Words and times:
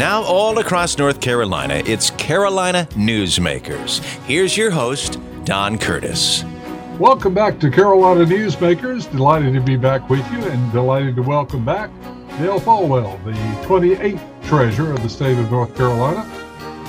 Now, 0.00 0.22
all 0.22 0.58
across 0.60 0.96
North 0.96 1.20
Carolina, 1.20 1.82
it's 1.84 2.08
Carolina 2.12 2.88
Newsmakers. 2.92 4.02
Here's 4.24 4.56
your 4.56 4.70
host, 4.70 5.20
Don 5.44 5.76
Curtis. 5.76 6.42
Welcome 6.98 7.34
back 7.34 7.60
to 7.60 7.70
Carolina 7.70 8.24
Newsmakers. 8.24 9.12
Delighted 9.12 9.52
to 9.52 9.60
be 9.60 9.76
back 9.76 10.08
with 10.08 10.26
you 10.32 10.38
and 10.38 10.72
delighted 10.72 11.16
to 11.16 11.22
welcome 11.22 11.66
back 11.66 11.90
Dale 12.38 12.58
Folwell, 12.58 13.22
the 13.26 13.32
28th 13.66 14.42
treasurer 14.48 14.94
of 14.94 15.02
the 15.02 15.08
state 15.10 15.38
of 15.38 15.50
North 15.50 15.76
Carolina. 15.76 16.24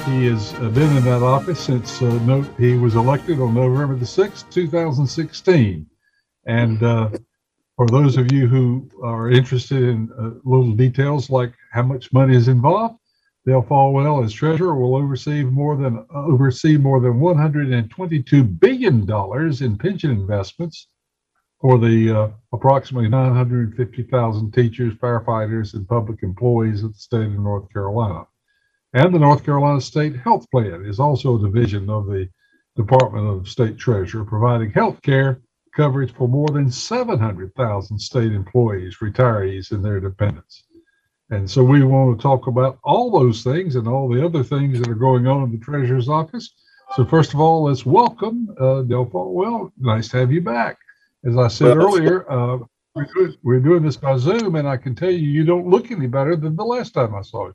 He 0.06 0.28
has 0.28 0.54
uh, 0.54 0.70
been 0.70 0.96
in 0.96 1.04
that 1.04 1.22
office 1.22 1.60
since 1.60 2.02
uh, 2.02 2.06
no, 2.24 2.44
he 2.58 2.78
was 2.78 2.96
elected 2.96 3.42
on 3.42 3.54
November 3.54 3.98
the 3.98 4.06
6th, 4.06 4.50
2016. 4.52 5.86
And 6.46 6.82
uh, 6.82 7.10
for 7.76 7.88
those 7.88 8.16
of 8.16 8.32
you 8.32 8.48
who 8.48 8.90
are 9.04 9.30
interested 9.30 9.84
in 9.84 10.10
uh, 10.18 10.40
little 10.50 10.72
details 10.72 11.30
like 11.30 11.52
how 11.74 11.82
much 11.82 12.14
money 12.14 12.38
is 12.38 12.48
involved, 12.48 13.00
Dale 13.46 13.64
Folwell, 13.64 14.24
as 14.24 14.34
treasurer, 14.34 14.76
will 14.76 14.96
oversee 14.96 15.44
more 15.44 15.76
than 15.76 16.06
uh, 16.14 16.26
oversee 16.26 16.78
more 16.78 17.00
than 17.00 17.20
122 17.20 18.44
billion 18.44 19.06
dollars 19.06 19.62
in 19.62 19.78
pension 19.78 20.12
investments 20.12 20.88
for 21.60 21.80
the 21.80 22.12
uh, 22.12 22.30
approximately 22.54 23.10
950,000 23.10 24.52
teachers, 24.52 24.94
firefighters, 24.96 25.74
and 25.74 25.88
public 25.88 26.22
employees 26.24 26.84
of 26.84 26.94
the 26.94 27.00
state 27.00 27.26
of 27.26 27.40
North 27.40 27.72
Carolina. 27.72 28.26
And 28.94 29.14
the 29.14 29.20
North 29.20 29.44
Carolina 29.44 29.80
State 29.80 30.16
Health 30.18 30.46
Plan 30.52 30.86
is 30.86 31.00
also 31.00 31.38
a 31.38 31.42
division 31.42 31.90
of 31.90 32.08
the 32.08 32.30
Department 32.76 33.28
of 33.28 33.48
State 33.48 33.78
Treasurer, 33.78 34.26
providing 34.26 34.72
health 34.72 35.02
care 35.02 35.42
coverage 35.76 36.14
for 36.14 36.28
more 36.28 36.50
than 36.50 36.70
700,000 36.70 37.98
state 37.98 38.34
employees, 38.34 38.98
retirees, 39.02 39.72
and 39.72 39.84
their 39.84 40.00
dependents. 40.00 40.64
And 41.32 41.50
so 41.50 41.64
we 41.64 41.82
want 41.84 42.18
to 42.18 42.22
talk 42.22 42.48
about 42.48 42.78
all 42.84 43.10
those 43.10 43.42
things 43.42 43.78
and 43.78 43.88
all 43.88 44.10
the 44.10 44.24
other 44.24 44.44
things 44.44 44.80
that 44.80 44.90
are 44.90 44.96
going 44.96 45.28
on 45.28 45.44
in 45.44 45.52
the 45.52 45.58
Treasurer's 45.58 46.10
office. 46.10 46.54
So 46.98 47.06
first 47.06 47.34
of 47.34 47.40
all, 47.40 47.64
let's 47.64 47.86
welcome 47.86 48.54
uh, 48.60 48.82
Dale 48.82 49.10
Well, 49.14 49.72
nice 49.78 50.10
to 50.10 50.18
have 50.18 50.34
you 50.34 50.42
back. 50.42 50.78
As 51.26 51.38
I 51.38 51.48
said 51.48 51.78
well, 51.78 51.88
earlier, 51.88 52.30
uh, 52.30 52.58
we're, 52.96 53.06
doing, 53.06 53.36
we're 53.44 53.60
doing 53.62 53.82
this 53.82 53.96
by 53.96 54.18
Zoom, 54.18 54.56
and 54.56 54.68
I 54.68 54.76
can 54.76 54.94
tell 54.94 55.10
you, 55.10 55.20
you 55.20 55.46
don't 55.46 55.70
look 55.70 55.90
any 55.90 56.08
better 56.08 56.36
than 56.36 56.58
the 56.58 56.66
last 56.66 56.94
time 56.94 57.16
I 57.16 57.22
saw 57.22 57.48
you. 57.48 57.54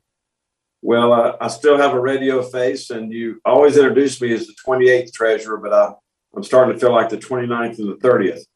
Well, 0.81 1.13
uh, 1.13 1.37
I 1.39 1.47
still 1.47 1.77
have 1.77 1.93
a 1.93 1.99
radio 1.99 2.41
face, 2.41 2.89
and 2.89 3.13
you 3.13 3.39
always 3.45 3.77
introduce 3.77 4.19
me 4.19 4.33
as 4.33 4.47
the 4.47 4.55
28th 4.65 5.13
treasurer, 5.13 5.57
but 5.57 5.71
I, 5.71 5.93
I'm 6.35 6.43
starting 6.43 6.73
to 6.73 6.79
feel 6.79 6.93
like 6.93 7.09
the 7.09 7.17
29th 7.17 7.77
and 7.77 7.89
the 7.89 8.07
30th. 8.07 8.41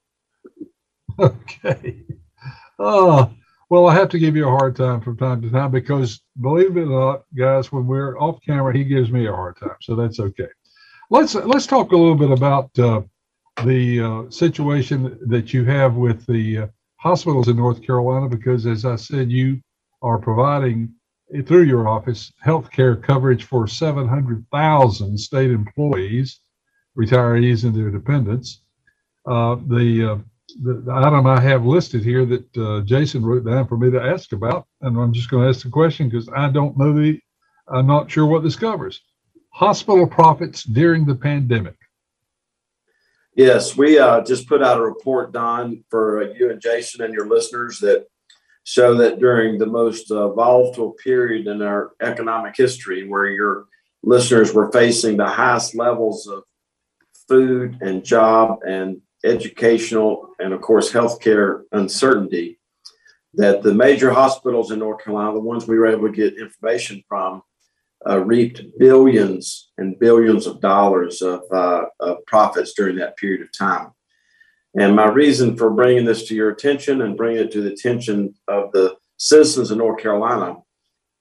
Okay. 1.20 2.04
Oh, 2.80 3.32
well, 3.72 3.88
I 3.88 3.94
have 3.94 4.10
to 4.10 4.20
give 4.20 4.36
you 4.36 4.50
a 4.50 4.52
hard 4.52 4.76
time 4.76 5.00
from 5.00 5.16
time 5.16 5.42
to 5.42 5.50
time 5.50 5.72
because, 5.72 6.20
believe 6.42 6.76
it 6.76 6.82
or 6.82 6.86
not, 6.88 7.24
guys, 7.34 7.72
when 7.72 7.88
we're 7.88 8.20
off 8.20 8.42
camera, 8.46 8.76
he 8.76 8.84
gives 8.84 9.10
me 9.10 9.28
a 9.28 9.32
hard 9.32 9.56
time, 9.56 9.78
so 9.80 9.96
that's 9.96 10.20
okay. 10.20 10.50
Let's 11.10 11.36
let's 11.36 11.68
talk 11.68 11.94
a 11.94 11.98
little 11.98 12.18
bit 12.18 12.32
about 12.32 12.78
uh, 12.78 13.04
the 13.64 14.02
uh, 14.02 14.30
situation 14.30 15.18
that 15.28 15.54
you 15.54 15.64
have 15.64 15.96
with 15.96 16.26
the 16.26 16.58
uh, 16.58 16.68
hospitals 16.98 17.48
in 17.48 17.56
North 17.56 17.82
Carolina, 17.82 18.28
because 18.28 18.66
as 18.66 18.84
I 18.84 18.98
said, 18.98 19.32
you 19.32 19.62
are 20.02 20.18
providing 20.18 20.94
through 21.46 21.64
your 21.64 21.88
office 21.88 22.30
health 22.42 22.70
care 22.72 22.98
coverage 22.98 23.46
for 23.46 23.68
700,000 23.68 25.18
state 25.18 25.50
employees, 25.50 26.42
retirees, 26.98 27.64
and 27.64 27.74
their 27.74 27.90
dependents. 27.90 28.64
Uh, 29.26 29.56
the 29.68 30.12
uh, 30.12 30.18
the, 30.62 30.82
the 30.86 30.92
item 30.94 31.26
I 31.28 31.40
have 31.40 31.66
listed 31.66 32.04
here 32.04 32.26
that 32.26 32.58
uh, 32.58 32.82
Jason 32.82 33.26
wrote 33.26 33.46
down 33.46 33.68
for 33.68 33.78
me 33.78 33.92
to 33.92 34.02
ask 34.02 34.32
about, 34.32 34.68
and 34.82 34.98
I'm 34.98 35.14
just 35.14 35.30
going 35.30 35.44
to 35.44 35.50
ask 35.50 35.64
the 35.64 35.70
question 35.70 36.10
because 36.10 36.30
I 36.36 36.50
don't 36.50 36.78
know 36.78 36.94
the, 36.94 37.20
I'm 37.68 37.88
not 37.88 38.10
sure 38.10 38.26
what 38.26 38.44
this 38.44 38.56
covers. 38.56 39.02
Hospital 39.50 40.08
profits 40.08 40.64
during 40.64 41.06
the 41.06 41.16
pandemic. 41.16 41.76
Yes, 43.36 43.78
we 43.78 43.98
uh, 43.98 44.22
just 44.22 44.48
put 44.48 44.62
out 44.62 44.78
a 44.78 44.84
report, 44.84 45.32
Don, 45.32 45.84
for 45.90 46.24
uh, 46.24 46.34
you 46.34 46.52
and 46.52 46.62
Jason 46.62 47.02
and 47.02 47.14
your 47.14 47.28
listeners 47.28 47.80
that 47.80 48.08
show 48.64 48.96
that 48.96 49.20
during 49.20 49.58
the 49.58 49.66
most 49.66 50.12
uh, 50.12 50.30
volatile 50.34 50.92
period 51.04 51.48
in 51.48 51.62
our 51.62 51.92
economic 52.02 52.56
history, 52.56 53.08
where 53.08 53.28
your 53.28 53.66
listeners 54.04 54.54
were 54.54 54.72
facing 54.72 55.18
the 55.18 55.28
highest 55.28 55.76
levels 55.76 56.28
of 56.28 56.44
food 57.28 57.78
and 57.82 58.04
job 58.04 58.60
and 58.68 59.02
educational, 59.24 60.30
and 60.40 60.54
of 60.54 60.62
course, 60.62 60.92
healthcare 60.92 61.64
uncertainty, 61.72 62.60
that 63.34 63.64
the 63.64 63.74
major 63.74 64.12
hospitals 64.12 64.72
in 64.72 64.80
North 64.80 65.04
Carolina, 65.04 65.34
the 65.34 65.40
ones 65.40 65.68
we 65.68 65.78
were 65.78 65.88
able 65.88 66.08
to 66.08 66.14
get 66.14 66.40
information 66.40 67.04
from, 67.08 67.44
uh, 68.08 68.20
reaped 68.20 68.64
billions 68.80 69.72
and 69.78 70.00
billions 70.00 70.48
of 70.48 70.60
dollars 70.60 71.22
of, 71.22 71.42
uh, 71.52 71.86
of 72.00 72.26
profits 72.26 72.74
during 72.74 72.96
that 72.96 73.16
period 73.18 73.42
of 73.42 73.56
time. 73.56 73.92
And 74.78 74.96
my 74.96 75.08
reason 75.08 75.58
for 75.58 75.70
bringing 75.70 76.06
this 76.06 76.28
to 76.28 76.36
your 76.36 76.50
attention 76.50 77.02
and 77.02 77.18
bringing 77.18 77.44
it 77.44 77.52
to 77.52 77.62
the 77.62 77.74
attention 77.74 78.34
of 78.48 78.72
the 78.72 78.96
citizens 79.18 79.70
of 79.70 79.78
North 79.78 80.02
Carolina 80.02 80.56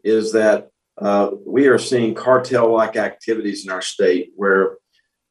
is 0.04 0.32
that 0.32 0.68
uh, 0.98 1.30
we 1.46 1.66
are 1.66 1.78
seeing 1.78 2.14
cartel 2.14 2.72
like 2.72 2.96
activities 2.96 3.64
in 3.64 3.72
our 3.72 3.82
state 3.82 4.32
where 4.36 4.76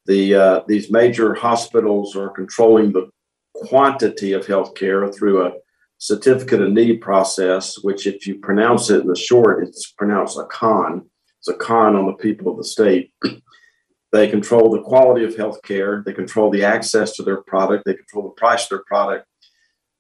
the 0.10 0.34
uh, 0.34 0.62
these 0.68 0.92
major 0.92 1.36
hospitals 1.36 2.16
are 2.16 2.32
controlling 2.32 2.92
the 2.92 3.10
quantity 3.54 4.34
of 4.34 4.48
healthcare 4.48 5.16
through 5.16 5.46
a 5.46 5.52
certificate 6.00 6.62
of 6.62 6.72
need 6.72 7.00
process, 7.00 7.78
which, 7.84 8.08
if 8.08 8.26
you 8.26 8.40
pronounce 8.40 8.90
it 8.90 9.02
in 9.02 9.08
the 9.08 9.16
short, 9.16 9.64
it's 9.64 9.92
pronounced 9.92 10.40
a 10.40 10.46
con. 10.46 11.08
It's 11.38 11.48
a 11.48 11.54
con 11.54 11.96
on 11.96 12.08
the 12.08 12.14
people 12.14 12.52
of 12.52 12.58
the 12.58 12.64
state. 12.64 13.14
they 14.12 14.28
control 14.28 14.72
the 14.72 14.82
quality 14.82 15.24
of 15.26 15.36
healthcare. 15.36 16.04
They 16.04 16.14
control 16.14 16.50
the 16.50 16.64
access 16.64 17.16
to 17.18 17.24
their 17.24 17.44
product. 17.44 17.84
They 17.86 17.94
control 17.94 18.24
the 18.24 18.42
price 18.42 18.64
of 18.64 18.70
their 18.70 18.84
product. 18.88 19.28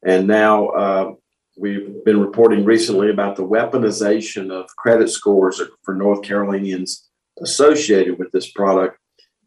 And 0.03 0.27
now 0.27 0.69
uh, 0.69 1.13
we've 1.55 2.03
been 2.03 2.19
reporting 2.19 2.65
recently 2.65 3.11
about 3.11 3.35
the 3.35 3.45
weaponization 3.45 4.49
of 4.51 4.75
credit 4.75 5.11
scores 5.11 5.61
for 5.83 5.93
North 5.93 6.23
Carolinians 6.23 7.09
associated 7.41 8.17
with 8.17 8.31
this 8.31 8.49
product 8.51 8.97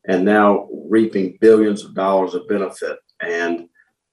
and 0.06 0.24
now 0.24 0.68
reaping 0.88 1.38
billions 1.40 1.84
of 1.84 1.94
dollars 1.94 2.34
of 2.34 2.48
benefit. 2.48 2.98
And 3.20 3.68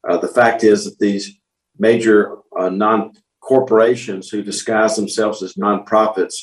uh, 0.08 0.18
the 0.18 0.28
fact 0.28 0.64
is 0.64 0.86
that 0.86 1.00
these 1.00 1.40
major 1.78 2.38
uh, 2.58 2.70
non 2.70 3.14
corporations 3.42 4.30
who 4.30 4.44
disguise 4.44 4.96
themselves 4.96 5.42
as 5.42 5.54
nonprofits, 5.56 6.36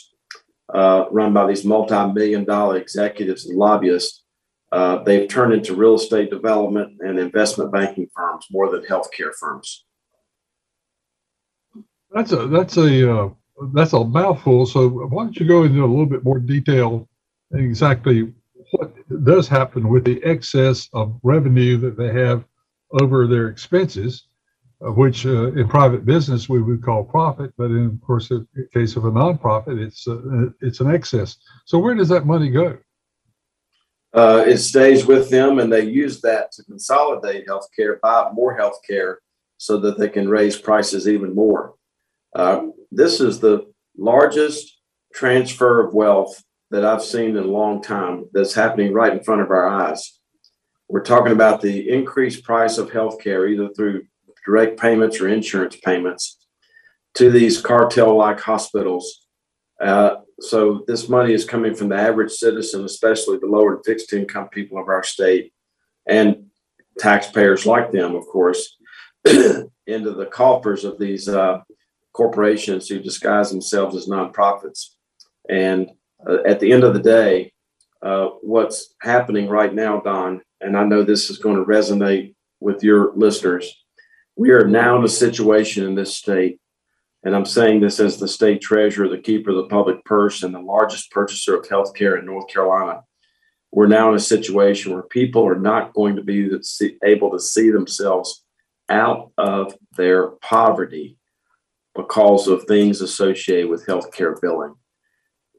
uh, 0.75 1.05
run 1.13 1.33
by 1.33 1.47
these 1.47 1.65
multi 1.65 2.13
million 2.13 2.45
dollar 2.45 2.77
executives 2.77 3.47
and 3.47 3.57
lobbyists, 3.57 4.25
uh, 4.73 5.03
they've 5.05 5.29
turned 5.29 5.53
into 5.53 5.75
real 5.75 5.95
estate 5.95 6.31
development 6.31 6.97
and 7.01 7.19
investment 7.19 7.73
banking 7.73 8.09
firms 8.15 8.47
more 8.51 8.71
than 8.71 8.83
healthcare 8.83 9.33
firms. 9.39 9.85
That's 12.11 12.33
a 12.33 12.49
that's 12.49 12.77
a 12.77 13.13
uh, 13.13 13.29
that's 13.73 13.93
a 13.93 14.05
mouthful. 14.05 14.67
So 14.67 14.89
why 14.89 15.25
don't 15.25 15.39
you 15.39 15.47
go 15.47 15.63
into 15.63 15.85
a 15.85 15.87
little 15.87 16.07
bit 16.07 16.25
more 16.25 16.39
detail 16.39 17.09
exactly 17.53 18.33
what 18.77 19.25
does 19.25 19.49
happen 19.49 19.89
with 19.89 20.05
the 20.05 20.23
excess 20.23 20.89
of 20.93 21.19
revenue 21.23 21.77
that 21.79 21.97
they 21.97 22.13
have 22.13 22.45
over 23.01 23.27
their 23.27 23.49
expenses, 23.49 24.27
uh, 24.85 24.93
which 24.93 25.27
uh, 25.27 25.53
in 25.53 25.69
private 25.69 26.05
business 26.05 26.49
we 26.49 26.63
would 26.63 26.83
call 26.83 27.05
profit, 27.05 27.53
but 27.57 27.71
in 27.71 27.87
of 27.87 28.01
course 28.07 28.31
in 28.31 28.47
case 28.73 28.97
of 28.97 29.05
a 29.05 29.11
nonprofit, 29.11 29.81
it's 29.81 30.07
uh, 30.07 30.47
it's 30.61 30.81
an 30.81 30.91
excess. 30.91 31.37
So 31.65 31.79
where 31.79 31.95
does 31.95 32.09
that 32.09 32.27
money 32.27 32.51
go? 32.51 32.79
Uh, 34.13 34.45
it 34.47 34.59
stays 34.59 35.05
with 35.05 35.29
them, 35.31 35.59
and 35.59 35.73
they 35.73 35.85
use 35.85 36.21
that 36.23 36.53
to 36.53 36.65
consolidate 36.65 37.47
healthcare, 37.47 38.01
buy 38.01 38.31
more 38.33 38.59
healthcare, 38.59 39.17
so 39.59 39.79
that 39.79 39.99
they 39.99 40.09
can 40.09 40.29
raise 40.29 40.57
prices 40.57 41.09
even 41.09 41.35
more. 41.35 41.75
Uh, 42.35 42.67
this 42.91 43.21
is 43.21 43.41
the 43.41 43.67
largest 43.97 44.81
transfer 45.13 45.85
of 45.85 45.95
wealth 45.95 46.43
that 46.71 46.85
I've 46.85 47.03
seen 47.03 47.31
in 47.31 47.37
a 47.37 47.43
long 47.43 47.83
time 47.83 48.27
that's 48.33 48.55
happening 48.55 48.93
right 48.93 49.13
in 49.13 49.23
front 49.23 49.43
of 49.43 49.51
our 49.51 49.69
eyes. 49.69 50.19
We're 50.89 51.03
talking 51.03 51.33
about 51.33 51.61
the 51.61 51.91
increased 51.91 52.45
price 52.45 52.79
of 52.79 52.91
healthcare, 52.91 53.51
either 53.51 53.69
through 53.75 54.05
direct 54.45 54.79
payments 54.79 55.21
or 55.21 55.29
insurance 55.29 55.77
payments, 55.77 56.39
to 57.15 57.31
these 57.31 57.61
cartel 57.61 58.17
like 58.17 58.41
hospitals. 58.41 59.27
Uh, 59.81 60.17
so, 60.41 60.85
this 60.87 61.09
money 61.09 61.33
is 61.33 61.45
coming 61.45 61.75
from 61.75 61.89
the 61.89 61.97
average 61.97 62.33
citizen, 62.33 62.85
especially 62.85 63.39
the 63.39 63.47
lower 63.47 63.77
and 63.77 63.85
fixed 63.85 64.13
income 64.13 64.49
people 64.49 64.79
of 64.79 64.89
our 64.89 65.03
state, 65.03 65.53
and 66.07 66.47
taxpayers 66.99 67.67
like 67.67 67.91
them, 67.91 68.15
of 68.15 68.27
course, 68.27 68.77
into 69.25 70.13
the 70.13 70.29
coffers 70.31 70.85
of 70.85 70.99
these 70.99 71.29
uh, 71.29 71.61
corporations 72.13 72.89
who 72.89 72.99
disguise 72.99 73.51
themselves 73.51 73.97
as 73.97 74.07
nonprofits. 74.07 74.91
And 75.49 75.91
uh, 76.29 76.43
at 76.47 76.61
the 76.61 76.73
end 76.73 76.85
of 76.85 76.95
the 76.95 77.01
day, 77.01 77.53
uh, 78.03 78.29
what's 78.43 78.95
happening 79.01 79.49
right 79.49 79.73
now, 79.73 80.01
Don, 80.01 80.43
and 80.61 80.77
I 80.77 80.85
know 80.85 81.03
this 81.03 81.31
is 81.31 81.39
going 81.39 81.57
to 81.57 81.65
resonate 81.65 82.35
with 82.61 82.83
your 82.83 83.13
listeners. 83.15 83.85
We 84.37 84.51
are 84.51 84.67
now 84.67 84.99
in 84.99 85.05
a 85.05 85.09
situation 85.09 85.87
in 85.87 85.95
this 85.95 86.15
state, 86.15 86.61
and 87.25 87.35
I'm 87.35 87.47
saying 87.47 87.81
this 87.81 88.01
as 88.01 88.19
the 88.19 88.29
state 88.29 88.61
treasurer, 88.61 89.09
the 89.09 89.19
keeper 89.19 89.51
of 89.51 89.57
the 89.57 89.69
public 89.69 90.05
purse, 90.05 90.43
and 90.43 90.55
the 90.55 90.61
largest 90.61 91.11
purchaser 91.11 91.57
of 91.57 91.69
health 91.69 91.95
care 91.95 92.17
in 92.17 92.27
North 92.27 92.49
Carolina. 92.49 93.03
We're 93.73 93.89
now 93.89 94.11
in 94.11 94.15
a 94.15 94.21
situation 94.21 94.93
where 94.93 95.03
people 95.03 95.47
are 95.47 95.59
not 95.59 95.95
going 95.95 96.17
to 96.17 96.23
be 96.23 96.51
able 97.03 97.31
to 97.31 97.41
see 97.41 97.71
themselves 97.71 98.45
out 98.89 99.33
of 99.37 99.75
their 99.97 100.29
poverty 100.29 101.19
because 101.95 102.47
of 102.47 102.65
things 102.65 103.01
associated 103.01 103.69
with 103.69 103.87
healthcare 103.87 104.41
billing. 104.41 104.75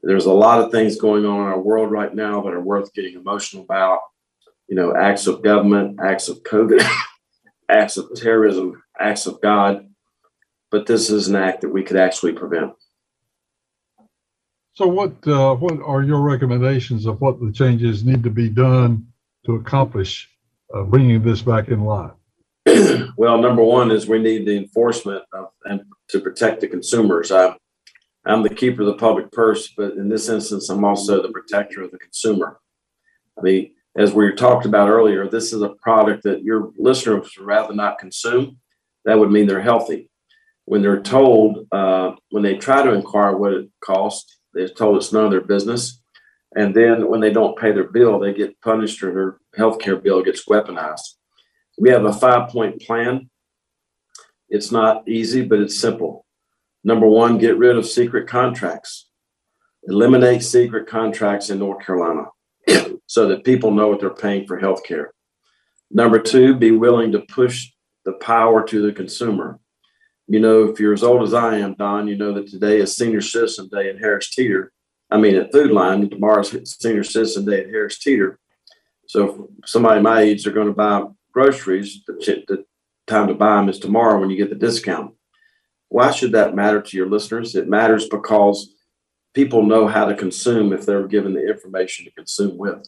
There's 0.02 0.26
a 0.26 0.32
lot 0.32 0.60
of 0.60 0.70
things 0.70 1.00
going 1.00 1.24
on 1.24 1.40
in 1.40 1.46
our 1.46 1.60
world 1.60 1.90
right 1.90 2.14
now 2.14 2.40
that 2.42 2.52
are 2.52 2.60
worth 2.60 2.92
getting 2.94 3.14
emotional 3.14 3.64
about. 3.64 4.00
You 4.68 4.76
know, 4.76 4.94
acts 4.94 5.26
of 5.26 5.42
government, 5.42 5.98
acts 6.00 6.28
of 6.28 6.42
COVID, 6.42 6.86
acts 7.68 7.96
of 7.96 8.14
terrorism, 8.14 8.82
acts 8.98 9.26
of 9.26 9.40
God. 9.40 9.88
But 10.70 10.86
this 10.86 11.08
is 11.10 11.28
an 11.28 11.36
act 11.36 11.62
that 11.62 11.70
we 11.70 11.82
could 11.82 11.96
actually 11.96 12.32
prevent. 12.32 12.72
So, 14.74 14.86
what 14.86 15.26
uh, 15.26 15.56
what 15.56 15.80
are 15.82 16.02
your 16.02 16.20
recommendations 16.20 17.06
of 17.06 17.20
what 17.20 17.40
the 17.40 17.50
changes 17.50 18.04
need 18.04 18.22
to 18.22 18.30
be 18.30 18.48
done 18.48 19.08
to 19.46 19.56
accomplish 19.56 20.28
uh, 20.72 20.84
bringing 20.84 21.22
this 21.22 21.42
back 21.42 21.68
in 21.68 21.80
line? 21.80 22.12
well, 23.16 23.38
number 23.38 23.64
one 23.64 23.90
is 23.90 24.06
we 24.06 24.20
need 24.20 24.46
the 24.46 24.56
enforcement 24.56 25.24
of, 25.32 25.48
and 25.64 25.80
to 26.10 26.20
protect 26.20 26.60
the 26.60 26.68
consumers. 26.68 27.32
I, 27.32 27.56
I'm 28.28 28.42
the 28.42 28.50
keeper 28.50 28.82
of 28.82 28.88
the 28.88 28.94
public 28.94 29.32
purse, 29.32 29.72
but 29.74 29.94
in 29.94 30.08
this 30.08 30.28
instance, 30.28 30.68
I'm 30.68 30.84
also 30.84 31.22
the 31.22 31.32
protector 31.32 31.82
of 31.82 31.90
the 31.90 31.98
consumer. 31.98 32.60
I 33.38 33.42
mean, 33.42 33.70
as 33.96 34.12
we 34.12 34.32
talked 34.34 34.66
about 34.66 34.90
earlier, 34.90 35.26
this 35.26 35.52
is 35.52 35.62
a 35.62 35.70
product 35.70 36.24
that 36.24 36.42
your 36.42 36.70
listeners 36.76 37.32
would 37.36 37.46
rather 37.46 37.74
not 37.74 37.98
consume. 37.98 38.58
That 39.06 39.18
would 39.18 39.30
mean 39.30 39.46
they're 39.46 39.62
healthy. 39.62 40.10
When 40.66 40.82
they're 40.82 41.00
told, 41.00 41.66
uh, 41.72 42.12
when 42.30 42.42
they 42.42 42.56
try 42.58 42.82
to 42.82 42.92
inquire 42.92 43.34
what 43.34 43.54
it 43.54 43.70
costs, 43.82 44.38
they're 44.52 44.68
told 44.68 44.98
it's 44.98 45.12
none 45.12 45.24
of 45.24 45.30
their 45.30 45.40
business. 45.40 46.02
And 46.54 46.74
then 46.74 47.08
when 47.08 47.20
they 47.20 47.32
don't 47.32 47.58
pay 47.58 47.72
their 47.72 47.88
bill, 47.88 48.18
they 48.18 48.34
get 48.34 48.60
punished 48.60 49.02
or 49.02 49.12
their 49.12 49.38
health 49.56 49.78
care 49.78 49.96
bill 49.96 50.22
gets 50.22 50.44
weaponized. 50.46 51.14
We 51.78 51.90
have 51.90 52.04
a 52.04 52.12
five 52.12 52.50
point 52.50 52.82
plan. 52.82 53.30
It's 54.50 54.70
not 54.70 55.08
easy, 55.08 55.44
but 55.44 55.60
it's 55.60 55.78
simple. 55.78 56.26
Number 56.84 57.06
one, 57.06 57.38
get 57.38 57.58
rid 57.58 57.76
of 57.76 57.86
secret 57.86 58.28
contracts. 58.28 59.08
Eliminate 59.84 60.42
secret 60.42 60.86
contracts 60.86 61.50
in 61.50 61.58
North 61.58 61.84
Carolina 61.84 62.26
so 63.06 63.28
that 63.28 63.44
people 63.44 63.70
know 63.70 63.88
what 63.88 64.00
they're 64.00 64.10
paying 64.10 64.46
for 64.46 64.58
health 64.58 64.84
care. 64.84 65.12
Number 65.90 66.18
two, 66.18 66.54
be 66.54 66.70
willing 66.70 67.12
to 67.12 67.20
push 67.20 67.70
the 68.04 68.12
power 68.14 68.62
to 68.66 68.82
the 68.82 68.92
consumer. 68.92 69.58
You 70.26 70.40
know, 70.40 70.64
if 70.64 70.78
you're 70.78 70.92
as 70.92 71.02
old 71.02 71.22
as 71.22 71.32
I 71.32 71.56
am, 71.58 71.74
Don, 71.74 72.06
you 72.06 72.16
know 72.16 72.34
that 72.34 72.48
today 72.48 72.78
is 72.80 72.94
Senior 72.94 73.22
Citizen 73.22 73.68
Day 73.68 73.88
in 73.88 73.98
Harris 73.98 74.30
Teeter. 74.34 74.72
I 75.10 75.16
mean, 75.16 75.36
at 75.36 75.52
Food 75.52 75.70
Lion, 75.70 76.08
tomorrow's 76.10 76.54
Senior 76.78 77.04
Citizen 77.04 77.46
Day 77.46 77.60
at 77.62 77.70
Harris 77.70 77.98
Teeter. 77.98 78.38
So, 79.06 79.48
if 79.62 79.70
somebody 79.70 80.02
my 80.02 80.20
age, 80.20 80.46
are 80.46 80.52
going 80.52 80.66
to 80.66 80.74
buy 80.74 81.04
groceries, 81.32 82.02
the, 82.06 82.12
the 82.46 82.64
time 83.06 83.28
to 83.28 83.34
buy 83.34 83.56
them 83.56 83.70
is 83.70 83.78
tomorrow 83.78 84.20
when 84.20 84.28
you 84.28 84.36
get 84.36 84.50
the 84.50 84.54
discount. 84.54 85.14
Why 85.88 86.10
should 86.10 86.32
that 86.32 86.54
matter 86.54 86.80
to 86.80 86.96
your 86.96 87.08
listeners? 87.08 87.54
It 87.54 87.68
matters 87.68 88.08
because 88.08 88.74
people 89.34 89.62
know 89.62 89.86
how 89.86 90.04
to 90.04 90.14
consume 90.14 90.72
if 90.72 90.84
they're 90.84 91.06
given 91.06 91.34
the 91.34 91.48
information 91.48 92.04
to 92.04 92.10
consume 92.12 92.58
with. 92.58 92.86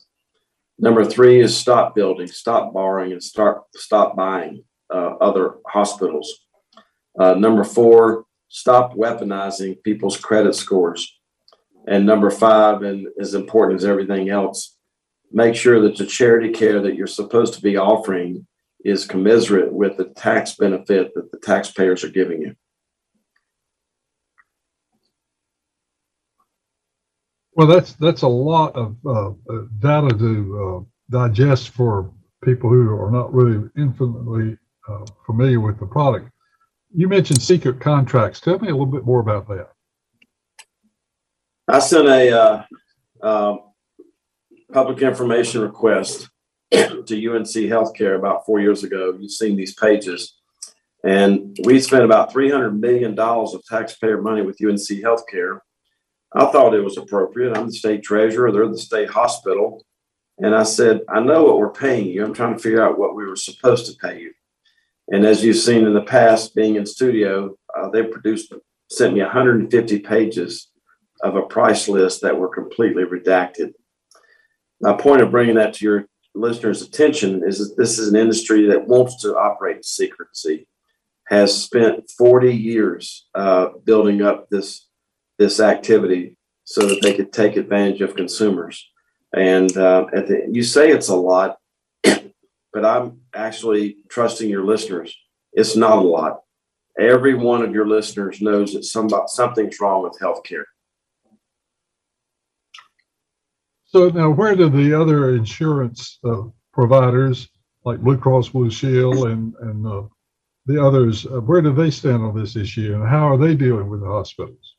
Number 0.78 1.04
three 1.04 1.40
is 1.40 1.56
stop 1.56 1.94
building, 1.94 2.26
stop 2.26 2.72
borrowing, 2.72 3.12
and 3.12 3.22
start 3.22 3.62
stop 3.74 4.16
buying 4.16 4.64
uh, 4.92 5.16
other 5.20 5.56
hospitals. 5.66 6.46
Uh, 7.18 7.34
number 7.34 7.64
four, 7.64 8.24
stop 8.48 8.94
weaponizing 8.94 9.82
people's 9.82 10.16
credit 10.16 10.54
scores. 10.54 11.18
And 11.86 12.06
number 12.06 12.30
five, 12.30 12.82
and 12.82 13.08
as 13.20 13.34
important 13.34 13.80
as 13.80 13.86
everything 13.86 14.30
else, 14.30 14.76
make 15.32 15.54
sure 15.54 15.80
that 15.80 15.96
the 15.96 16.06
charity 16.06 16.50
care 16.50 16.80
that 16.80 16.94
you're 16.94 17.06
supposed 17.06 17.54
to 17.54 17.62
be 17.62 17.76
offering 17.76 18.46
is 18.84 19.04
commiserate 19.04 19.72
with 19.72 19.96
the 19.96 20.04
tax 20.04 20.56
benefit 20.56 21.14
that 21.14 21.30
the 21.30 21.38
taxpayers 21.38 22.04
are 22.04 22.08
giving 22.10 22.42
you. 22.42 22.54
Well, 27.52 27.66
that's 27.66 27.94
that's 27.94 28.22
a 28.22 28.28
lot 28.28 28.74
of 28.76 28.96
uh, 29.06 29.30
data 29.78 30.16
to 30.16 30.84
uh, 30.84 30.84
digest 31.10 31.70
for 31.70 32.12
people 32.44 32.70
who 32.70 32.88
are 32.94 33.10
not 33.10 33.32
really 33.34 33.68
infinitely 33.76 34.56
uh, 34.88 35.04
familiar 35.26 35.60
with 35.60 35.78
the 35.78 35.86
product. 35.86 36.30
You 36.94 37.08
mentioned 37.08 37.42
secret 37.42 37.80
contracts. 37.80 38.40
Tell 38.40 38.58
me 38.58 38.68
a 38.68 38.72
little 38.72 38.86
bit 38.86 39.04
more 39.04 39.20
about 39.20 39.48
that. 39.48 39.70
I 41.68 41.78
sent 41.78 42.08
a 42.08 42.30
uh, 42.30 42.64
um, 43.22 43.60
public 44.72 45.02
information 45.02 45.60
request 45.60 46.28
to 46.72 46.78
UNC 46.78 47.06
Healthcare 47.06 48.16
about 48.16 48.46
four 48.46 48.60
years 48.60 48.84
ago. 48.84 49.16
You've 49.18 49.30
seen 49.30 49.56
these 49.56 49.74
pages. 49.74 50.36
And 51.02 51.56
we 51.64 51.80
spent 51.80 52.04
about 52.04 52.32
$300 52.32 52.78
million 52.78 53.18
of 53.18 53.64
taxpayer 53.66 54.20
money 54.20 54.42
with 54.42 54.58
UNC 54.62 54.78
Healthcare. 54.78 55.60
I 56.32 56.46
thought 56.46 56.74
it 56.74 56.84
was 56.84 56.96
appropriate. 56.96 57.56
I'm 57.56 57.66
the 57.66 57.72
state 57.72 58.02
treasurer, 58.02 58.52
they're 58.52 58.68
the 58.68 58.78
state 58.78 59.10
hospital. 59.10 59.84
And 60.38 60.54
I 60.54 60.62
said, 60.62 61.00
I 61.08 61.20
know 61.20 61.44
what 61.44 61.58
we're 61.58 61.72
paying 61.72 62.06
you. 62.06 62.24
I'm 62.24 62.32
trying 62.32 62.54
to 62.54 62.62
figure 62.62 62.82
out 62.82 62.98
what 62.98 63.14
we 63.14 63.26
were 63.26 63.36
supposed 63.36 63.86
to 63.86 63.98
pay 63.98 64.20
you. 64.20 64.32
And 65.08 65.26
as 65.26 65.44
you've 65.44 65.56
seen 65.56 65.86
in 65.86 65.92
the 65.92 66.02
past, 66.02 66.54
being 66.54 66.76
in 66.76 66.86
studio, 66.86 67.56
uh, 67.76 67.90
they 67.90 68.04
produced, 68.04 68.52
sent 68.90 69.12
me 69.12 69.20
150 69.20 69.98
pages 69.98 70.68
of 71.22 71.36
a 71.36 71.42
price 71.42 71.88
list 71.88 72.22
that 72.22 72.38
were 72.38 72.48
completely 72.48 73.04
redacted 73.04 73.72
my 74.80 74.94
point 74.94 75.20
of 75.20 75.30
bringing 75.30 75.56
that 75.56 75.74
to 75.74 75.84
your 75.84 76.06
listeners' 76.34 76.82
attention 76.82 77.42
is 77.46 77.58
that 77.58 77.76
this 77.76 77.98
is 77.98 78.08
an 78.08 78.16
industry 78.16 78.66
that 78.66 78.86
wants 78.86 79.20
to 79.22 79.36
operate 79.36 79.76
in 79.76 79.82
secrecy, 79.82 80.66
has 81.28 81.62
spent 81.62 82.10
40 82.16 82.54
years 82.54 83.26
uh, 83.34 83.68
building 83.84 84.22
up 84.22 84.48
this 84.48 84.88
this 85.40 85.58
activity 85.58 86.36
so 86.64 86.86
that 86.86 87.00
they 87.00 87.14
could 87.14 87.32
take 87.32 87.56
advantage 87.56 88.02
of 88.02 88.14
consumers. 88.14 88.88
And 89.34 89.74
uh, 89.76 90.04
the, 90.12 90.46
you 90.52 90.62
say 90.62 90.90
it's 90.90 91.08
a 91.08 91.16
lot, 91.16 91.56
but 92.02 92.84
I'm 92.84 93.22
actually 93.34 93.96
trusting 94.10 94.50
your 94.50 94.64
listeners. 94.64 95.16
It's 95.54 95.74
not 95.74 95.98
a 95.98 96.02
lot. 96.02 96.42
Every 96.98 97.34
one 97.34 97.62
of 97.62 97.72
your 97.72 97.88
listeners 97.88 98.42
knows 98.42 98.74
that 98.74 98.84
somebody, 98.84 99.22
something's 99.28 99.80
wrong 99.80 100.02
with 100.02 100.18
healthcare. 100.20 100.64
So 103.86 104.10
now, 104.10 104.30
where 104.30 104.54
do 104.54 104.68
the 104.68 104.92
other 104.92 105.34
insurance 105.34 106.18
uh, 106.22 106.42
providers 106.72 107.48
like 107.84 108.00
Blue 108.00 108.18
Cross 108.18 108.50
Blue 108.50 108.70
Shield 108.70 109.26
and 109.26 109.54
and 109.60 109.86
uh, 109.86 110.02
the 110.66 110.84
others, 110.84 111.26
uh, 111.26 111.40
where 111.40 111.62
do 111.62 111.72
they 111.72 111.90
stand 111.90 112.22
on 112.22 112.38
this 112.38 112.54
issue, 112.56 112.94
and 112.94 113.08
how 113.08 113.26
are 113.26 113.38
they 113.38 113.54
dealing 113.54 113.88
with 113.88 114.00
the 114.00 114.06
hospitals? 114.06 114.69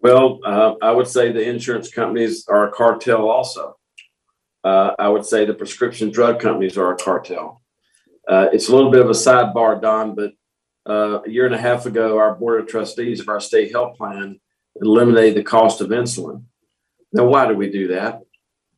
Well, 0.00 0.40
uh, 0.44 0.74
I 0.80 0.92
would 0.92 1.08
say 1.08 1.32
the 1.32 1.48
insurance 1.48 1.90
companies 1.90 2.46
are 2.48 2.68
a 2.68 2.72
cartel. 2.72 3.28
Also, 3.28 3.76
uh, 4.64 4.92
I 4.98 5.08
would 5.08 5.26
say 5.26 5.44
the 5.44 5.54
prescription 5.54 6.10
drug 6.10 6.40
companies 6.40 6.78
are 6.78 6.92
a 6.92 6.96
cartel. 6.96 7.62
Uh, 8.28 8.46
it's 8.52 8.68
a 8.68 8.74
little 8.74 8.90
bit 8.90 9.00
of 9.00 9.08
a 9.08 9.14
sidebar, 9.14 9.80
Don, 9.80 10.14
but 10.14 10.32
a 10.86 11.22
year 11.26 11.46
and 11.46 11.54
a 11.54 11.60
half 11.60 11.86
ago, 11.86 12.18
our 12.18 12.34
board 12.34 12.60
of 12.60 12.66
trustees 12.66 13.20
of 13.20 13.28
our 13.28 13.40
state 13.40 13.72
health 13.72 13.96
plan 13.96 14.38
eliminated 14.80 15.36
the 15.36 15.42
cost 15.42 15.80
of 15.80 15.88
insulin. 15.88 16.44
Now, 17.12 17.26
why 17.26 17.48
do 17.48 17.54
we 17.54 17.70
do 17.70 17.88
that? 17.88 18.20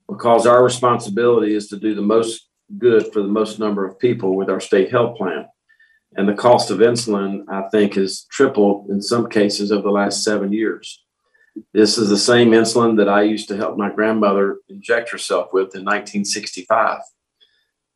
Because 0.08 0.46
our 0.46 0.64
responsibility 0.64 1.54
is 1.54 1.68
to 1.68 1.76
do 1.76 1.94
the 1.94 2.02
most 2.02 2.48
good 2.78 3.12
for 3.12 3.22
the 3.22 3.28
most 3.28 3.58
number 3.58 3.84
of 3.84 3.98
people 3.98 4.36
with 4.36 4.48
our 4.48 4.60
state 4.60 4.90
health 4.90 5.16
plan. 5.16 5.46
And 6.16 6.28
the 6.28 6.34
cost 6.34 6.70
of 6.70 6.78
insulin, 6.78 7.44
I 7.48 7.68
think, 7.68 7.94
has 7.94 8.26
tripled 8.30 8.88
in 8.90 9.00
some 9.00 9.28
cases 9.28 9.70
over 9.70 9.82
the 9.82 9.90
last 9.90 10.24
seven 10.24 10.52
years. 10.52 11.04
This 11.72 11.98
is 11.98 12.08
the 12.08 12.18
same 12.18 12.50
insulin 12.50 12.96
that 12.96 13.08
I 13.08 13.22
used 13.22 13.48
to 13.48 13.56
help 13.56 13.76
my 13.76 13.90
grandmother 13.90 14.58
inject 14.68 15.10
herself 15.10 15.48
with 15.52 15.74
in 15.74 15.84
1965. 15.84 17.00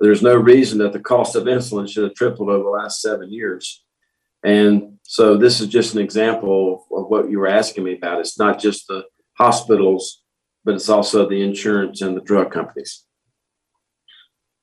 There's 0.01 0.23
no 0.23 0.37
reason 0.37 0.79
that 0.79 0.93
the 0.93 1.01
cost 1.01 1.37
of 1.37 1.45
insulin 1.45 1.89
should 1.89 2.05
have 2.05 2.15
tripled 2.15 2.49
over 2.49 2.65
the 2.65 2.71
last 2.71 3.01
seven 3.01 3.33
years. 3.33 3.85
And 4.43 4.99
so 5.03 5.37
this 5.37 5.61
is 5.61 5.69
just 5.69 5.95
an 5.95 6.01
example 6.01 6.87
of 6.93 7.09
what 7.09 7.31
you 7.31 7.39
were 7.39 7.49
asking 7.49 7.85
me 7.85 7.95
about. 7.97 8.21
It's 8.21 8.39
not 8.39 8.59
just 8.59 8.87
the 8.89 9.05
hospitals 9.39 10.25
but 10.65 10.75
it's 10.75 10.89
also 10.89 11.29
the 11.29 11.43
insurance 11.43 12.01
and 12.01 12.17
the 12.17 12.23
drug 12.23 12.51
companies. 12.51 13.05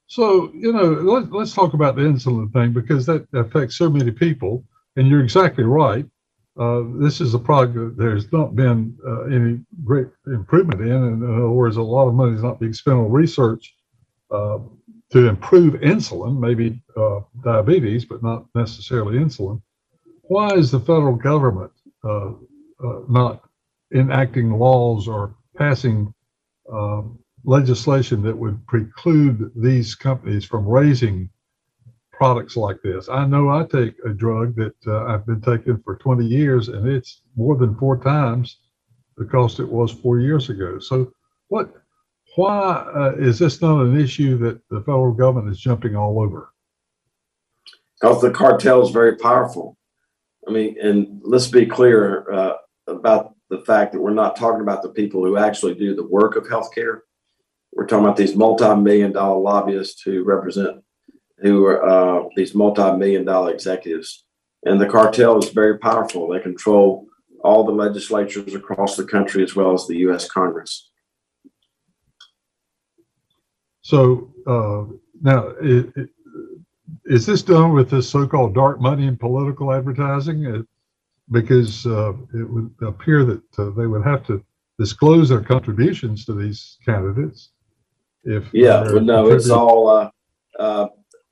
So, 0.08 0.52
you 0.54 0.74
know, 0.74 0.90
let, 0.90 1.32
let's 1.32 1.54
talk 1.54 1.74
about 1.74 1.96
the 1.96 2.02
insulin 2.02 2.52
thing 2.52 2.74
because 2.74 3.06
that 3.06 3.26
affects 3.34 3.78
so 3.78 3.90
many 3.90 4.12
people. 4.12 4.66
And 4.98 5.08
you're 5.08 5.24
exactly 5.24 5.64
right. 5.64 6.06
Uh, 6.60 6.84
this 7.00 7.22
is 7.22 7.34
a 7.34 7.40
product 7.40 7.76
that 7.76 7.98
there's 7.98 8.32
not 8.32 8.56
been 8.56 8.98
uh, 9.08 9.24
any 9.24 9.60
great 9.86 10.08
improvement 10.28 10.82
in. 10.82 10.92
And 10.92 11.24
in 11.24 11.36
other 11.36 11.50
words, 11.50 11.78
a 11.78 11.82
lot 11.82 12.08
of 12.08 12.14
money 12.14 12.36
is 12.36 12.44
not 12.44 12.60
being 12.60 12.74
spent 12.74 12.98
on 12.98 13.12
research 13.12 13.76
uh, 14.32 14.60
to 15.12 15.28
improve 15.28 15.76
insulin, 15.76 16.40
maybe 16.40 16.82
uh, 16.98 17.22
diabetes, 17.44 18.06
but 18.06 18.24
not 18.24 18.46
necessarily 18.56 19.18
insulin. 19.18 19.62
why 20.24 20.50
is 20.56 20.72
the 20.72 20.80
federal 20.80 21.16
government 21.16 21.72
uh, 22.04 22.32
not 23.10 23.44
enacting 23.94 24.52
laws 24.52 25.08
or 25.08 25.36
passing 25.58 26.14
uh, 26.74 27.02
legislation 27.46 28.22
that 28.24 28.38
would 28.38 28.66
preclude 28.68 29.52
these 29.56 29.96
companies 29.96 30.46
from 30.46 30.68
raising 30.68 31.30
products 32.22 32.56
like 32.56 32.80
this. 32.84 33.10
I 33.10 33.26
know 33.26 33.50
I 33.50 33.64
take 33.64 33.96
a 34.06 34.10
drug 34.10 34.56
that 34.58 34.76
uh, 34.86 35.06
I've 35.06 35.26
been 35.26 35.42
taking 35.42 35.82
for 35.84 35.96
20 35.96 36.24
years, 36.24 36.68
and 36.68 36.88
it's 36.88 37.24
more 37.36 37.58
than 37.58 37.76
four 37.80 37.98
times 37.98 38.60
the 39.18 39.26
cost 39.26 39.60
it 39.60 39.68
was 39.68 39.92
four 39.92 40.20
years 40.20 40.52
ago. 40.52 40.78
So, 40.78 41.12
what? 41.48 41.74
Why 42.36 42.74
uh, 42.96 43.16
is 43.18 43.40
this 43.40 43.60
not 43.60 43.82
an 43.82 44.00
issue 44.00 44.38
that 44.38 44.62
the 44.70 44.82
federal 44.82 45.14
government 45.14 45.52
is 45.52 45.60
jumping 45.60 45.96
all 45.96 46.22
over? 46.22 46.54
Because 48.00 48.22
the 48.22 48.30
cartel 48.30 48.84
is 48.84 48.92
very 48.92 49.16
powerful. 49.16 49.76
I 50.48 50.52
mean, 50.52 50.78
and 50.80 51.22
let's 51.24 51.48
be 51.48 51.66
clear 51.66 52.32
uh, 52.32 52.54
about 52.86 53.34
the 53.50 53.62
fact 53.62 53.94
that 53.94 54.00
we're 54.00 54.14
not 54.14 54.36
talking 54.36 54.62
about 54.62 54.84
the 54.84 54.90
people 54.90 55.26
who 55.26 55.38
actually 55.38 55.74
do 55.74 55.96
the 55.96 56.08
work 56.08 56.36
of 56.36 56.44
healthcare. 56.44 57.00
We're 57.74 57.88
talking 57.88 58.06
about 58.06 58.18
these 58.18 58.36
multi-million 58.36 59.12
dollar 59.12 59.42
lobbyists 59.42 60.04
who 60.04 60.24
represent, 60.24 60.84
who 61.42 61.66
are 61.66 61.84
uh, 61.84 62.30
these 62.36 62.54
multi-million 62.56 63.26
dollar 63.26 63.52
executives. 63.52 64.26
And 64.64 64.80
the 64.80 64.88
cartel 64.88 65.40
is 65.40 65.50
very 65.50 65.80
powerful. 65.80 66.28
They 66.28 66.40
control 66.40 67.08
all 67.44 67.64
the 67.64 67.72
legislatures 67.72 68.54
across 68.54 68.96
the 68.96 69.04
country 69.04 69.44
as 69.44 69.56
well 69.56 69.74
as 69.74 69.88
the 69.88 69.98
U.S. 69.98 70.30
Congress. 70.30 70.92
So 73.82 74.32
uh, 74.46 74.94
now, 75.22 75.48
it, 75.62 75.92
it, 75.96 76.10
is 77.06 77.26
this 77.26 77.42
done 77.42 77.74
with 77.74 77.90
this 77.90 78.08
so-called 78.08 78.54
dark 78.54 78.80
money 78.80 79.08
and 79.08 79.20
political 79.20 79.74
advertising? 79.74 80.46
It, 80.46 80.66
because 81.32 81.86
uh, 81.88 82.14
it 82.34 82.44
would 82.44 82.74
appear 82.82 83.24
that 83.24 83.42
uh, 83.58 83.70
they 83.72 83.88
would 83.88 84.04
have 84.04 84.26
to 84.28 84.44
disclose 84.78 85.30
their 85.30 85.42
contributions 85.42 86.26
to 86.26 86.34
these 86.34 86.78
candidates. 86.86 87.52
If 88.24 88.46
yeah, 88.54 88.84
but 88.84 89.04
no, 89.04 89.32
it's 89.32 89.50
all. 89.50 90.12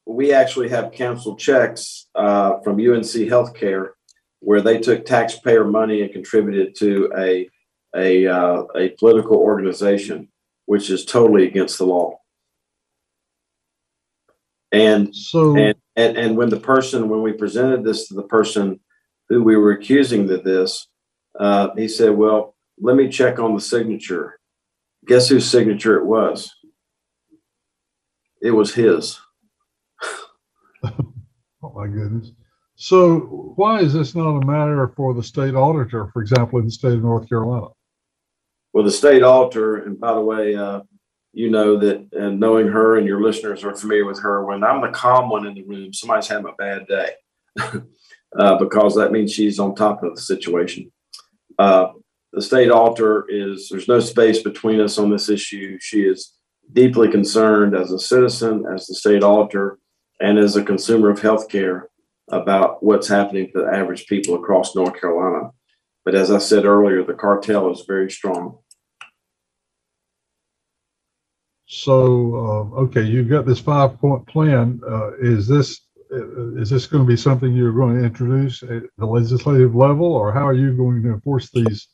We 0.10 0.34
actually 0.34 0.70
have 0.70 0.92
canceled 0.92 1.40
checks 1.40 2.08
uh, 2.16 2.60
from 2.62 2.76
UNC 2.76 3.30
Healthcare 3.30 3.92
where 4.40 4.62
they 4.62 4.80
took 4.80 5.06
taxpayer 5.06 5.66
money 5.66 6.02
and 6.02 6.12
contributed 6.12 6.76
to 6.78 7.12
a 7.18 7.50
a 7.96 8.28
uh, 8.28 8.64
a 8.76 8.90
political 8.90 9.38
organization, 9.38 10.30
which 10.66 10.90
is 10.90 11.06
totally 11.06 11.48
against 11.48 11.78
the 11.78 11.86
law. 11.86 12.20
And 14.72 15.16
so, 15.16 15.56
and, 15.56 15.76
and 15.96 16.18
and 16.18 16.38
when 16.38 16.50
the 16.50 16.60
person, 16.60 17.10
when 17.10 17.22
we 17.22 17.34
presented 17.34 17.84
this 17.84 18.08
to 18.08 18.14
the 18.14 18.24
person 18.24 18.80
who 19.28 19.44
we 19.44 19.58
were 19.58 19.72
accusing 19.72 20.32
of 20.32 20.44
this, 20.44 20.88
uh, 21.40 21.70
he 21.76 21.88
said, 21.88 22.12
"Well, 22.12 22.56
let 22.80 22.96
me 22.96 23.10
check 23.10 23.40
on 23.40 23.56
the 23.56 23.62
signature." 23.62 24.40
Guess 25.06 25.30
whose 25.30 25.50
signature 25.50 25.98
it 25.98 26.06
was? 26.06 26.54
It 28.42 28.52
was 28.52 28.74
his. 28.74 29.20
My 31.80 31.88
goodness! 31.88 32.32
So, 32.76 33.54
why 33.56 33.80
is 33.80 33.94
this 33.94 34.16
not 34.16 34.42
a 34.42 34.46
matter 34.46 34.92
for 34.96 35.14
the 35.14 35.24
state 35.24 35.56
auditor, 35.56 36.10
for 36.12 36.22
example, 36.22 36.60
in 36.60 36.66
the 36.66 36.72
state 36.72 36.94
of 36.94 37.02
North 37.02 37.30
Carolina? 37.30 37.68
Well, 38.74 38.84
the 38.84 38.92
state 38.92 39.24
auditor, 39.24 39.78
and 39.78 40.00
by 40.00 40.14
the 40.14 40.22
way, 40.22 40.56
uh, 40.56 40.82
you 41.32 41.50
know 41.50 41.78
that, 41.78 42.08
and 42.12 42.40
knowing 42.40 42.68
her 42.68 42.98
and 42.98 43.08
your 43.08 43.22
listeners 43.22 43.64
are 43.64 43.76
familiar 43.76 44.06
with 44.06 44.20
her, 44.20 44.46
when 44.46 44.64
I'm 44.64 44.82
the 44.82 44.90
calm 44.90 45.30
one 45.30 45.48
in 45.48 45.54
the 45.54 45.64
room, 45.64 45.94
somebody's 45.94 46.28
having 46.28 46.52
a 46.52 46.56
bad 46.56 46.86
day. 46.88 47.12
uh, 48.38 48.58
because 48.58 48.96
that 48.96 49.12
means 49.12 49.34
she's 49.34 49.60
on 49.60 49.74
top 49.74 50.04
of 50.04 50.16
the 50.16 50.22
situation. 50.22 50.92
Uh, 51.58 51.94
the 52.34 52.42
state 52.42 52.70
auditor 52.70 53.26
is 53.30 53.70
there's 53.70 53.88
no 53.88 54.00
space 54.00 54.44
between 54.44 54.80
us 54.82 54.98
on 54.98 55.10
this 55.10 55.30
issue. 55.30 55.78
She 55.80 56.02
is 56.02 56.34
deeply 56.72 57.10
concerned 57.10 57.76
as 57.76 57.92
a 57.92 58.00
citizen, 58.00 58.66
as 58.72 58.86
the 58.86 58.96
state 58.96 59.24
auditor, 59.24 59.80
and 60.20 60.38
as 60.38 60.56
a 60.56 60.64
consumer 60.64 61.10
of 61.10 61.20
healthcare 61.20 61.84
about 62.32 62.84
what's 62.84 63.08
happening 63.08 63.48
to 63.48 63.64
the 63.64 63.74
average 63.74 64.08
people 64.08 64.36
across 64.36 64.76
North 64.76 65.00
Carolina. 65.00 65.52
But 66.06 66.16
as 66.16 66.32
I 66.32 66.38
said 66.38 66.66
earlier, 66.66 67.04
the 67.04 67.14
cartel 67.14 67.72
is 67.72 67.84
very 67.88 68.10
strong. 68.10 68.60
So, 71.68 72.36
uh, 72.76 72.80
okay, 72.82 73.04
you've 73.04 73.30
got 73.30 73.46
this 73.46 73.60
five 73.60 74.00
point 74.00 74.26
plan. 74.28 74.82
Uh, 74.88 75.12
is 75.18 75.48
this 75.48 75.82
uh, 76.12 76.56
is 76.56 76.72
this 76.72 76.88
going 76.88 77.04
to 77.04 77.08
be 77.08 77.16
something 77.16 77.54
you're 77.54 77.72
going 77.72 78.00
to 78.00 78.04
introduce 78.04 78.64
at 78.64 78.84
the 78.98 79.06
legislative 79.06 79.76
level, 79.76 80.08
or 80.12 80.32
how 80.32 80.48
are 80.48 80.54
you 80.54 80.76
going 80.76 81.04
to 81.04 81.10
enforce 81.10 81.52
these 81.52 81.88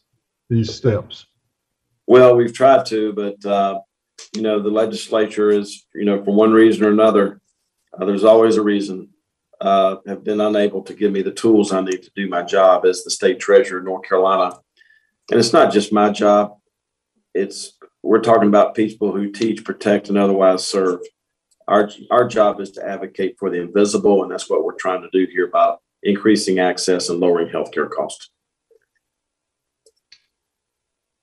these 0.50 0.74
steps? 0.74 1.25
Well, 2.08 2.36
we've 2.38 2.53
tried 2.53 2.86
to, 2.88 3.12
but 3.13 3.46
uh, 3.46 3.79
you 4.34 4.41
know, 4.41 4.62
the 4.62 4.70
legislature 4.70 5.50
is, 5.50 5.86
you 5.94 6.05
know, 6.05 6.24
for 6.24 6.34
one 6.34 6.53
reason 6.53 6.86
or 6.86 6.91
another, 6.91 7.41
uh, 7.99 8.05
there's 8.05 8.23
always 8.23 8.57
a 8.57 8.61
reason. 8.61 9.09
Uh, 9.61 9.97
have 10.05 10.23
been 10.23 10.41
unable 10.41 10.81
to 10.81 10.93
give 10.93 11.13
me 11.13 11.21
the 11.21 11.31
tools 11.31 11.71
I 11.71 11.79
need 11.79 12.03
to 12.03 12.11
do 12.13 12.27
my 12.27 12.43
job 12.43 12.85
as 12.85 13.03
the 13.03 13.09
state 13.09 13.39
treasurer 13.39 13.79
of 13.79 13.85
North 13.85 14.07
Carolina. 14.07 14.59
And 15.31 15.39
it's 15.39 15.53
not 15.53 15.71
just 15.71 15.93
my 15.93 16.09
job; 16.09 16.57
it's 17.33 17.77
we're 18.03 18.19
talking 18.19 18.49
about 18.49 18.75
people 18.75 19.13
who 19.13 19.31
teach, 19.31 19.63
protect, 19.63 20.09
and 20.09 20.17
otherwise 20.17 20.67
serve 20.67 20.99
our 21.67 21.89
our 22.11 22.27
job 22.27 22.59
is 22.59 22.71
to 22.71 22.87
advocate 22.87 23.37
for 23.39 23.49
the 23.49 23.61
invisible, 23.61 24.23
and 24.23 24.31
that's 24.31 24.49
what 24.49 24.63
we're 24.63 24.73
trying 24.73 25.01
to 25.01 25.09
do 25.11 25.31
here 25.31 25.47
by 25.47 25.75
increasing 26.03 26.59
access 26.59 27.09
and 27.09 27.19
lowering 27.19 27.49
healthcare 27.49 27.89
costs. 27.89 28.29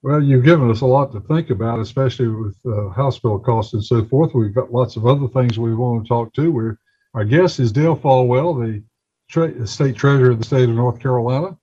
Well, 0.02 0.22
you've 0.22 0.44
given 0.44 0.68
us 0.70 0.80
a 0.80 0.86
lot 0.86 1.12
to 1.12 1.20
think 1.20 1.50
about, 1.50 1.78
especially 1.78 2.28
with 2.28 2.56
uh, 2.66 2.88
hospital 2.88 3.38
costs 3.38 3.72
and 3.72 3.84
so 3.84 4.04
forth. 4.04 4.34
We've 4.34 4.54
got 4.54 4.72
lots 4.72 4.96
of 4.96 5.06
other 5.06 5.28
things 5.28 5.58
we 5.58 5.74
want 5.74 6.04
to 6.04 6.08
talk 6.08 6.32
to. 6.34 6.50
We're, 6.50 6.76
our 7.14 7.24
guest 7.24 7.60
is 7.60 7.70
Dale 7.70 7.96
Folwell, 7.96 8.54
the, 8.54 8.82
tra- 9.28 9.66
state 9.66 9.96
treasurer 9.96 10.30
of 10.30 10.38
the 10.38 10.44
state 10.44 10.68
of 10.68 10.74
North 10.74 11.00
Carolina. 11.00 11.56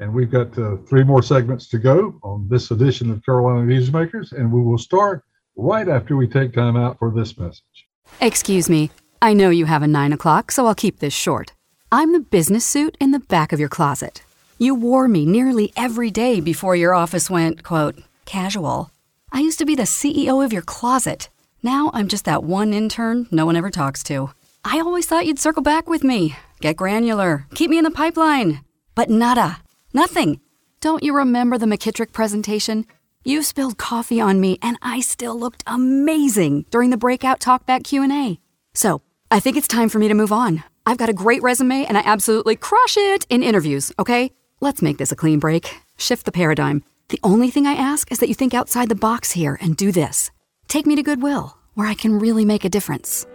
And 0.00 0.12
we've 0.12 0.30
got 0.30 0.58
uh, 0.58 0.76
three 0.88 1.04
more 1.04 1.22
segments 1.22 1.68
to 1.68 1.78
go 1.78 2.18
on 2.22 2.48
this 2.48 2.70
edition 2.70 3.10
of 3.10 3.24
Carolina 3.24 3.60
Newsmakers. 3.60 4.32
And 4.32 4.52
we 4.52 4.60
will 4.60 4.78
start 4.78 5.22
right 5.56 5.88
after 5.88 6.16
we 6.16 6.26
take 6.26 6.52
time 6.52 6.76
out 6.76 6.98
for 6.98 7.12
this 7.12 7.38
message. 7.38 7.86
Excuse 8.20 8.68
me. 8.68 8.90
I 9.22 9.32
know 9.32 9.50
you 9.50 9.66
have 9.66 9.82
a 9.82 9.86
9 9.86 10.12
o'clock, 10.12 10.50
so 10.50 10.66
I'll 10.66 10.74
keep 10.74 10.98
this 10.98 11.14
short. 11.14 11.52
I'm 11.92 12.12
the 12.12 12.20
business 12.20 12.66
suit 12.66 12.96
in 13.00 13.12
the 13.12 13.20
back 13.20 13.52
of 13.52 13.60
your 13.60 13.68
closet. 13.68 14.24
You 14.56 14.76
wore 14.76 15.08
me 15.08 15.26
nearly 15.26 15.72
every 15.76 16.12
day 16.12 16.40
before 16.40 16.76
your 16.76 16.94
office 16.94 17.28
went, 17.28 17.64
quote, 17.64 17.96
casual. 18.24 18.90
I 19.32 19.40
used 19.40 19.58
to 19.58 19.64
be 19.64 19.74
the 19.74 19.82
CEO 19.82 20.44
of 20.44 20.52
your 20.52 20.62
closet. 20.62 21.28
Now 21.62 21.90
I'm 21.92 22.06
just 22.06 22.24
that 22.26 22.44
one 22.44 22.72
intern 22.72 23.26
no 23.32 23.46
one 23.46 23.56
ever 23.56 23.70
talks 23.70 24.04
to. 24.04 24.30
I 24.64 24.78
always 24.78 25.06
thought 25.06 25.26
you'd 25.26 25.40
circle 25.40 25.62
back 25.62 25.88
with 25.88 26.04
me, 26.04 26.36
get 26.60 26.76
granular, 26.76 27.46
keep 27.54 27.68
me 27.68 27.78
in 27.78 27.84
the 27.84 27.90
pipeline. 27.90 28.60
But 28.94 29.10
nada. 29.10 29.58
Nothing. 29.92 30.40
Don't 30.80 31.02
you 31.02 31.16
remember 31.16 31.58
the 31.58 31.66
McKittrick 31.66 32.12
presentation? 32.12 32.86
You 33.24 33.42
spilled 33.42 33.76
coffee 33.76 34.20
on 34.20 34.40
me 34.40 34.58
and 34.62 34.76
I 34.82 35.00
still 35.00 35.38
looked 35.38 35.64
amazing 35.66 36.66
during 36.70 36.90
the 36.90 36.96
breakout 36.96 37.40
talkback 37.40 37.82
Q&A. 37.82 38.38
So, 38.72 39.02
I 39.32 39.40
think 39.40 39.56
it's 39.56 39.66
time 39.66 39.88
for 39.88 39.98
me 39.98 40.06
to 40.06 40.14
move 40.14 40.30
on. 40.30 40.62
I've 40.86 40.98
got 40.98 41.08
a 41.08 41.14
great 41.14 41.42
resume 41.42 41.86
and 41.86 41.98
I 41.98 42.02
absolutely 42.04 42.54
crush 42.54 42.96
it 42.96 43.26
in 43.28 43.42
interviews, 43.42 43.90
okay? 43.98 44.30
Let's 44.60 44.82
make 44.82 44.98
this 44.98 45.12
a 45.12 45.16
clean 45.16 45.38
break. 45.38 45.74
Shift 45.98 46.24
the 46.24 46.32
paradigm. 46.32 46.84
The 47.08 47.20
only 47.22 47.50
thing 47.50 47.66
I 47.66 47.74
ask 47.74 48.10
is 48.10 48.18
that 48.18 48.28
you 48.28 48.34
think 48.34 48.54
outside 48.54 48.88
the 48.88 48.94
box 48.94 49.32
here 49.32 49.58
and 49.60 49.76
do 49.76 49.92
this. 49.92 50.30
Take 50.68 50.86
me 50.86 50.96
to 50.96 51.02
Goodwill, 51.02 51.56
where 51.74 51.86
I 51.86 51.94
can 51.94 52.18
really 52.18 52.44
make 52.44 52.64
a 52.64 52.68
difference. 52.68 53.26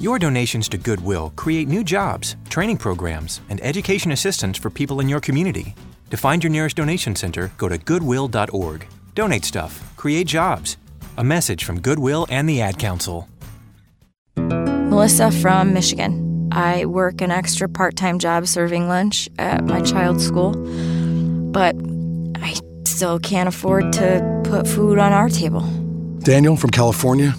Your 0.00 0.18
donations 0.18 0.68
to 0.70 0.78
Goodwill 0.78 1.32
create 1.36 1.68
new 1.68 1.84
jobs, 1.84 2.36
training 2.48 2.78
programs, 2.78 3.40
and 3.50 3.60
education 3.62 4.12
assistance 4.12 4.58
for 4.58 4.70
people 4.70 5.00
in 5.00 5.08
your 5.08 5.20
community. 5.20 5.74
To 6.10 6.16
find 6.16 6.42
your 6.42 6.50
nearest 6.50 6.76
donation 6.76 7.14
center, 7.14 7.52
go 7.56 7.68
to 7.68 7.78
goodwill.org. 7.78 8.86
Donate 9.14 9.44
stuff, 9.44 9.96
create 9.96 10.26
jobs. 10.26 10.76
A 11.18 11.24
message 11.24 11.64
from 11.64 11.80
Goodwill 11.80 12.26
and 12.30 12.48
the 12.48 12.60
Ad 12.60 12.78
Council. 12.78 13.28
Melissa 14.36 15.30
from 15.30 15.72
Michigan. 15.72 16.31
I 16.52 16.84
work 16.84 17.22
an 17.22 17.30
extra 17.30 17.68
part 17.68 17.96
time 17.96 18.18
job 18.18 18.46
serving 18.46 18.86
lunch 18.86 19.28
at 19.38 19.64
my 19.64 19.80
child's 19.80 20.26
school, 20.26 20.52
but 21.50 21.74
I 22.36 22.54
still 22.84 23.18
can't 23.18 23.48
afford 23.48 23.92
to 23.94 24.42
put 24.44 24.68
food 24.68 24.98
on 24.98 25.12
our 25.12 25.30
table. 25.30 25.62
Daniel 26.20 26.56
from 26.56 26.70
California. 26.70 27.34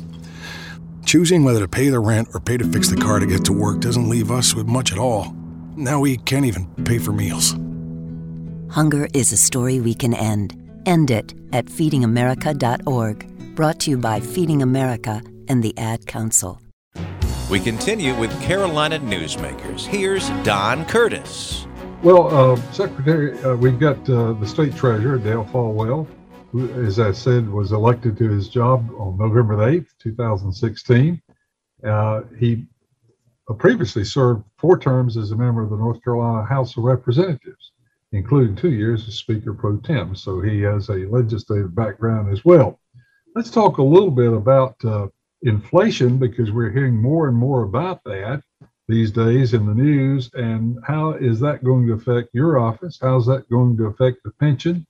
Choosing 1.05 1.43
whether 1.43 1.59
to 1.59 1.67
pay 1.67 1.89
the 1.89 1.99
rent 1.99 2.29
or 2.33 2.39
pay 2.39 2.57
to 2.57 2.65
fix 2.65 2.89
the 2.89 2.97
car 2.97 3.19
to 3.19 3.27
get 3.27 3.45
to 3.45 3.53
work 3.53 3.81
doesn't 3.81 4.09
leave 4.09 4.31
us 4.31 4.55
with 4.55 4.65
much 4.65 4.91
at 4.91 4.97
all. 4.97 5.35
Now 5.75 5.99
we 5.99 6.17
can't 6.17 6.45
even 6.45 6.65
pay 6.83 6.97
for 6.97 7.11
meals. 7.11 7.55
Hunger 8.73 9.07
is 9.13 9.31
a 9.31 9.37
story 9.37 9.79
we 9.79 9.93
can 9.93 10.15
end. 10.15 10.59
End 10.87 11.11
it 11.11 11.35
at 11.51 11.65
feedingamerica.org. 11.65 13.55
Brought 13.55 13.79
to 13.81 13.91
you 13.91 13.97
by 13.97 14.19
Feeding 14.19 14.63
America 14.63 15.21
and 15.47 15.61
the 15.61 15.77
Ad 15.77 16.07
Council. 16.07 16.62
We 17.53 17.59
continue 17.59 18.15
with 18.19 18.31
Carolina 18.41 18.97
Newsmakers. 18.97 19.85
Here's 19.85 20.27
Don 20.43 20.85
Curtis. 20.85 21.67
Well, 22.01 22.35
uh, 22.35 22.55
Secretary, 22.71 23.39
uh, 23.43 23.55
we've 23.55 23.79
got 23.79 23.97
uh, 24.09 24.33
the 24.33 24.47
state 24.47 24.75
treasurer, 24.75 25.19
Dale 25.19 25.45
Folwell, 25.45 26.07
who, 26.51 26.67
as 26.83 26.99
I 26.99 27.11
said, 27.11 27.47
was 27.47 27.71
elected 27.71 28.17
to 28.17 28.27
his 28.27 28.49
job 28.49 28.89
on 28.97 29.19
November 29.19 29.55
the 29.55 29.81
8th, 29.81 29.89
2016. 29.99 31.21
Uh, 31.87 32.21
he 32.39 32.65
previously 33.59 34.03
served 34.03 34.43
four 34.57 34.79
terms 34.79 35.15
as 35.15 35.29
a 35.29 35.35
member 35.35 35.61
of 35.61 35.69
the 35.69 35.77
North 35.77 36.03
Carolina 36.03 36.43
House 36.43 36.75
of 36.75 36.85
Representatives, 36.85 37.73
including 38.13 38.55
two 38.55 38.71
years 38.71 39.07
as 39.07 39.13
Speaker 39.13 39.53
pro 39.53 39.77
tem. 39.77 40.15
So 40.15 40.41
he 40.41 40.61
has 40.61 40.89
a 40.89 41.05
legislative 41.05 41.75
background 41.75 42.33
as 42.33 42.43
well. 42.43 42.79
Let's 43.35 43.51
talk 43.51 43.77
a 43.77 43.83
little 43.83 44.09
bit 44.09 44.33
about 44.33 44.73
uh, 44.83 45.09
inflation 45.43 46.17
because 46.17 46.51
we're 46.51 46.71
hearing 46.71 46.95
more 46.95 47.27
and 47.27 47.37
more 47.37 47.63
about 47.63 48.03
that 48.05 48.41
these 48.87 49.11
days 49.11 49.53
in 49.53 49.65
the 49.65 49.73
news. 49.73 50.29
And 50.33 50.77
how 50.85 51.11
is 51.11 51.39
that 51.39 51.63
going 51.63 51.87
to 51.87 51.93
affect 51.93 52.29
your 52.33 52.59
office? 52.59 52.97
How's 53.01 53.25
that 53.27 53.49
going 53.49 53.77
to 53.77 53.85
affect 53.85 54.17
the 54.23 54.31
pension? 54.39 54.85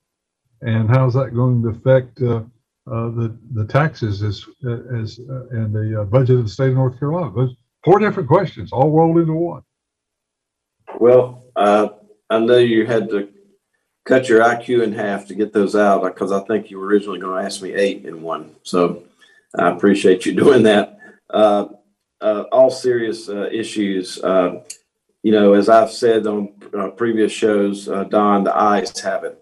And 0.62 0.90
how's 0.90 1.14
that 1.16 1.36
going 1.36 1.62
to 1.64 1.70
affect 1.70 2.22
uh, 2.22 2.44
uh, 2.90 3.10
the 3.12 3.38
the 3.54 3.66
taxes 3.66 4.22
as 4.24 4.46
as 4.64 5.20
uh, 5.30 5.48
and 5.50 5.74
the 5.74 6.02
uh, 6.02 6.04
budget 6.06 6.38
of 6.38 6.46
the 6.46 6.50
state 6.50 6.70
of 6.70 6.76
North 6.76 6.98
Carolina? 7.00 7.34
Those 7.36 7.56
four 7.84 8.00
different 8.00 8.30
questions 8.30 8.72
all 8.72 8.92
rolled 8.92 9.18
into 9.18 9.34
one. 9.34 9.64
Well, 11.00 11.44
uh, 11.56 11.90
I 12.30 12.40
know 12.40 12.58
you 12.58 12.86
had 12.86 13.10
to 13.10 13.30
cut 14.06 14.30
your 14.30 14.42
IQ 14.42 14.84
in 14.84 14.94
half 14.94 15.28
to 15.28 15.36
get 15.36 15.54
those 15.54 15.76
out 15.76 16.04
because 16.04 16.32
I 16.32 16.42
think 16.42 16.70
you 16.70 16.80
were 16.80 16.88
originally 16.88 17.20
going 17.20 17.40
to 17.40 17.46
ask 17.46 17.62
me 17.62 17.74
eight 17.74 18.06
in 18.06 18.22
one. 18.22 18.56
So 18.64 19.04
I 19.58 19.70
appreciate 19.70 20.26
you 20.26 20.34
doing 20.44 20.64
that. 20.64 20.98
Uh, 21.30 21.68
uh, 22.22 22.46
all 22.52 22.72
serious 22.72 23.28
uh, 23.28 23.50
issues. 23.52 24.18
Uh, 24.24 24.64
you 25.24 25.32
know, 25.32 25.54
as 25.54 25.70
I've 25.70 25.92
said 25.92 26.26
on 26.26 26.54
uh, 26.78 26.90
previous 26.90 27.32
shows, 27.32 27.90
uh, 27.90 28.06
Don, 28.06 28.44
the 28.44 28.56
eyes 28.56 28.98
have 29.02 29.24
it. 29.24 29.42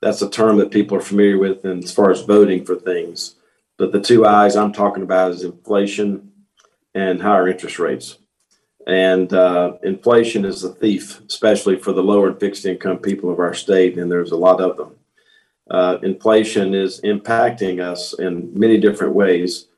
That's 0.00 0.22
a 0.22 0.30
term 0.30 0.58
that 0.58 0.70
people 0.70 0.96
are 0.96 1.02
familiar 1.02 1.38
with, 1.38 1.64
and 1.64 1.82
as 1.82 1.92
far 1.92 2.10
as 2.10 2.22
voting 2.22 2.64
for 2.64 2.76
things. 2.76 3.36
But 3.78 3.90
the 3.90 4.00
two 4.00 4.26
eyes 4.26 4.54
I'm 4.54 4.72
talking 4.72 5.02
about 5.02 5.32
is 5.32 5.42
inflation 5.42 6.30
and 6.94 7.20
higher 7.20 7.48
interest 7.48 7.78
rates. 7.78 8.18
And 8.86 9.32
inflation 9.82 10.44
is 10.44 10.62
a 10.62 10.74
thief, 10.74 11.20
especially 11.26 11.76
for 11.76 11.92
the 11.92 12.02
lower 12.02 12.28
and 12.28 12.38
fixed 12.38 12.66
income 12.66 12.98
people 12.98 13.30
of 13.30 13.38
our 13.38 13.54
state, 13.54 13.98
and 13.98 14.12
there's 14.12 14.32
a 14.32 14.36
lot 14.36 14.60
of 14.60 14.76
them. 14.76 14.94
Inflation 15.70 16.74
is 16.74 17.00
impacting 17.02 17.80
us 17.80 18.12
in 18.18 18.50
many 18.58 18.78
different 18.78 19.14
ways 19.14 19.68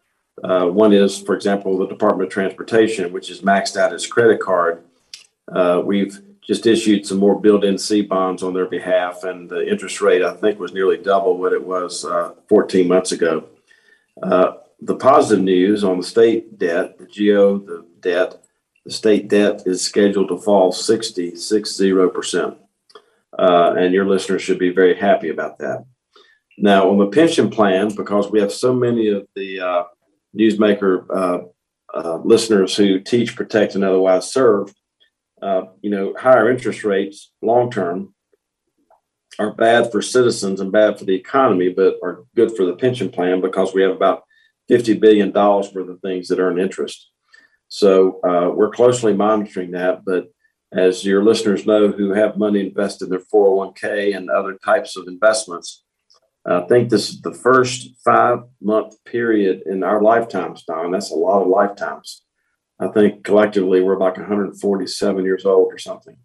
uh, 0.44 0.66
one 0.66 0.92
is, 0.92 1.18
for 1.18 1.34
example, 1.34 1.78
the 1.78 1.86
Department 1.86 2.26
of 2.28 2.32
Transportation, 2.32 3.12
which 3.12 3.30
is 3.30 3.40
maxed 3.40 3.76
out 3.76 3.92
its 3.92 4.06
credit 4.06 4.40
card. 4.40 4.84
Uh, 5.50 5.80
we've 5.84 6.20
just 6.42 6.66
issued 6.66 7.06
some 7.06 7.18
more 7.18 7.40
Build 7.40 7.62
NC 7.62 8.06
bonds 8.06 8.42
on 8.42 8.52
their 8.52 8.66
behalf, 8.66 9.24
and 9.24 9.48
the 9.48 9.68
interest 9.68 10.00
rate 10.00 10.22
I 10.22 10.34
think 10.34 10.60
was 10.60 10.74
nearly 10.74 10.98
double 10.98 11.38
what 11.38 11.52
it 11.52 11.64
was 11.64 12.04
uh, 12.04 12.34
14 12.48 12.86
months 12.86 13.12
ago. 13.12 13.48
Uh, 14.22 14.54
the 14.80 14.96
positive 14.96 15.42
news 15.42 15.82
on 15.82 15.98
the 15.98 16.04
state 16.04 16.58
debt, 16.58 16.98
the 16.98 17.06
GO, 17.06 17.58
the 17.58 17.86
debt, 18.00 18.42
the 18.84 18.90
state 18.90 19.28
debt 19.28 19.62
is 19.66 19.82
scheduled 19.82 20.28
to 20.28 20.38
fall 20.38 20.70
60, 20.70 21.32
60%. 21.32 22.56
Uh, 23.38 23.74
and 23.76 23.92
your 23.92 24.06
listeners 24.06 24.42
should 24.42 24.58
be 24.58 24.70
very 24.70 24.96
happy 24.96 25.28
about 25.28 25.58
that. 25.58 25.84
Now, 26.58 26.90
on 26.90 26.98
the 26.98 27.08
pension 27.08 27.50
plan, 27.50 27.94
because 27.94 28.30
we 28.30 28.40
have 28.40 28.52
so 28.52 28.72
many 28.72 29.08
of 29.08 29.26
the 29.34 29.60
uh, 29.60 29.84
newsmaker 30.36 31.04
uh, 31.14 31.38
uh, 31.94 32.16
listeners 32.24 32.74
who 32.76 33.00
teach, 33.00 33.36
protect, 33.36 33.74
and 33.74 33.84
otherwise 33.84 34.32
serve, 34.32 34.72
uh, 35.42 35.62
you 35.82 35.90
know, 35.90 36.14
higher 36.18 36.50
interest 36.50 36.82
rates 36.82 37.32
long 37.42 37.70
term 37.70 38.14
are 39.38 39.52
bad 39.52 39.92
for 39.92 40.00
citizens 40.00 40.60
and 40.60 40.72
bad 40.72 40.98
for 40.98 41.04
the 41.04 41.14
economy, 41.14 41.68
but 41.68 41.96
are 42.02 42.24
good 42.34 42.56
for 42.56 42.64
the 42.64 42.76
pension 42.76 43.10
plan 43.10 43.40
because 43.40 43.74
we 43.74 43.82
have 43.82 43.92
about 43.92 44.22
$50 44.70 44.98
billion 44.98 45.32
worth 45.32 45.74
of 45.76 46.00
things 46.00 46.28
that 46.28 46.38
earn 46.38 46.58
interest. 46.58 47.10
So 47.68 48.20
uh, 48.22 48.50
we're 48.54 48.70
closely 48.70 49.12
monitoring 49.12 49.72
that. 49.72 50.04
But 50.04 50.28
as 50.72 51.04
your 51.04 51.24
listeners 51.24 51.66
know 51.66 51.88
who 51.88 52.12
have 52.12 52.36
money 52.36 52.60
invested 52.60 53.04
in 53.04 53.10
their 53.10 53.20
401k 53.20 54.16
and 54.16 54.30
other 54.30 54.58
types 54.64 54.96
of 54.96 55.06
investments, 55.06 55.84
I 56.44 56.60
think 56.62 56.90
this 56.90 57.10
is 57.10 57.20
the 57.20 57.34
first 57.34 57.90
five 58.04 58.40
month 58.60 59.02
period 59.04 59.62
in 59.66 59.82
our 59.82 60.00
lifetimes, 60.00 60.64
Don. 60.64 60.92
That's 60.92 61.10
a 61.10 61.16
lot 61.16 61.42
of 61.42 61.48
lifetimes. 61.48 62.22
I 62.78 62.88
think 62.88 63.24
collectively 63.24 63.80
we're 63.80 63.98
like 63.98 64.16
147 64.16 65.24
years 65.24 65.44
old 65.44 65.72
or 65.72 65.78
something. 65.78 66.16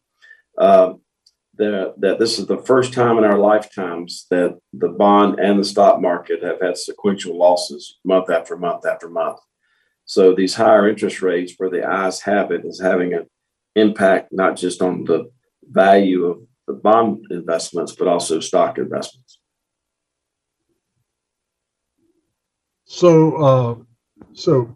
Uh, 0.57 0.93
that, 1.57 1.93
that 1.97 2.19
this 2.19 2.39
is 2.39 2.47
the 2.47 2.57
first 2.57 2.93
time 2.93 3.17
in 3.17 3.23
our 3.23 3.37
lifetimes 3.37 4.25
that 4.29 4.57
the 4.73 4.89
bond 4.89 5.39
and 5.39 5.59
the 5.59 5.63
stock 5.63 6.01
market 6.01 6.43
have 6.43 6.61
had 6.61 6.77
sequential 6.77 7.37
losses 7.37 7.99
month 8.03 8.29
after 8.29 8.57
month 8.57 8.85
after 8.85 9.09
month. 9.09 9.39
So 10.05 10.33
these 10.33 10.55
higher 10.55 10.89
interest 10.89 11.21
rates, 11.21 11.53
where 11.57 11.69
the 11.69 11.87
eyes 11.87 12.21
have 12.21 12.51
it, 12.51 12.65
is 12.65 12.81
having 12.81 13.13
an 13.13 13.27
impact 13.75 14.29
not 14.31 14.57
just 14.57 14.81
on 14.81 15.03
the 15.05 15.31
value 15.69 16.25
of 16.25 16.41
the 16.67 16.73
bond 16.73 17.25
investments, 17.31 17.93
but 17.95 18.07
also 18.07 18.39
stock 18.39 18.77
investments. 18.77 19.39
So, 22.85 23.35
uh, 23.37 23.75
so 24.33 24.75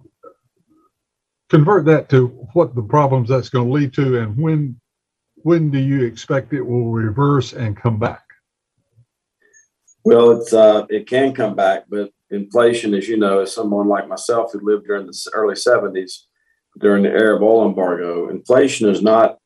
convert 1.49 1.85
that 1.85 2.09
to 2.09 2.27
what 2.53 2.75
the 2.75 2.81
problems 2.81 3.29
that's 3.29 3.49
going 3.49 3.67
to 3.67 3.73
lead 3.73 3.93
to, 3.95 4.19
and 4.19 4.37
when 4.37 4.79
when 5.37 5.69
do 5.69 5.77
you 5.77 6.03
expect 6.03 6.53
it 6.53 6.61
will 6.61 6.91
reverse 6.91 7.53
and 7.53 7.77
come 7.77 7.99
back? 7.99 8.23
Well, 10.03 10.31
it's 10.31 10.53
uh, 10.53 10.85
it 10.89 11.07
can 11.07 11.33
come 11.33 11.55
back, 11.55 11.85
but 11.89 12.09
inflation, 12.31 12.93
as 12.93 13.07
you 13.07 13.17
know, 13.17 13.41
as 13.41 13.53
someone 13.53 13.87
like 13.87 14.07
myself 14.07 14.51
who 14.53 14.59
lived 14.61 14.85
during 14.87 15.05
the 15.05 15.31
early 15.33 15.55
'70s, 15.55 16.21
during 16.77 17.03
the 17.03 17.09
Arab 17.09 17.41
oil 17.41 17.67
embargo, 17.67 18.29
inflation 18.29 18.89
is 18.89 19.01
not 19.01 19.37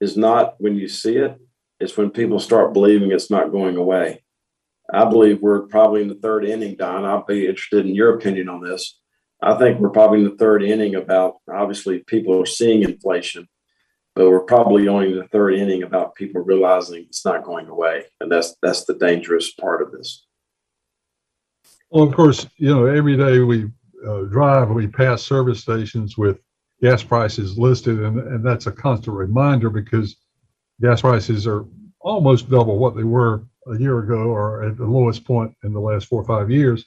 is 0.00 0.16
not 0.16 0.54
when 0.58 0.76
you 0.76 0.88
see 0.88 1.16
it; 1.16 1.38
it's 1.80 1.96
when 1.96 2.10
people 2.10 2.38
start 2.38 2.72
believing 2.72 3.12
it's 3.12 3.30
not 3.30 3.52
going 3.52 3.76
away. 3.76 4.22
I 4.92 5.04
believe 5.04 5.40
we're 5.40 5.66
probably 5.66 6.02
in 6.02 6.08
the 6.08 6.14
third 6.14 6.44
inning, 6.44 6.76
Don. 6.76 7.04
I'll 7.04 7.24
be 7.24 7.46
interested 7.46 7.86
in 7.86 7.94
your 7.94 8.14
opinion 8.14 8.48
on 8.48 8.62
this. 8.62 8.98
I 9.42 9.54
think 9.58 9.80
we're 9.80 9.90
probably 9.90 10.20
in 10.20 10.24
the 10.24 10.36
third 10.36 10.62
inning 10.62 10.94
about 10.94 11.36
obviously 11.52 11.98
people 12.06 12.40
are 12.40 12.46
seeing 12.46 12.82
inflation, 12.82 13.48
but 14.14 14.30
we're 14.30 14.40
probably 14.40 14.88
only 14.88 15.12
in 15.12 15.18
the 15.18 15.28
third 15.28 15.54
inning 15.54 15.82
about 15.82 16.14
people 16.14 16.42
realizing 16.42 17.04
it's 17.04 17.24
not 17.24 17.44
going 17.44 17.68
away. 17.68 18.04
And 18.20 18.30
that's 18.30 18.56
that's 18.62 18.84
the 18.84 18.94
dangerous 18.94 19.52
part 19.52 19.82
of 19.82 19.92
this. 19.92 20.24
Well, 21.90 22.04
of 22.04 22.14
course, 22.14 22.46
you 22.56 22.74
know, 22.74 22.86
every 22.86 23.16
day 23.16 23.40
we 23.40 23.70
uh, 24.06 24.22
drive, 24.22 24.70
we 24.70 24.86
pass 24.86 25.22
service 25.22 25.60
stations 25.60 26.16
with 26.16 26.38
gas 26.82 27.02
prices 27.02 27.58
listed, 27.58 28.00
and, 28.00 28.18
and 28.18 28.44
that's 28.44 28.66
a 28.66 28.72
constant 28.72 29.16
reminder 29.16 29.70
because 29.70 30.16
gas 30.80 31.00
prices 31.00 31.46
are 31.46 31.64
almost 32.00 32.50
double 32.50 32.78
what 32.78 32.96
they 32.96 33.04
were 33.04 33.44
a 33.68 33.78
year 33.78 33.98
ago 33.98 34.16
or 34.16 34.62
at 34.64 34.76
the 34.76 34.84
lowest 34.86 35.24
point 35.24 35.52
in 35.64 35.72
the 35.72 35.80
last 35.80 36.06
four 36.06 36.22
or 36.22 36.26
five 36.26 36.50
years. 36.50 36.84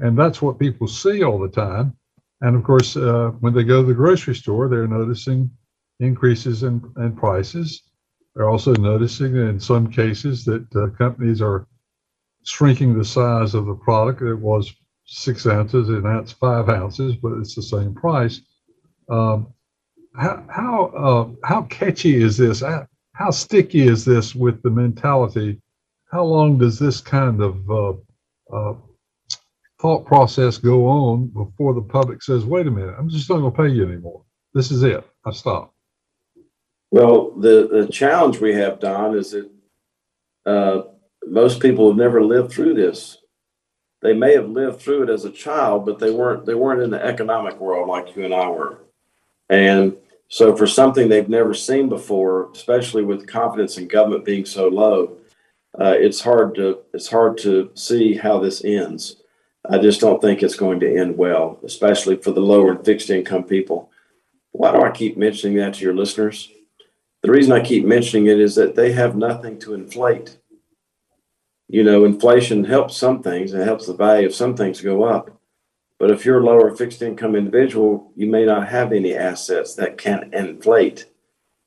And 0.00 0.18
that's 0.18 0.42
what 0.42 0.58
people 0.58 0.88
see 0.88 1.22
all 1.22 1.38
the 1.38 1.48
time. 1.48 1.96
And 2.40 2.56
of 2.56 2.64
course, 2.64 2.96
uh, 2.96 3.32
when 3.40 3.54
they 3.54 3.64
go 3.64 3.82
to 3.82 3.88
the 3.88 3.94
grocery 3.94 4.34
store, 4.34 4.68
they're 4.68 4.86
noticing 4.86 5.50
increases 6.00 6.62
in, 6.62 6.82
in 6.98 7.16
prices. 7.16 7.82
They're 8.34 8.48
also 8.48 8.74
noticing 8.74 9.36
in 9.36 9.58
some 9.60 9.90
cases 9.90 10.44
that 10.44 10.66
uh, 10.76 10.88
companies 10.96 11.42
are 11.42 11.66
shrinking 12.44 12.96
the 12.96 13.04
size 13.04 13.54
of 13.54 13.66
the 13.66 13.74
product. 13.74 14.22
It 14.22 14.34
was 14.36 14.72
six 15.06 15.46
ounces 15.46 15.88
and 15.88 16.04
that's 16.04 16.32
five 16.32 16.68
ounces, 16.68 17.16
but 17.16 17.32
it's 17.38 17.54
the 17.54 17.62
same 17.62 17.94
price. 17.94 18.40
Um, 19.08 19.52
how 20.14 20.44
how 20.48 20.84
uh, 20.86 21.46
how 21.46 21.62
catchy 21.62 22.22
is 22.22 22.36
this? 22.36 22.62
How, 22.62 23.30
sticky 23.30 23.88
is 23.88 24.04
this 24.04 24.32
with 24.32 24.62
the 24.62 24.70
mentality 24.70 25.60
how 26.10 26.24
long 26.24 26.58
does 26.58 26.78
this 26.78 27.00
kind 27.00 27.42
of 27.42 27.70
uh, 27.70 27.92
uh, 28.52 28.74
thought 29.80 30.06
process 30.06 30.58
go 30.58 30.86
on 30.86 31.26
before 31.28 31.74
the 31.74 31.82
public 31.82 32.22
says, 32.22 32.44
wait 32.44 32.66
a 32.66 32.70
minute, 32.70 32.94
I'm 32.98 33.08
just 33.08 33.28
not 33.28 33.38
going 33.38 33.52
to 33.52 33.56
pay 33.56 33.68
you 33.68 33.86
anymore? 33.86 34.24
This 34.54 34.70
is 34.70 34.82
it. 34.82 35.04
I 35.24 35.32
stop. 35.32 35.74
Well, 36.90 37.32
the, 37.32 37.68
the 37.70 37.88
challenge 37.92 38.40
we 38.40 38.54
have, 38.54 38.80
Don, 38.80 39.16
is 39.16 39.32
that 39.32 39.50
uh, 40.46 40.82
most 41.26 41.60
people 41.60 41.88
have 41.88 41.98
never 41.98 42.24
lived 42.24 42.52
through 42.52 42.74
this. 42.74 43.18
They 44.00 44.14
may 44.14 44.32
have 44.34 44.48
lived 44.48 44.80
through 44.80 45.02
it 45.02 45.10
as 45.10 45.26
a 45.26 45.30
child, 45.30 45.84
but 45.84 45.98
they 45.98 46.12
weren't 46.12 46.46
they 46.46 46.54
weren't 46.54 46.82
in 46.82 46.90
the 46.90 47.04
economic 47.04 47.58
world 47.58 47.88
like 47.88 48.14
you 48.14 48.24
and 48.24 48.32
I 48.32 48.48
were. 48.48 48.78
And 49.48 49.96
so 50.28 50.54
for 50.54 50.66
something 50.66 51.08
they've 51.08 51.28
never 51.28 51.54
seen 51.54 51.88
before, 51.88 52.50
especially 52.52 53.02
with 53.02 53.26
confidence 53.26 53.78
in 53.78 53.88
government 53.88 54.24
being 54.24 54.44
so 54.44 54.68
low, 54.68 55.16
uh, 55.80 55.94
it's 55.96 56.20
hard 56.20 56.54
to 56.56 56.80
it's 56.92 57.08
hard 57.08 57.38
to 57.38 57.70
see 57.74 58.14
how 58.14 58.38
this 58.38 58.64
ends. 58.64 59.22
I 59.68 59.78
just 59.78 60.00
don't 60.00 60.20
think 60.20 60.42
it's 60.42 60.56
going 60.56 60.80
to 60.80 60.96
end 60.96 61.16
well, 61.16 61.58
especially 61.62 62.16
for 62.16 62.30
the 62.30 62.40
lower 62.40 62.72
and 62.72 62.84
fixed 62.84 63.10
income 63.10 63.44
people. 63.44 63.90
Why 64.52 64.72
do 64.72 64.82
I 64.82 64.90
keep 64.90 65.16
mentioning 65.16 65.56
that 65.58 65.74
to 65.74 65.84
your 65.84 65.94
listeners? 65.94 66.50
The 67.22 67.30
reason 67.30 67.52
I 67.52 67.60
keep 67.62 67.84
mentioning 67.84 68.26
it 68.26 68.40
is 68.40 68.54
that 68.54 68.76
they 68.76 68.92
have 68.92 69.16
nothing 69.16 69.58
to 69.60 69.74
inflate. 69.74 70.38
You 71.68 71.84
know, 71.84 72.04
inflation 72.04 72.64
helps 72.64 72.96
some 72.96 73.22
things 73.22 73.52
and 73.52 73.62
helps 73.62 73.86
the 73.86 73.94
value 73.94 74.26
of 74.26 74.34
some 74.34 74.56
things 74.56 74.80
go 74.80 75.04
up. 75.04 75.37
But 75.98 76.10
if 76.10 76.24
you're 76.24 76.40
a 76.40 76.44
lower 76.44 76.74
fixed 76.76 77.02
income 77.02 77.34
individual, 77.34 78.12
you 78.14 78.28
may 78.28 78.44
not 78.44 78.68
have 78.68 78.92
any 78.92 79.14
assets 79.14 79.74
that 79.74 79.98
can 79.98 80.30
inflate. 80.32 81.06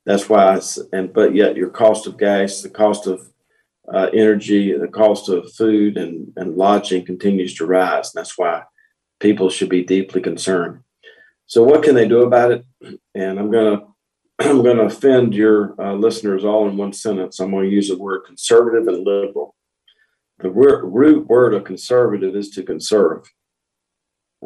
That's 0.06 0.30
why, 0.30 0.60
and 0.94 1.14
but 1.14 1.36
yet 1.36 1.58
your 1.58 1.70
cost 1.70 2.08
of 2.08 2.18
gas, 2.18 2.62
the 2.62 2.70
cost 2.70 3.08
of 3.08 3.30
uh, 3.94 4.10
energy, 4.14 4.78
the 4.78 4.88
cost 4.88 5.30
of 5.30 5.52
food 5.54 5.98
and, 5.98 6.32
and 6.38 6.56
lodging 6.56 7.06
continues 7.06 7.56
to 7.56 7.66
rise. 7.66 8.14
And 8.14 8.20
that's 8.20 8.38
why 8.38 8.64
people 9.20 9.50
should 9.50 9.70
be 9.70 9.84
deeply 9.84 10.22
concerned. 10.22 10.80
So, 11.46 11.64
what 11.64 11.84
can 11.84 11.96
they 11.96 12.08
do 12.08 12.22
about 12.22 12.52
it? 12.52 12.66
And 13.14 13.38
I'm 13.38 13.52
gonna 13.52 13.82
I'm 14.40 14.64
gonna 14.64 14.86
offend 14.86 15.34
your 15.34 15.76
uh, 15.80 15.94
listeners 15.94 16.46
all 16.46 16.70
in 16.70 16.78
one 16.78 16.94
sentence. 16.94 17.40
I'm 17.40 17.52
going 17.52 17.70
to 17.70 17.76
use 17.76 17.90
the 17.90 17.98
word 17.98 18.22
conservative 18.26 18.88
and 18.88 19.06
liberal. 19.06 19.56
The 20.40 20.50
root 20.50 21.28
word 21.28 21.54
of 21.54 21.66
conservative 21.66 22.36
is 22.36 22.50
to 22.52 22.64
conserve, 22.64 23.30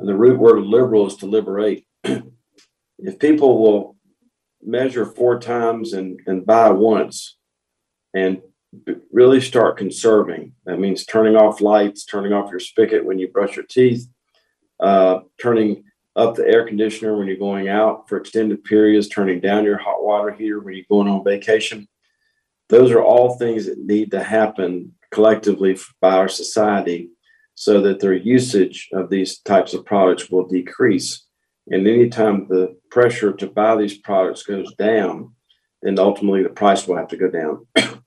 the 0.09 0.15
root 0.15 0.39
word 0.39 0.57
of 0.57 0.65
liberal 0.65 1.07
is 1.07 1.15
to 1.17 1.25
liberate. 1.25 1.85
if 2.03 3.19
people 3.19 3.61
will 3.61 3.95
measure 4.61 5.05
four 5.05 5.39
times 5.39 5.93
and, 5.93 6.19
and 6.25 6.45
buy 6.45 6.69
once 6.69 7.37
and 8.13 8.41
really 9.11 9.39
start 9.39 9.77
conserving. 9.77 10.53
That 10.65 10.79
means 10.79 11.05
turning 11.05 11.35
off 11.35 11.61
lights, 11.61 12.05
turning 12.05 12.33
off 12.33 12.49
your 12.49 12.59
spigot 12.59 13.05
when 13.05 13.19
you 13.19 13.29
brush 13.29 13.55
your 13.55 13.65
teeth, 13.65 14.07
uh, 14.79 15.19
turning 15.39 15.83
up 16.15 16.35
the 16.35 16.47
air 16.47 16.65
conditioner 16.65 17.17
when 17.17 17.27
you're 17.27 17.37
going 17.37 17.67
out 17.67 18.07
for 18.07 18.17
extended 18.17 18.63
periods, 18.63 19.07
turning 19.07 19.39
down 19.39 19.65
your 19.65 19.77
hot 19.77 20.03
water 20.03 20.31
heater 20.31 20.59
when 20.59 20.73
you're 20.73 20.85
going 20.89 21.07
on 21.07 21.23
vacation. 21.23 21.87
Those 22.69 22.91
are 22.91 23.03
all 23.03 23.37
things 23.37 23.65
that 23.65 23.77
need 23.77 24.11
to 24.11 24.23
happen 24.23 24.93
collectively 25.11 25.77
by 26.01 26.15
our 26.15 26.29
society 26.29 27.09
so 27.55 27.81
that 27.81 27.99
their 27.99 28.13
usage 28.13 28.89
of 28.93 29.09
these 29.09 29.39
types 29.39 29.73
of 29.73 29.85
products 29.85 30.29
will 30.29 30.47
decrease. 30.47 31.25
And 31.67 31.87
anytime 31.87 32.47
the 32.47 32.77
pressure 32.91 33.33
to 33.33 33.47
buy 33.47 33.75
these 33.77 33.97
products 33.97 34.43
goes 34.43 34.73
down, 34.75 35.33
then 35.81 35.97
ultimately 35.97 36.43
the 36.43 36.49
price 36.49 36.87
will 36.87 36.97
have 36.97 37.07
to 37.09 37.17
go 37.17 37.29
down. 37.29 37.67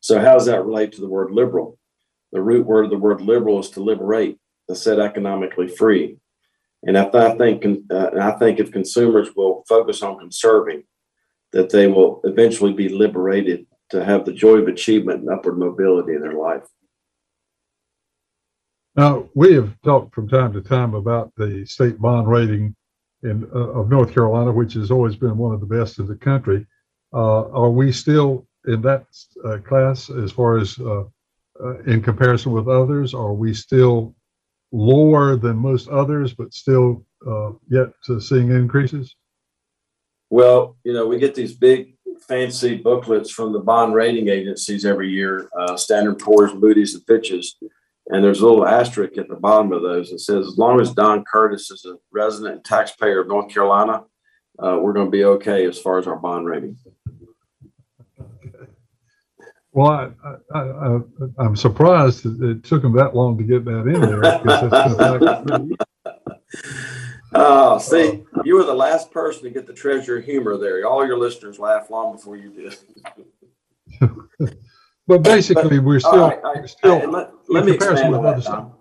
So, 0.00 0.20
how 0.20 0.34
does 0.34 0.44
that 0.44 0.66
relate 0.66 0.92
to 0.92 1.00
the 1.00 1.08
word 1.08 1.30
liberal? 1.30 1.78
The 2.30 2.42
root 2.42 2.66
word 2.66 2.84
of 2.84 2.90
the 2.90 2.98
word 2.98 3.22
liberal 3.22 3.58
is 3.60 3.70
to 3.70 3.82
liberate, 3.82 4.36
to 4.68 4.76
set 4.76 4.98
economically 4.98 5.66
free. 5.66 6.18
And 6.82 6.98
if 6.98 7.14
I 7.14 7.34
think, 7.38 7.64
uh, 7.90 8.10
I 8.20 8.32
think 8.32 8.60
if 8.60 8.70
consumers 8.70 9.30
will 9.34 9.64
focus 9.66 10.02
on 10.02 10.18
conserving, 10.18 10.82
that 11.52 11.70
they 11.70 11.86
will 11.86 12.20
eventually 12.24 12.74
be 12.74 12.90
liberated 12.90 13.66
to 13.92 14.04
have 14.04 14.26
the 14.26 14.32
joy 14.34 14.56
of 14.56 14.68
achievement 14.68 15.20
and 15.20 15.30
upward 15.30 15.56
mobility 15.58 16.12
in 16.12 16.20
their 16.20 16.34
life. 16.34 16.64
Now, 18.96 19.28
we 19.34 19.54
have 19.54 19.80
talked 19.82 20.14
from 20.14 20.28
time 20.28 20.52
to 20.52 20.60
time 20.60 20.94
about 20.94 21.32
the 21.36 21.66
state 21.66 22.00
bond 22.00 22.28
rating 22.28 22.76
in, 23.24 23.48
uh, 23.52 23.70
of 23.70 23.90
North 23.90 24.14
Carolina, 24.14 24.52
which 24.52 24.74
has 24.74 24.90
always 24.90 25.16
been 25.16 25.36
one 25.36 25.52
of 25.52 25.60
the 25.60 25.66
best 25.66 25.98
in 25.98 26.06
the 26.06 26.14
country. 26.14 26.64
Uh, 27.12 27.48
are 27.50 27.70
we 27.70 27.90
still 27.90 28.46
in 28.66 28.82
that 28.82 29.06
uh, 29.44 29.58
class 29.58 30.10
as 30.10 30.30
far 30.30 30.58
as 30.58 30.78
uh, 30.78 31.04
uh, 31.60 31.78
in 31.86 32.02
comparison 32.02 32.52
with 32.52 32.68
others? 32.68 33.14
Are 33.14 33.32
we 33.32 33.52
still 33.52 34.14
lower 34.70 35.36
than 35.36 35.56
most 35.56 35.88
others, 35.88 36.32
but 36.32 36.54
still 36.54 37.04
uh, 37.26 37.50
yet 37.68 37.88
seeing 38.20 38.50
increases? 38.50 39.16
Well, 40.30 40.76
you 40.84 40.92
know, 40.92 41.06
we 41.06 41.18
get 41.18 41.34
these 41.34 41.54
big 41.54 41.94
fancy 42.28 42.76
booklets 42.76 43.30
from 43.30 43.52
the 43.52 43.58
bond 43.58 43.94
rating 43.94 44.28
agencies 44.28 44.84
every 44.84 45.10
year, 45.10 45.48
Standard 45.76 46.18
Poor's, 46.18 46.54
Moody's, 46.54 46.94
and 46.94 47.04
Fitch's. 47.06 47.56
And 48.08 48.22
there's 48.22 48.40
a 48.40 48.46
little 48.46 48.66
asterisk 48.66 49.16
at 49.16 49.28
the 49.28 49.36
bottom 49.36 49.72
of 49.72 49.82
those 49.82 50.10
that 50.10 50.20
says, 50.20 50.46
as 50.46 50.58
long 50.58 50.80
as 50.80 50.92
Don 50.92 51.24
Curtis 51.24 51.70
is 51.70 51.86
a 51.86 51.96
resident 52.12 52.56
and 52.56 52.64
taxpayer 52.64 53.20
of 53.20 53.28
North 53.28 53.52
Carolina, 53.52 54.04
uh, 54.58 54.78
we're 54.80 54.92
going 54.92 55.06
to 55.06 55.10
be 55.10 55.24
okay 55.24 55.66
as 55.66 55.78
far 55.78 55.98
as 55.98 56.06
our 56.06 56.16
bond 56.16 56.46
rating. 56.46 56.76
Well, 59.74 60.14
I, 60.54 61.00
am 61.44 61.56
surprised 61.56 62.26
it 62.26 62.62
took 62.62 62.82
them 62.82 62.92
that 62.92 63.16
long 63.16 63.36
to 63.38 63.42
get 63.42 63.64
that 63.64 63.88
in 63.88 64.00
there. 64.00 64.20
oh, 67.34 67.78
see, 67.78 68.22
you 68.44 68.54
were 68.54 68.62
the 68.62 68.72
last 68.72 69.10
person 69.10 69.42
to 69.42 69.50
get 69.50 69.66
the 69.66 69.72
treasure 69.72 70.20
humor 70.20 70.56
there. 70.58 70.86
All 70.86 71.04
your 71.04 71.18
listeners 71.18 71.58
laughed 71.58 71.90
long 71.90 72.14
before 72.14 72.36
you 72.36 72.50
did. 72.50 72.76
but 75.08 75.22
basically, 75.24 75.80
we're 75.80 75.98
still, 75.98 76.28
right, 76.28 76.40
we're 76.44 76.68
still 76.68 77.32
let 77.54 77.64
me 77.66 77.72
expand 77.72 78.14
on 78.14 78.22
that. 78.22 78.42
Don. 78.42 78.72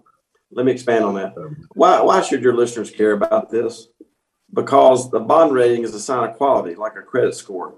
Let 0.51 0.65
me 0.65 0.71
expand 0.71 1.05
on 1.05 1.15
that. 1.15 1.33
Why, 1.73 2.01
why 2.01 2.21
should 2.21 2.43
your 2.43 2.55
listeners 2.55 2.91
care 2.91 3.13
about 3.13 3.49
this? 3.49 3.87
Because 4.53 5.09
the 5.09 5.19
bond 5.19 5.53
rating 5.53 5.83
is 5.83 5.95
a 5.95 5.99
sign 5.99 6.29
of 6.29 6.35
quality, 6.35 6.75
like 6.75 6.95
a 6.95 7.01
credit 7.01 7.35
score. 7.35 7.75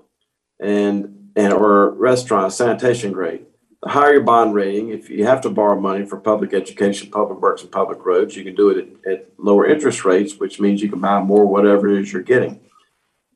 And 0.60 1.26
and 1.36 1.54
or 1.54 1.92
restaurant 1.92 2.54
sanitation 2.54 3.12
grade. 3.12 3.46
The 3.84 3.90
higher 3.90 4.14
your 4.14 4.24
bond 4.24 4.56
rating, 4.56 4.90
if 4.90 5.10
you 5.10 5.26
have 5.26 5.42
to 5.42 5.50
borrow 5.50 5.80
money 5.80 6.06
for 6.06 6.18
public 6.20 6.54
education, 6.54 7.12
public 7.12 7.40
works, 7.40 7.62
and 7.62 7.72
public 7.72 8.04
roads, 8.04 8.36
you 8.36 8.44
can 8.44 8.56
do 8.56 8.70
it 8.70 8.98
at, 9.06 9.12
at 9.12 9.30
lower 9.38 9.68
interest 9.68 10.06
rates, 10.06 10.38
which 10.38 10.60
means 10.60 10.82
you 10.82 10.90
can 10.90 11.02
buy 11.02 11.20
more 11.22 11.46
whatever 11.46 11.88
it 11.88 12.02
is 12.02 12.12
you're 12.12 12.24
getting. 12.24 12.62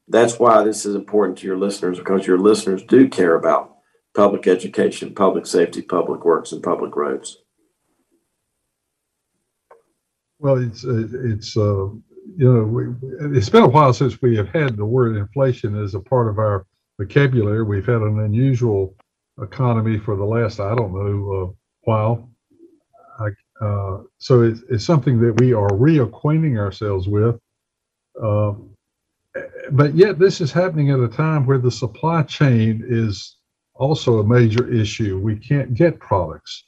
That's 0.08 0.39
why 0.39 0.63
this 0.63 0.86
is 0.86 0.95
important 0.95 1.38
to 1.39 1.48
your 1.48 1.58
listeners 1.58 2.00
because 2.00 2.26
your 2.26 2.39
listeners 2.39 2.82
do 2.84 3.08
care 3.08 3.36
about 3.36 3.76
public 4.15 4.48
education, 4.48 5.13
public 5.13 5.45
safety, 5.45 5.84
public 5.84 6.26
works, 6.26 6.52
and 6.52 6.63
public 6.63 6.95
roads. 6.95 7.38
Well, 10.39 10.58
it's 10.58 10.86
it's 10.86 11.58
uh, 11.58 11.89
you 12.38 12.54
know 12.54 12.63
we, 12.63 13.38
it's 13.38 13.49
been 13.49 13.63
a 13.63 13.67
while 13.67 13.93
since 13.93 14.21
we 14.21 14.38
have 14.38 14.47
had 14.49 14.78
the 14.78 14.86
word 14.86 15.17
inflation 15.17 15.82
as 15.82 15.95
a 15.95 15.99
part 15.99 16.30
of 16.30 16.39
our 16.39 16.65
vocabulary. 16.97 17.63
We've 17.63 17.86
had 17.86 18.02
an 18.02 18.21
unusual 18.21 18.95
economy 19.41 19.97
for 19.97 20.15
the 20.15 20.23
last, 20.23 20.60
I 20.60 20.75
don't 20.75 20.93
know, 20.93 21.34
uh, 21.34 21.54
while. 21.82 22.30
I, 23.19 23.65
uh, 23.65 24.04
so 24.17 24.43
it's, 24.43 24.62
it's, 24.69 24.86
something 24.86 25.19
that 25.19 25.39
we 25.41 25.54
are 25.54 25.69
reacquainting 25.69 26.58
ourselves 26.58 27.10
with. 27.10 27.38
Uh, 28.21 28.54
but 29.71 29.93
yet, 29.93 30.19
this 30.19 30.39
is 30.39 30.54
happening 30.54 30.91
at 30.91 30.99
a 30.99 31.08
time 31.08 31.45
where 31.45 31.58
the 31.58 31.71
supply 31.71 32.23
chain 32.23 32.84
is 32.88 33.38
also 33.75 34.19
a 34.19 34.23
major 34.23 34.71
issue. 34.71 35.19
We 35.19 35.36
can't 35.36 35.73
get 35.73 35.99
products. 35.99 36.63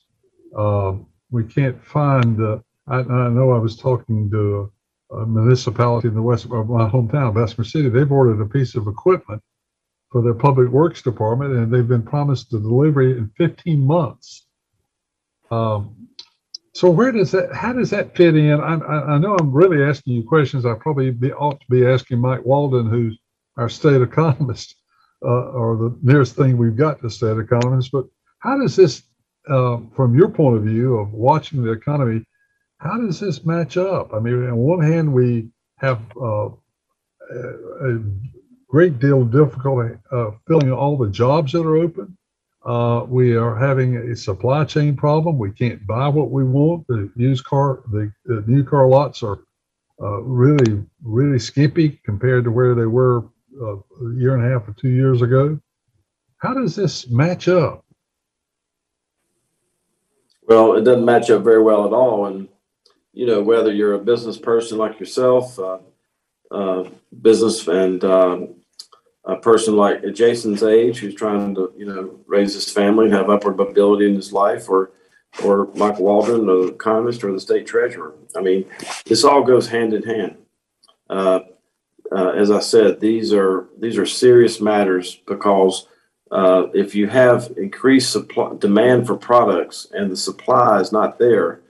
Um, 0.58 1.08
we 1.30 1.46
can't 1.46 1.82
find. 1.86 2.62
I, 2.88 2.98
I, 2.98 3.30
know 3.30 3.52
I 3.52 3.60
was 3.60 3.78
talking 3.78 4.30
to 4.32 4.72
a, 5.12 5.16
a 5.18 5.26
municipality 5.26 6.08
in 6.08 6.16
the 6.16 6.22
west 6.22 6.46
of 6.46 6.52
my 6.52 6.90
hometown, 6.90 7.34
Bessemer 7.34 7.64
City. 7.64 7.90
They've 7.90 8.12
ordered 8.12 8.42
a 8.42 8.46
piece 8.50 8.76
of 8.76 8.88
equipment 8.88 9.42
for 10.12 10.22
their 10.22 10.34
public 10.34 10.70
works 10.70 11.02
department, 11.02 11.54
and 11.54 11.72
they've 11.72 11.88
been 11.88 12.04
promised 12.04 12.50
the 12.52 12.60
delivery 12.60 13.18
in 13.18 13.32
15 13.38 13.80
months. 13.80 14.46
Um, 15.50 16.08
so 16.74 16.90
where 16.90 17.12
does 17.12 17.32
that? 17.32 17.54
How 17.54 17.74
does 17.74 17.90
that 17.90 18.16
fit 18.16 18.36
in? 18.36 18.60
I, 18.60 18.76
I, 18.76 19.14
I 19.14 19.18
know 19.18 19.36
I'm 19.36 19.52
really 19.52 19.84
asking 19.84 20.14
you 20.14 20.24
questions. 20.24 20.66
I 20.66 20.74
probably 20.74 21.12
be, 21.12 21.32
ought 21.34 21.60
to 21.60 21.66
be 21.70 21.86
asking 21.86 22.20
Mike 22.20 22.46
Walden, 22.46 22.88
who's 22.88 23.18
our 23.58 23.70
state 23.70 24.02
economist, 24.10 24.76
uh, 25.24 25.52
or 25.52 25.76
the 25.78 25.98
nearest 26.02 26.36
thing 26.36 26.58
we've 26.58 26.78
got 26.78 27.02
to 27.02 27.10
state 27.10 27.38
economist. 27.38 27.92
But 27.92 28.06
how 28.40 28.58
does 28.58 28.76
this, 28.76 29.04
uh, 29.50 29.78
from 29.96 30.18
your 30.18 30.30
point 30.30 30.58
of 30.58 30.64
view 30.64 30.98
of 30.98 31.12
watching 31.12 31.62
the 31.62 31.72
economy, 31.72 32.26
how 32.82 32.98
does 32.98 33.20
this 33.20 33.46
match 33.46 33.78
up? 33.78 34.14
I 34.14 34.20
mean, 34.20 34.34
on 34.48 34.58
one 34.58 34.82
hand, 34.82 35.14
we 35.14 35.50
have 35.78 36.02
uh, 36.20 36.50
a, 36.50 38.00
great 38.68 39.00
deal 39.00 39.24
of 39.24 39.32
difficulty 39.32 39.98
uh, 40.14 40.32
filling 40.48 40.72
all 40.72 40.98
the 40.98 41.10
jobs 41.10 41.52
that 41.52 41.60
are 41.60 41.76
open. 41.76 42.18
Uh, 42.66 43.04
we 43.06 43.36
are 43.36 43.54
having 43.54 43.98
a 43.98 44.16
supply 44.16 44.64
chain 44.64 44.96
problem. 44.96 45.38
We 45.38 45.52
can't 45.52 45.86
buy 45.86 46.08
what 46.08 46.32
we 46.32 46.46
want. 46.46 46.88
The 46.88 47.12
used 47.18 47.44
car, 47.44 47.84
the, 47.92 48.10
the 48.24 48.46
new 48.48 48.64
car 48.64 48.88
lots 48.88 49.24
are 49.24 49.40
uh, 50.02 50.22
really, 50.22 50.82
really 51.04 51.38
skimpy 51.38 52.00
compared 52.06 52.46
to 52.46 52.52
where 52.52 52.74
they 52.74 52.86
were 52.86 53.26
uh, 53.62 53.76
a 53.76 54.16
year 54.16 54.36
and 54.36 54.46
a 54.46 54.50
half 54.50 54.70
or 54.70 54.74
two 54.80 54.90
years 54.90 55.22
ago. 55.22 55.60
How 56.38 56.54
does 56.54 56.74
this 56.74 57.10
match 57.10 57.50
up? 57.50 57.84
Well, 60.44 60.78
it 60.78 60.84
doesn't 60.84 61.04
match 61.04 61.30
up 61.30 61.44
very 61.44 61.62
well 61.62 61.86
at 61.86 61.92
all. 61.92 62.28
And, 62.28 62.48
you 63.14 63.26
know, 63.26 63.42
whether 63.42 63.72
you're 63.74 63.94
a 63.94 64.00
business 64.00 64.38
person 64.38 64.78
like 64.78 65.00
yourself, 65.00 65.58
uh, 65.60 65.80
uh, 66.50 66.90
business 67.22 67.68
and 67.68 68.04
um, 68.04 68.56
a 69.26 69.36
person 69.36 69.76
like 69.76 70.02
Jason's 70.14 70.64
age 70.64 71.00
who's 71.00 71.16
trying 71.16 71.56
to, 71.56 71.74
you 71.78 71.86
know, 71.86 72.20
raise 72.26 72.54
his 72.54 72.72
family 72.72 73.06
and 73.06 73.14
have 73.14 73.30
upward 73.30 73.58
mobility 73.58 74.08
in 74.08 74.16
his 74.16 74.34
life, 74.34 74.70
or 74.70 74.92
or 75.44 75.68
Michael 75.76 76.06
Walden, 76.06 76.46
the 76.46 76.68
economist, 76.68 77.24
or 77.24 77.32
the 77.32 77.40
state 77.40 77.66
treasurer. 77.66 78.14
I 78.36 78.42
mean, 78.42 78.66
this 79.06 79.24
all 79.24 79.44
goes 79.44 79.68
hand 79.68 79.94
in 79.94 80.04
hand. 80.04 80.38
Uh, 81.10 81.42
uh, 82.12 82.32
as 82.32 82.52
I 82.52 82.60
said, 82.60 83.00
these 83.00 83.34
are 83.34 83.68
these 83.80 83.98
are 83.98 84.06
serious 84.06 84.60
matters 84.60 85.22
because 85.28 85.88
uh, 86.32 86.68
if 86.74 86.96
you 86.96 87.08
have 87.08 87.52
increased 87.58 88.12
supply, 88.12 88.54
demand 88.58 89.08
for 89.08 89.16
products 89.16 89.88
and 89.92 90.12
the 90.12 90.18
supply 90.18 90.80
is 90.80 90.92
not 90.92 91.20
there, 91.20 91.62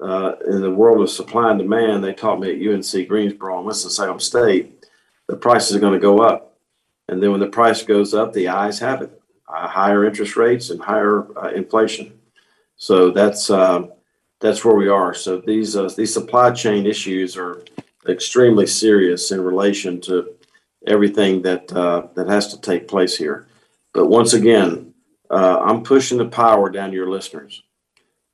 uh, 0.00 0.32
in 0.46 0.60
the 0.60 0.70
world 0.70 1.00
of 1.00 1.10
supply 1.10 1.50
and 1.50 1.58
demand, 1.58 2.04
they 2.04 2.12
taught 2.12 2.40
me 2.40 2.50
at 2.50 2.74
UNC 2.74 3.08
Greensboro 3.08 3.58
and 3.58 3.66
Winston-Salem 3.66 4.20
State, 4.20 4.86
the 5.26 5.36
prices 5.36 5.74
are 5.76 5.80
going 5.80 5.94
to 5.94 5.98
go 5.98 6.20
up. 6.20 6.58
And 7.08 7.22
then 7.22 7.30
when 7.30 7.40
the 7.40 7.46
price 7.46 7.82
goes 7.82 8.14
up, 8.14 8.32
the 8.32 8.48
eyes 8.48 8.78
have 8.80 9.02
it, 9.02 9.20
uh, 9.48 9.68
higher 9.68 10.04
interest 10.04 10.36
rates 10.36 10.70
and 10.70 10.80
higher 10.80 11.26
uh, 11.38 11.50
inflation. 11.50 12.18
So 12.76 13.10
that's 13.10 13.48
um, 13.48 13.92
that's 14.40 14.64
where 14.64 14.74
we 14.74 14.88
are. 14.88 15.14
So 15.14 15.40
these 15.40 15.76
uh, 15.76 15.88
these 15.96 16.12
supply 16.12 16.50
chain 16.50 16.86
issues 16.86 17.36
are 17.36 17.64
extremely 18.08 18.66
serious 18.66 19.32
in 19.32 19.40
relation 19.40 20.00
to 20.02 20.34
everything 20.86 21.42
that 21.42 21.72
uh, 21.72 22.08
that 22.14 22.28
has 22.28 22.48
to 22.48 22.60
take 22.60 22.88
place 22.88 23.16
here. 23.16 23.46
But 23.94 24.08
once 24.08 24.34
again, 24.34 24.92
uh, 25.30 25.60
I'm 25.60 25.82
pushing 25.82 26.18
the 26.18 26.26
power 26.26 26.68
down 26.68 26.90
to 26.90 26.96
your 26.96 27.10
listeners. 27.10 27.62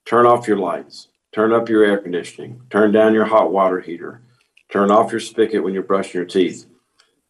Turn 0.05 0.27
off 0.27 0.49
your 0.49 0.59
lights. 0.59 1.09
Turn 1.35 1.53
up 1.53 1.69
your 1.69 1.85
air 1.85 1.99
conditioning. 1.99 2.63
Turn 2.71 2.93
down 2.93 3.15
your 3.15 3.25
hot 3.25 3.53
water 3.53 3.81
heater. 3.81 4.23
Turn 4.71 4.91
off 4.91 5.11
your 5.11 5.21
spigot 5.21 5.63
when 5.63 5.75
you're 5.75 5.83
brushing 5.83 6.19
your 6.19 6.27
teeth. 6.27 6.67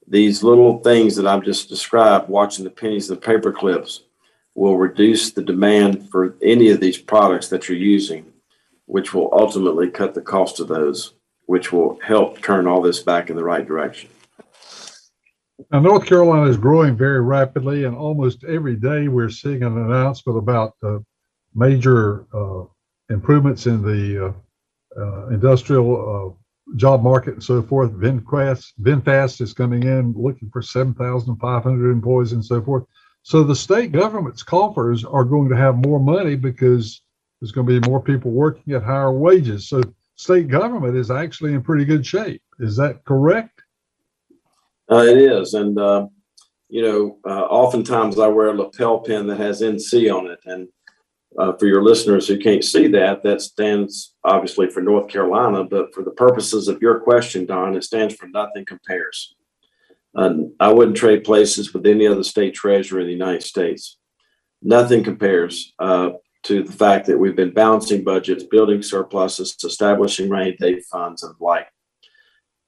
These 0.07 0.43
little 0.43 0.79
things 0.81 1.17
that 1.17 1.27
I've 1.27 1.45
just 1.45 1.69
described, 1.69 2.29
watching 2.29 2.65
the 2.65 2.71
pennies 2.71 3.09
and 3.09 3.21
the 3.21 3.27
paper 3.27 3.53
clips, 3.53 4.03
will 4.55 4.77
reduce 4.77 5.31
the 5.31 5.43
demand 5.43 6.11
for 6.11 6.37
any 6.43 6.71
of 6.71 6.81
these 6.81 6.99
products 6.99 7.49
that 7.49 7.69
you're 7.69 7.79
using, 7.79 8.27
which 8.87 9.15
will 9.15 9.31
ultimately 9.33 9.91
cut 9.91 10.15
the 10.15 10.21
cost 10.21 10.61
of 10.61 10.69
those 10.69 11.15
which 11.47 11.73
will 11.73 11.99
help 12.03 12.41
turn 12.41 12.67
all 12.67 12.81
this 12.81 13.01
back 13.01 13.31
in 13.31 13.37
the 13.37 13.45
right 13.45 13.67
direction. 13.67 14.09
Now, 15.71 15.81
North 15.81 16.07
Carolina 16.07 16.49
is 16.49 16.57
growing 16.57 16.97
very 16.97 17.21
rapidly, 17.21 17.85
and 17.85 17.97
almost 17.97 18.45
every 18.45 18.77
day 18.77 19.09
we're 19.09 19.31
seeing 19.31 19.62
an 19.62 19.77
announcement 19.77 20.38
about 20.38 20.75
uh, 20.83 20.99
major 21.55 22.27
uh, 22.35 22.65
improvements 23.12 23.66
in 23.66 23.83
the 23.83 24.27
uh, 24.27 25.01
uh 25.01 25.29
industrial 25.29 25.88
uh, 26.35 26.77
job 26.77 27.03
market 27.03 27.35
and 27.35 27.42
so 27.42 27.62
forth. 27.62 27.92
VinFast, 27.92 28.72
VinFast 28.81 29.40
is 29.40 29.53
coming 29.53 29.83
in 29.83 30.14
looking 30.16 30.51
for 30.51 30.62
7,500 30.62 31.90
employees 31.90 32.33
and 32.33 32.44
so 32.44 32.62
forth. 32.62 32.85
So 33.22 33.42
the 33.42 33.55
state 33.55 33.92
government's 33.92 34.42
coffers 34.42 35.05
are 35.05 35.25
going 35.25 35.48
to 35.48 35.57
have 35.57 35.77
more 35.77 36.01
money 36.01 36.35
because 36.35 37.03
there's 37.40 37.53
going 37.53 37.66
to 37.66 37.81
be 37.81 37.88
more 37.88 38.01
people 38.01 38.31
working 38.31 38.75
at 38.75 38.83
higher 38.83 39.12
wages. 39.12 39.68
So 39.68 39.83
state 40.16 40.48
government 40.48 40.96
is 40.96 41.11
actually 41.11 41.55
in 41.55 41.62
pretty 41.62 41.85
good 41.85 42.07
shape. 42.07 42.42
Is 42.59 42.77
that 42.77 43.05
correct? 43.05 43.62
Uh, 44.90 45.05
it 45.05 45.16
is, 45.16 45.55
and 45.55 45.79
uh, 45.79 46.07
you 46.68 46.83
know, 46.83 47.18
uh, 47.25 47.44
oftentimes 47.44 48.18
I 48.18 48.27
wear 48.27 48.48
a 48.48 48.55
lapel 48.55 48.98
pin 48.98 49.27
that 49.29 49.38
has 49.38 49.62
NC 49.62 50.14
on 50.14 50.27
it, 50.27 50.40
and 50.44 50.68
uh, 51.38 51.53
for 51.55 51.66
your 51.66 51.83
listeners 51.83 52.29
who 52.29 52.38
can't 52.38 52.64
see 52.64 52.87
that, 52.88 53.23
that 53.23 53.40
stands 53.40 54.14
obviously 54.25 54.68
for 54.68 54.83
North 54.83 55.09
Carolina, 55.09 55.64
but 55.64 55.95
for 55.95 56.03
the 56.03 56.11
purposes 56.11 56.68
of 56.68 56.83
your 56.83 57.01
question, 57.01 57.47
Don, 57.47 57.77
it 57.77 57.85
stands 57.85 58.14
for 58.14 58.27
nothing 58.29 58.64
compares. 58.64 59.35
I 60.14 60.73
wouldn't 60.73 60.97
trade 60.97 61.25
places 61.25 61.73
with 61.73 61.87
any 61.87 62.07
other 62.07 62.23
state 62.23 62.55
treasurer 62.55 63.01
in 63.01 63.07
the 63.07 63.12
United 63.12 63.42
States. 63.42 63.99
Nothing 64.61 65.03
compares 65.03 65.73
uh, 65.79 66.11
to 66.45 66.62
the 66.62 66.73
fact 66.73 67.07
that 67.07 67.18
we've 67.18 67.37
been 67.37 67.55
balancing 67.55 68.05
budgets, 68.05 68.45
building 68.45 68.83
surpluses, 68.83 69.57
establishing 69.64 70.29
rainy 70.29 70.57
day 70.57 70.81
funds, 70.81 71.23
and 71.23 71.35
the 71.38 71.45
like. 71.45 71.66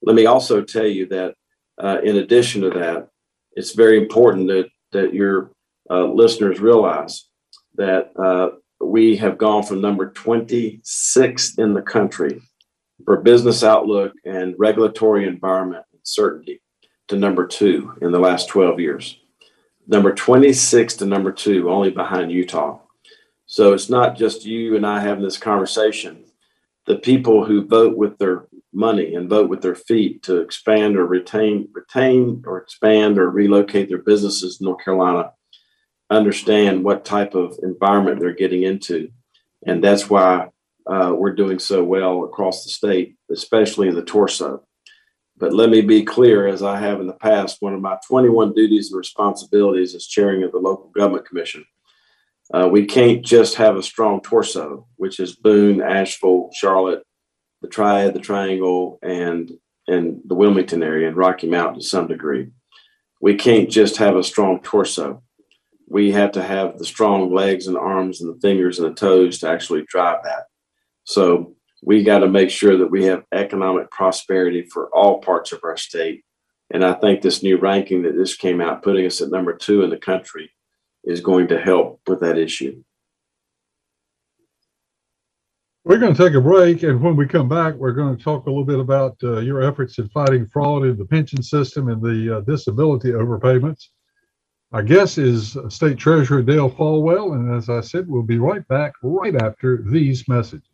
Let 0.03 0.16
me 0.16 0.27
also 0.27 0.62
tell 0.62 0.87
you 0.87 1.07
that 1.09 1.35
uh, 1.83 1.98
in 2.03 2.16
addition 2.16 2.62
to 2.62 2.70
that, 2.70 3.09
it's 3.53 3.74
very 3.74 3.98
important 3.98 4.48
that, 4.48 4.68
that 4.92 5.14
your 5.14 5.53
uh, 5.90 6.07
listeners 6.07 6.61
realize 6.61 7.29
that 7.76 8.12
uh, 8.18 8.56
we 8.80 9.16
have 9.16 9.38
gone 9.38 9.62
from 9.62 9.80
number 9.80 10.10
26 10.10 11.54
in 11.58 11.74
the 11.74 11.82
country 11.82 12.40
for 13.04 13.16
business 13.18 13.62
outlook 13.62 14.12
and 14.24 14.54
regulatory 14.58 15.26
environment 15.26 15.84
certainty 16.02 16.60
to 17.08 17.16
number 17.16 17.46
two 17.46 17.96
in 18.00 18.12
the 18.12 18.18
last 18.18 18.48
12 18.48 18.80
years. 18.80 19.18
Number 19.87 20.14
26 20.14 20.94
to 20.94 21.06
number 21.06 21.32
two, 21.32 21.70
only 21.70 21.90
behind 21.90 22.32
Utah. 22.32 22.78
So 23.46 23.74
it's 23.74 23.90
not 23.90 24.16
just 24.16 24.46
you 24.46 24.76
and 24.76 24.87
I 24.87 25.00
having 25.00 25.24
this 25.24 25.37
conversation. 25.37 26.24
The 26.87 26.96
people 26.96 27.44
who 27.44 27.66
vote 27.66 27.96
with 27.96 28.16
their 28.18 28.46
money 28.72 29.14
and 29.14 29.28
vote 29.28 29.48
with 29.48 29.62
their 29.62 29.74
feet 29.74 30.22
to 30.24 30.40
expand 30.40 30.96
or 30.96 31.06
retain, 31.06 31.68
retain 31.72 32.42
or 32.46 32.58
expand 32.58 33.18
or 33.18 33.30
relocate 33.30 33.88
their 33.88 34.02
businesses 34.02 34.60
in 34.60 34.66
North 34.66 34.82
Carolina 34.82 35.32
understand 36.11 36.85
what 36.85 37.05
type 37.05 37.35
of 37.35 37.59
environment 37.62 38.21
they're 38.21 38.33
getting 38.33 38.62
into. 38.62 39.11
And 39.67 39.83
that's 39.83 40.11
why 40.11 40.49
uh, 40.87 41.14
we're 41.17 41.35
doing 41.35 41.59
so 41.59 41.83
well 41.83 42.25
across 42.25 42.64
the 42.64 42.71
state, 42.71 43.17
especially 43.31 43.88
in 43.88 43.95
the 43.95 44.05
torso. 44.05 44.64
But 45.37 45.53
let 45.53 45.71
me 45.71 45.81
be 45.81 46.05
clear, 46.05 46.47
as 46.47 46.62
I 46.62 46.79
have 46.79 47.01
in 47.01 47.07
the 47.07 47.14
past, 47.14 47.57
one 47.61 47.75
of 47.75 47.81
my 47.81 47.99
21 48.07 48.55
duties 48.55 48.90
and 48.90 48.99
responsibilities 48.99 49.95
as 49.95 50.07
chairing 50.07 50.45
of 50.45 50.53
the 50.53 50.59
local 50.59 50.90
government 50.90 51.27
commission 51.27 51.64
uh, 52.53 52.69
we 52.71 52.85
can't 52.85 53.25
just 53.25 53.55
have 53.55 53.77
a 53.77 53.83
strong 53.83 54.21
torso, 54.21 54.87
which 54.97 55.19
is 55.19 55.37
Boone, 55.37 55.81
Asheville, 55.81 56.51
Charlotte, 56.53 57.03
the 57.62 57.69
Triad, 57.69 58.14
the 58.14 58.21
Triangle, 58.21 58.99
and 59.03 59.51
and 59.87 60.21
the 60.25 60.35
Wilmington 60.35 60.83
area 60.83 61.09
and 61.09 61.17
Rocky 61.17 61.47
Mount 61.47 61.77
to 61.77 61.83
some 61.83 62.07
degree. 62.07 62.49
We 63.21 63.35
can't 63.35 63.69
just 63.69 63.99
have 63.99 64.17
a 64.17 64.25
strong 64.25 64.61
torso. 64.62 65.23
We 65.94 66.11
have 66.11 66.33
to 66.33 66.42
have 66.42 66.76
the 66.76 66.85
strong 66.85 67.33
legs 67.33 67.68
and 67.68 67.76
arms 67.76 68.20
and 68.20 68.28
the 68.28 68.40
fingers 68.40 68.80
and 68.80 68.90
the 68.90 69.00
toes 69.00 69.38
to 69.38 69.48
actually 69.48 69.85
drive 69.85 70.24
that. 70.24 70.46
So 71.04 71.54
we 71.85 72.02
got 72.02 72.18
to 72.18 72.28
make 72.28 72.50
sure 72.50 72.76
that 72.76 72.90
we 72.90 73.04
have 73.04 73.22
economic 73.30 73.92
prosperity 73.92 74.62
for 74.72 74.88
all 74.88 75.20
parts 75.20 75.52
of 75.52 75.61
our 75.62 75.76
state. 75.76 76.24
And 76.72 76.85
I 76.85 76.94
think 76.94 77.22
this 77.22 77.44
new 77.44 77.59
ranking 77.59 78.02
that 78.02 78.16
this 78.16 78.37
came 78.37 78.61
out, 78.61 78.83
putting 78.83 79.07
us 79.07 79.20
at 79.20 79.30
number 79.30 79.52
two 79.52 79.85
in 79.85 79.90
the 79.90 79.96
country, 79.96 80.50
is 81.04 81.20
going 81.20 81.46
to 81.46 81.61
help 81.61 82.00
with 82.09 82.18
that 82.22 82.38
issue. 82.38 82.83
We're 85.85 85.98
going 85.98 86.16
to 86.16 86.24
take 86.24 86.35
a 86.35 86.40
break, 86.40 86.83
and 86.83 87.00
when 87.00 87.14
we 87.14 87.28
come 87.28 87.48
back, 87.48 87.74
we're 87.74 87.92
going 87.92 88.16
to 88.16 88.24
talk 88.24 88.46
a 88.46 88.50
little 88.50 88.64
bit 88.64 88.80
about 88.80 89.16
uh, 89.22 89.38
your 89.38 89.62
efforts 89.62 89.96
in 90.00 90.09
fighting 90.09 90.48
fraud 90.48 90.87
in 90.87 90.96
the 90.96 91.04
pension 91.04 91.40
system 91.40 91.88
and 91.88 92.02
the 92.02 92.38
uh, 92.38 92.40
disability 92.40 93.11
overpayments. 93.12 93.90
Our 94.74 94.82
guest 94.82 95.18
is 95.18 95.56
State 95.68 95.98
Treasurer 95.98 96.42
Dale 96.42 96.68
Folwell, 96.68 97.34
and 97.34 97.54
as 97.54 97.70
I 97.70 97.80
said, 97.80 98.08
we'll 98.08 98.24
be 98.24 98.38
right 98.38 98.66
back 98.66 98.94
right 99.04 99.40
after 99.40 99.76
these 99.76 100.26
messages. 100.26 100.73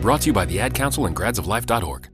Brought 0.00 0.22
to 0.22 0.26
you 0.28 0.32
by 0.32 0.44
the 0.44 0.60
Ad 0.60 0.74
Council 0.74 1.06
and 1.06 1.14
gradsoflife.org. 1.14 2.08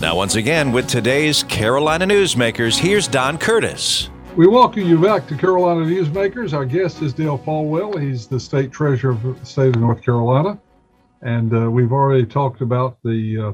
Now, 0.00 0.14
once 0.14 0.36
again, 0.36 0.70
with 0.70 0.86
today's 0.86 1.42
Carolina 1.42 2.06
Newsmakers, 2.06 2.78
here's 2.78 3.08
Don 3.08 3.38
Curtis. 3.38 4.10
We 4.36 4.46
welcome 4.46 4.82
you 4.82 5.00
back 5.00 5.26
to 5.28 5.36
Carolina 5.36 5.80
Newsmakers. 5.80 6.52
Our 6.52 6.64
guest 6.64 7.02
is 7.02 7.12
Dale 7.12 7.38
Folwell. 7.38 8.00
He's 8.00 8.28
the 8.28 8.38
state 8.38 8.70
treasurer 8.70 9.12
of 9.12 9.40
the 9.40 9.44
state 9.44 9.74
of 9.74 9.80
North 9.80 10.02
Carolina. 10.02 10.60
And 11.22 11.52
uh, 11.52 11.68
we've 11.70 11.90
already 11.92 12.24
talked 12.24 12.60
about 12.60 12.98
the 13.02 13.38
uh, 13.38 13.52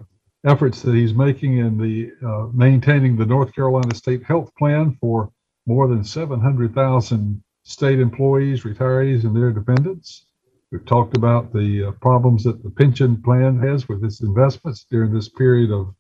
efforts 0.51 0.83
that 0.83 0.95
he's 0.95 1.15
making 1.15 1.59
in 1.59 1.79
the 1.79 2.13
uh, 2.27 2.49
maintaining 2.53 3.17
the 3.17 3.25
North 3.25 3.55
Carolina 3.55 3.95
State 3.95 4.23
Health 4.25 4.55
Plan 4.59 4.99
for 5.01 5.33
more 5.67 5.89
than 5.89 6.05
700,000 6.05 7.43
state 7.63 8.01
employees, 8.01 8.65
retirees, 8.65 9.25
and 9.25 9.35
their 9.35 9.51
dependents. 9.51 10.27
We've 10.75 10.85
talked 10.85 11.17
about 11.17 11.53
the 11.53 11.85
uh, 11.85 11.91
problems 12.01 12.43
that 12.43 12.65
the 12.65 12.71
pension 12.71 13.23
plan 13.23 13.61
has 13.61 13.89
with 13.89 14.03
its 14.03 14.23
investments 14.23 14.85
during 14.91 15.15
this 15.15 15.29
period 15.29 15.71
of 15.71 15.95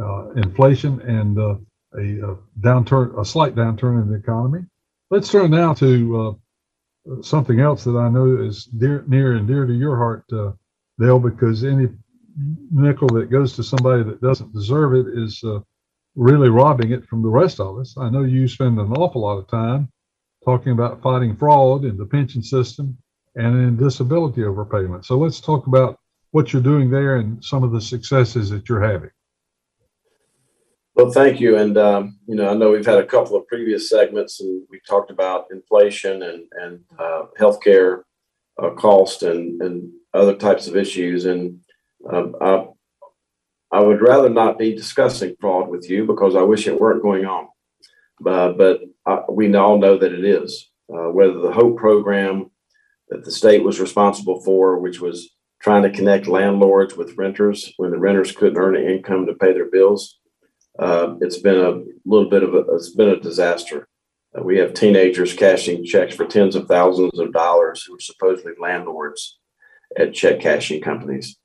uh, 0.00 0.30
inflation 0.30 0.98
and 1.02 1.38
uh, 1.38 1.56
a, 1.98 2.30
a, 2.30 2.36
downturn, 2.58 3.20
a 3.20 3.24
slight 3.26 3.54
downturn 3.54 4.00
in 4.00 4.08
the 4.08 4.16
economy. 4.16 4.60
Let's 5.10 5.30
turn 5.30 5.50
now 5.50 5.74
to 5.74 6.38
uh, 7.06 7.22
something 7.22 7.60
else 7.60 7.84
that 7.84 7.98
I 7.98 8.08
know 8.08 8.40
is 8.42 8.64
dear, 8.64 9.04
near 9.06 9.34
and 9.34 9.46
dear 9.46 9.66
to 9.66 9.74
your 9.74 9.98
heart, 9.98 10.24
uh, 10.32 10.52
Dale, 10.98 11.18
because 11.18 11.62
any 11.62 11.88
nickel 12.72 13.08
that 13.08 13.30
goes 13.30 13.54
to 13.56 13.62
somebody 13.62 14.04
that 14.04 14.22
doesn't 14.22 14.54
deserve 14.54 14.94
it 14.94 15.06
is 15.18 15.44
uh, 15.44 15.60
really 16.14 16.48
robbing 16.48 16.92
it 16.92 17.04
from 17.04 17.20
the 17.20 17.28
rest 17.28 17.60
of 17.60 17.78
us. 17.78 17.94
I 17.98 18.08
know 18.08 18.22
you 18.22 18.48
spend 18.48 18.78
an 18.78 18.90
awful 18.94 19.20
lot 19.20 19.36
of 19.36 19.48
time 19.48 19.90
talking 20.46 20.72
about 20.72 21.02
fighting 21.02 21.36
fraud 21.36 21.84
in 21.84 21.98
the 21.98 22.06
pension 22.06 22.42
system 22.42 22.96
and 23.36 23.54
in 23.56 23.76
disability 23.76 24.42
overpayment. 24.42 25.04
So 25.04 25.18
let's 25.18 25.40
talk 25.40 25.66
about 25.66 25.98
what 26.30 26.52
you're 26.52 26.62
doing 26.62 26.90
there 26.90 27.16
and 27.16 27.44
some 27.44 27.62
of 27.62 27.72
the 27.72 27.80
successes 27.80 28.50
that 28.50 28.68
you're 28.68 28.82
having. 28.82 29.10
Well, 30.94 31.10
thank 31.10 31.40
you. 31.40 31.56
And, 31.56 31.76
um, 31.76 32.18
you 32.26 32.36
know, 32.36 32.48
I 32.48 32.54
know 32.54 32.70
we've 32.70 32.86
had 32.86 32.98
a 32.98 33.06
couple 33.06 33.36
of 33.36 33.48
previous 33.48 33.88
segments 33.88 34.40
and 34.40 34.62
we 34.70 34.80
talked 34.88 35.10
about 35.10 35.46
inflation 35.50 36.22
and, 36.22 36.44
and 36.60 36.80
uh, 36.98 37.22
healthcare 37.38 38.02
uh, 38.62 38.70
cost 38.70 39.24
and, 39.24 39.60
and 39.60 39.90
other 40.12 40.36
types 40.36 40.68
of 40.68 40.76
issues. 40.76 41.24
And 41.24 41.58
um, 42.12 42.36
I, 42.40 42.66
I 43.72 43.80
would 43.80 44.00
rather 44.00 44.28
not 44.28 44.56
be 44.56 44.74
discussing 44.74 45.34
fraud 45.40 45.68
with 45.68 45.90
you 45.90 46.06
because 46.06 46.36
I 46.36 46.42
wish 46.42 46.68
it 46.68 46.80
weren't 46.80 47.02
going 47.02 47.26
on. 47.26 47.48
Uh, 48.24 48.50
but 48.50 48.80
I, 49.04 49.22
we 49.28 49.52
all 49.56 49.78
know 49.78 49.98
that 49.98 50.12
it 50.12 50.24
is. 50.24 50.70
Uh, 50.92 51.10
whether 51.10 51.38
the 51.40 51.50
HOPE 51.50 51.76
program 51.76 52.50
that 53.08 53.24
the 53.24 53.30
state 53.30 53.62
was 53.62 53.80
responsible 53.80 54.40
for, 54.40 54.78
which 54.78 55.00
was 55.00 55.30
trying 55.60 55.82
to 55.82 55.90
connect 55.90 56.26
landlords 56.26 56.96
with 56.96 57.16
renters 57.16 57.72
when 57.76 57.90
the 57.90 57.98
renters 57.98 58.32
couldn't 58.32 58.58
earn 58.58 58.76
an 58.76 58.88
income 58.88 59.26
to 59.26 59.34
pay 59.34 59.52
their 59.52 59.70
bills, 59.70 60.18
uh, 60.78 61.14
it's 61.20 61.38
been 61.38 61.58
a 61.58 61.82
little 62.04 62.28
bit 62.28 62.42
of 62.42 62.54
a 62.54 62.58
it's 62.74 62.90
been 62.90 63.10
a 63.10 63.20
disaster. 63.20 63.88
Uh, 64.36 64.42
we 64.42 64.58
have 64.58 64.74
teenagers 64.74 65.32
cashing 65.32 65.84
checks 65.84 66.14
for 66.14 66.26
tens 66.26 66.56
of 66.56 66.66
thousands 66.66 67.18
of 67.18 67.32
dollars 67.32 67.84
who 67.84 67.94
are 67.94 68.00
supposedly 68.00 68.52
landlords 68.60 69.38
at 69.96 70.12
check 70.12 70.40
cashing 70.40 70.80
companies. 70.80 71.36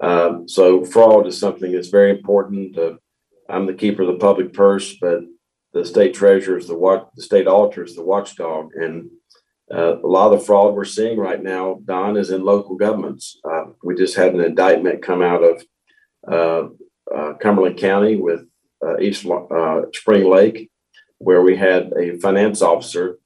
Um, 0.00 0.48
so 0.48 0.84
fraud 0.84 1.26
is 1.26 1.38
something 1.38 1.72
that's 1.72 1.88
very 1.88 2.10
important. 2.10 2.76
Uh, 2.76 2.94
I'm 3.48 3.66
the 3.66 3.74
keeper 3.74 4.02
of 4.02 4.08
the 4.08 4.14
public 4.14 4.52
purse, 4.54 4.96
but 5.00 5.20
the 5.74 5.84
state 5.84 6.14
treasurer 6.14 6.56
is 6.56 6.66
the 6.66 6.76
watch, 6.76 7.06
the 7.14 7.22
state 7.22 7.46
auditor 7.46 7.84
is 7.84 7.94
the 7.94 8.02
watchdog, 8.02 8.70
and 8.74 9.10
uh, 9.72 9.98
a 9.98 10.06
lot 10.06 10.32
of 10.32 10.40
the 10.40 10.46
fraud 10.46 10.74
we're 10.74 10.84
seeing 10.84 11.18
right 11.18 11.42
now, 11.42 11.80
Don, 11.84 12.16
is 12.16 12.30
in 12.30 12.44
local 12.44 12.76
governments. 12.76 13.38
Uh, 13.44 13.64
we 13.82 13.94
just 13.94 14.16
had 14.16 14.34
an 14.34 14.40
indictment 14.40 15.02
come 15.02 15.22
out 15.22 15.42
of 15.42 15.64
uh, 16.30 17.14
uh, 17.14 17.34
Cumberland 17.34 17.78
County 17.78 18.16
with 18.16 18.44
uh, 18.84 18.98
East 18.98 19.26
Spring 19.94 20.30
Lake, 20.30 20.70
where 21.18 21.42
we 21.42 21.56
had 21.56 21.92
a 21.92 22.18
finance 22.18 22.62
officer 22.62 23.18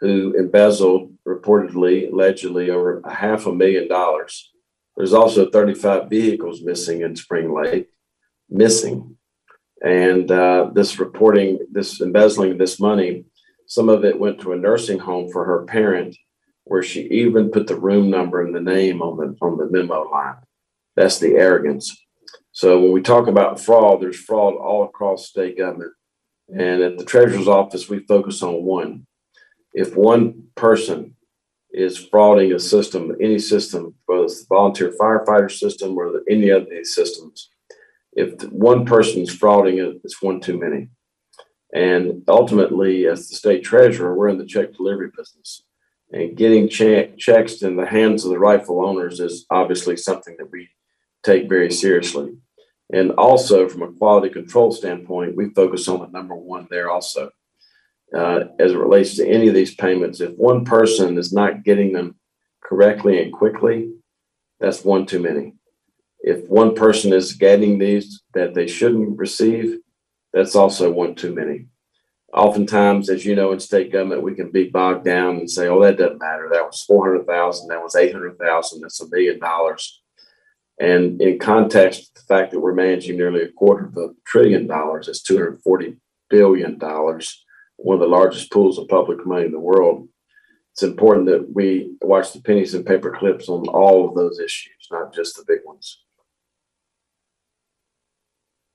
who 0.00 0.34
embezzled 0.38 1.12
reportedly, 1.26 2.12
allegedly, 2.12 2.70
over 2.70 3.00
a 3.00 3.14
half 3.14 3.46
a 3.46 3.52
million 3.52 3.88
dollars 3.88 4.52
there's 4.96 5.12
also 5.12 5.50
35 5.50 6.08
vehicles 6.08 6.62
missing 6.62 7.02
in 7.02 7.16
Spring 7.16 7.52
Lake, 7.52 7.88
missing. 8.48 9.16
And 9.84 10.30
uh, 10.30 10.70
this 10.72 10.98
reporting, 10.98 11.58
this 11.70 12.00
embezzling 12.00 12.58
this 12.58 12.78
money, 12.78 13.24
some 13.74 13.88
of 13.88 14.04
it 14.04 14.20
went 14.20 14.40
to 14.40 14.52
a 14.52 14.56
nursing 14.56 15.00
home 15.00 15.28
for 15.32 15.44
her 15.44 15.64
parent, 15.64 16.16
where 16.62 16.84
she 16.84 17.08
even 17.08 17.50
put 17.50 17.66
the 17.66 17.74
room 17.74 18.08
number 18.08 18.40
and 18.40 18.54
the 18.54 18.60
name 18.60 19.02
on 19.02 19.16
the 19.16 19.36
on 19.44 19.58
the 19.58 19.68
memo 19.68 20.08
line. 20.08 20.36
That's 20.94 21.18
the 21.18 21.34
arrogance. 21.34 21.86
So 22.52 22.80
when 22.80 22.92
we 22.92 23.02
talk 23.02 23.26
about 23.26 23.58
fraud, 23.58 24.00
there's 24.00 24.20
fraud 24.20 24.54
all 24.54 24.84
across 24.84 25.26
state 25.26 25.58
government. 25.58 25.90
And 26.48 26.82
at 26.82 26.98
the 26.98 27.04
treasurer's 27.04 27.48
office, 27.48 27.88
we 27.88 27.98
focus 28.06 28.44
on 28.44 28.62
one. 28.62 29.08
If 29.72 29.96
one 29.96 30.44
person 30.54 31.16
is 31.72 31.98
frauding 31.98 32.54
a 32.54 32.60
system, 32.60 33.16
any 33.20 33.40
system, 33.40 33.92
whether 34.06 34.22
it's 34.22 34.42
the 34.42 34.46
volunteer 34.54 34.94
firefighter 35.00 35.50
system 35.50 35.98
or 35.98 36.12
the, 36.12 36.22
any 36.30 36.50
of 36.50 36.70
these 36.70 36.94
systems. 36.94 37.50
If 38.12 38.40
one 38.52 38.86
person 38.86 39.22
is 39.22 39.36
frauding 39.36 39.84
it, 39.84 40.00
it's 40.04 40.22
one 40.22 40.38
too 40.38 40.60
many. 40.60 40.90
And 41.74 42.22
ultimately, 42.28 43.06
as 43.08 43.28
the 43.28 43.34
state 43.34 43.64
treasurer, 43.64 44.14
we're 44.14 44.28
in 44.28 44.38
the 44.38 44.46
check 44.46 44.72
delivery 44.72 45.10
business. 45.14 45.64
And 46.12 46.36
getting 46.36 46.68
che- 46.68 47.12
checks 47.18 47.62
in 47.62 47.74
the 47.76 47.86
hands 47.86 48.24
of 48.24 48.30
the 48.30 48.38
rightful 48.38 48.86
owners 48.86 49.18
is 49.18 49.44
obviously 49.50 49.96
something 49.96 50.36
that 50.38 50.52
we 50.52 50.68
take 51.24 51.48
very 51.48 51.72
seriously. 51.72 52.36
And 52.92 53.10
also, 53.12 53.68
from 53.68 53.82
a 53.82 53.92
quality 53.92 54.28
control 54.28 54.70
standpoint, 54.70 55.34
we 55.34 55.50
focus 55.50 55.88
on 55.88 55.98
the 56.00 56.06
number 56.06 56.36
one 56.36 56.68
there 56.70 56.90
also 56.90 57.30
uh, 58.14 58.44
as 58.60 58.72
it 58.72 58.78
relates 58.78 59.16
to 59.16 59.26
any 59.26 59.48
of 59.48 59.54
these 59.54 59.74
payments. 59.74 60.20
If 60.20 60.36
one 60.36 60.64
person 60.64 61.18
is 61.18 61.32
not 61.32 61.64
getting 61.64 61.92
them 61.92 62.16
correctly 62.62 63.20
and 63.20 63.32
quickly, 63.32 63.92
that's 64.60 64.84
one 64.84 65.06
too 65.06 65.20
many. 65.20 65.54
If 66.20 66.48
one 66.48 66.74
person 66.74 67.12
is 67.12 67.32
getting 67.32 67.78
these 67.78 68.22
that 68.34 68.54
they 68.54 68.68
shouldn't 68.68 69.18
receive, 69.18 69.80
that's 70.34 70.54
also 70.54 70.92
one 70.92 71.14
too 71.14 71.34
many. 71.34 71.66
Oftentimes, 72.34 73.08
as 73.08 73.24
you 73.24 73.34
know, 73.36 73.52
in 73.52 73.60
state 73.60 73.92
government, 73.92 74.22
we 74.22 74.34
can 74.34 74.50
be 74.50 74.68
bogged 74.68 75.04
down 75.04 75.36
and 75.36 75.50
say, 75.50 75.68
"Oh, 75.68 75.82
that 75.82 75.96
doesn't 75.96 76.18
matter. 76.18 76.48
That 76.52 76.66
was 76.66 76.82
four 76.82 77.08
hundred 77.08 77.26
thousand. 77.26 77.68
That 77.68 77.82
was 77.82 77.94
eight 77.94 78.12
hundred 78.12 78.38
thousand. 78.38 78.82
That's 78.82 79.00
a 79.00 79.08
million 79.08 79.38
dollars." 79.38 80.02
And 80.80 81.22
in 81.22 81.38
context, 81.38 82.14
the 82.14 82.22
fact 82.22 82.50
that 82.50 82.60
we're 82.60 82.74
managing 82.74 83.16
nearly 83.16 83.42
a 83.42 83.52
quarter 83.52 83.86
of 83.86 83.96
a 83.96 84.08
trillion 84.26 84.66
dollars 84.66 85.08
is 85.08 85.22
two 85.22 85.38
hundred 85.38 85.62
forty 85.62 85.96
billion 86.28 86.76
dollars 86.78 87.44
one 87.76 87.94
of 87.94 88.00
the 88.00 88.06
largest 88.06 88.50
pools 88.50 88.78
of 88.78 88.88
public 88.88 89.26
money 89.26 89.46
in 89.46 89.52
the 89.52 89.58
world, 89.58 90.08
it's 90.72 90.82
important 90.82 91.26
that 91.26 91.54
we 91.54 91.96
watch 92.02 92.32
the 92.32 92.40
pennies 92.40 92.74
and 92.74 92.86
paper 92.86 93.14
clips 93.16 93.48
on 93.48 93.66
all 93.68 94.08
of 94.08 94.14
those 94.14 94.40
issues, 94.40 94.88
not 94.90 95.14
just 95.14 95.36
the 95.36 95.44
big 95.46 95.60
ones. 95.64 96.03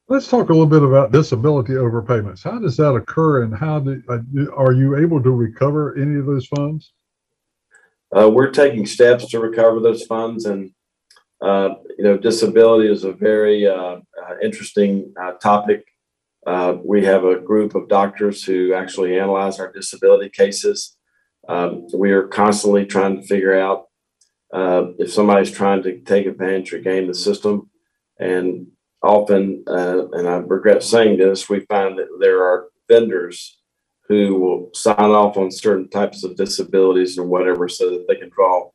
Let's 0.10 0.28
talk 0.28 0.50
a 0.50 0.54
little 0.54 0.66
bit 0.66 0.82
about 0.82 1.12
disability 1.12 1.74
overpayments. 1.74 2.44
How 2.44 2.58
does 2.58 2.76
that 2.78 2.96
occur, 2.96 3.44
and 3.44 3.56
how 3.56 3.78
do, 3.78 4.02
uh, 4.10 4.18
are 4.56 4.74
you 4.74 4.98
able 4.98 5.22
to 5.22 5.30
recover 5.30 5.96
any 5.96 6.18
of 6.18 6.26
those 6.26 6.48
funds? 6.48 6.94
Uh, 8.18 8.28
we're 8.28 8.50
taking 8.50 8.88
steps 8.88 9.30
to 9.30 9.40
recover 9.40 9.80
those 9.80 10.08
funds, 10.08 10.46
and 10.46 10.72
uh, 11.44 11.76
you 11.96 12.04
know, 12.04 12.18
disability 12.18 12.92
is 12.92 13.04
a 13.04 13.14
very 13.14 13.68
uh, 13.68 13.98
uh, 13.98 14.36
interesting 14.42 15.14
uh, 15.22 15.34
topic 15.34 15.86
we 16.84 17.06
have 17.06 17.24
a 17.24 17.40
group 17.40 17.76
of 17.76 17.88
doctors 17.88 18.44
who 18.44 18.74
actually 18.74 19.20
analyze 19.20 19.60
our 19.60 19.72
disability 19.72 20.30
cases. 20.30 20.98
Um, 21.48 21.86
we 21.94 22.12
are 22.14 22.28
constantly 22.28 22.88
trying 22.88 23.22
to 23.22 23.28
figure 23.28 23.60
out 23.60 23.86
if 24.98 25.14
somebody's 25.14 25.52
trying 25.52 25.84
to 25.84 26.00
take 26.00 26.26
advantage 26.26 26.74
or 26.74 26.80
game 26.80 27.06
the 27.06 27.14
system. 27.14 27.70
And 28.20 28.68
often, 29.02 29.64
uh, 29.68 30.08
and 30.10 30.28
I 30.28 30.38
regret 30.38 30.84
saying 30.84 31.18
this, 31.18 31.50
we 31.50 31.62
find 31.62 31.98
that 31.98 32.08
there 32.20 32.44
are 32.44 32.68
vendors 32.88 33.60
who 34.08 34.36
will 34.36 34.70
sign 34.74 34.96
off 34.98 35.38
on 35.38 35.52
certain 35.52 35.88
types 35.90 36.24
of 36.24 36.36
disabilities 36.36 37.18
or 37.18 37.26
whatever 37.26 37.68
so 37.68 37.92
that 37.92 38.06
they 38.08 38.16
can 38.16 38.30
draw 38.30 38.70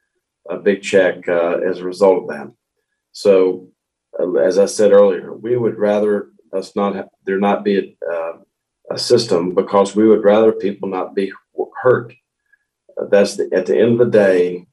a 0.48 0.56
big 0.56 0.82
check 0.82 1.28
uh, 1.28 1.58
as 1.68 1.78
a 1.78 1.84
result 1.84 2.22
of 2.22 2.28
that. 2.28 2.52
So, 3.12 3.68
uh, 4.18 4.34
as 4.34 4.58
I 4.58 4.66
said 4.66 4.92
earlier, 4.92 5.32
we 5.32 5.56
would 5.56 5.76
rather 5.76 6.28
us 6.52 6.76
not 6.76 6.94
have, 6.94 7.08
there 7.26 7.40
not 7.40 7.64
be 7.64 7.78
a, 7.78 8.12
uh, 8.12 8.38
a 8.90 8.98
system 8.98 9.54
because 9.54 9.96
we 9.96 10.06
would 10.06 10.22
rather 10.22 10.52
people 10.52 10.88
not 10.88 11.14
be 11.14 11.32
hurt. 11.82 12.14
That's 13.10 13.36
the, 13.36 13.50
at 13.52 13.66
the 13.66 13.76
end 13.76 13.92
of 13.92 13.98
the 13.98 14.18
day, 14.18 14.66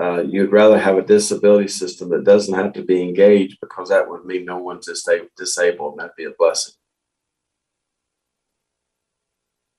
uh, 0.00 0.22
you'd 0.22 0.52
rather 0.52 0.78
have 0.78 0.96
a 0.96 1.02
disability 1.02 1.68
system 1.68 2.08
that 2.10 2.24
doesn't 2.24 2.54
have 2.54 2.72
to 2.74 2.84
be 2.84 3.02
engaged 3.02 3.58
because 3.60 3.88
that 3.90 4.08
would 4.08 4.24
mean 4.24 4.44
no 4.44 4.58
one's 4.58 4.86
disabled. 5.36 5.92
And 5.92 6.00
that'd 6.00 6.16
be 6.16 6.24
a 6.24 6.30
blessing. 6.38 6.74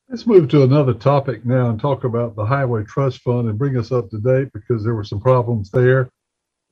Let's 0.09 0.27
move 0.27 0.49
to 0.49 0.63
another 0.63 0.93
topic 0.93 1.45
now 1.45 1.69
and 1.69 1.79
talk 1.79 2.03
about 2.03 2.35
the 2.35 2.45
Highway 2.45 2.83
Trust 2.83 3.21
Fund 3.21 3.49
and 3.49 3.57
bring 3.57 3.77
us 3.77 3.91
up 3.91 4.09
to 4.11 4.19
date 4.19 4.49
because 4.53 4.83
there 4.83 4.93
were 4.93 5.03
some 5.03 5.19
problems 5.19 5.71
there. 5.71 6.09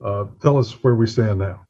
Uh, 0.03 0.25
tell 0.41 0.57
us 0.57 0.71
where 0.83 0.95
we 0.95 1.07
stand 1.07 1.39
now. 1.39 1.65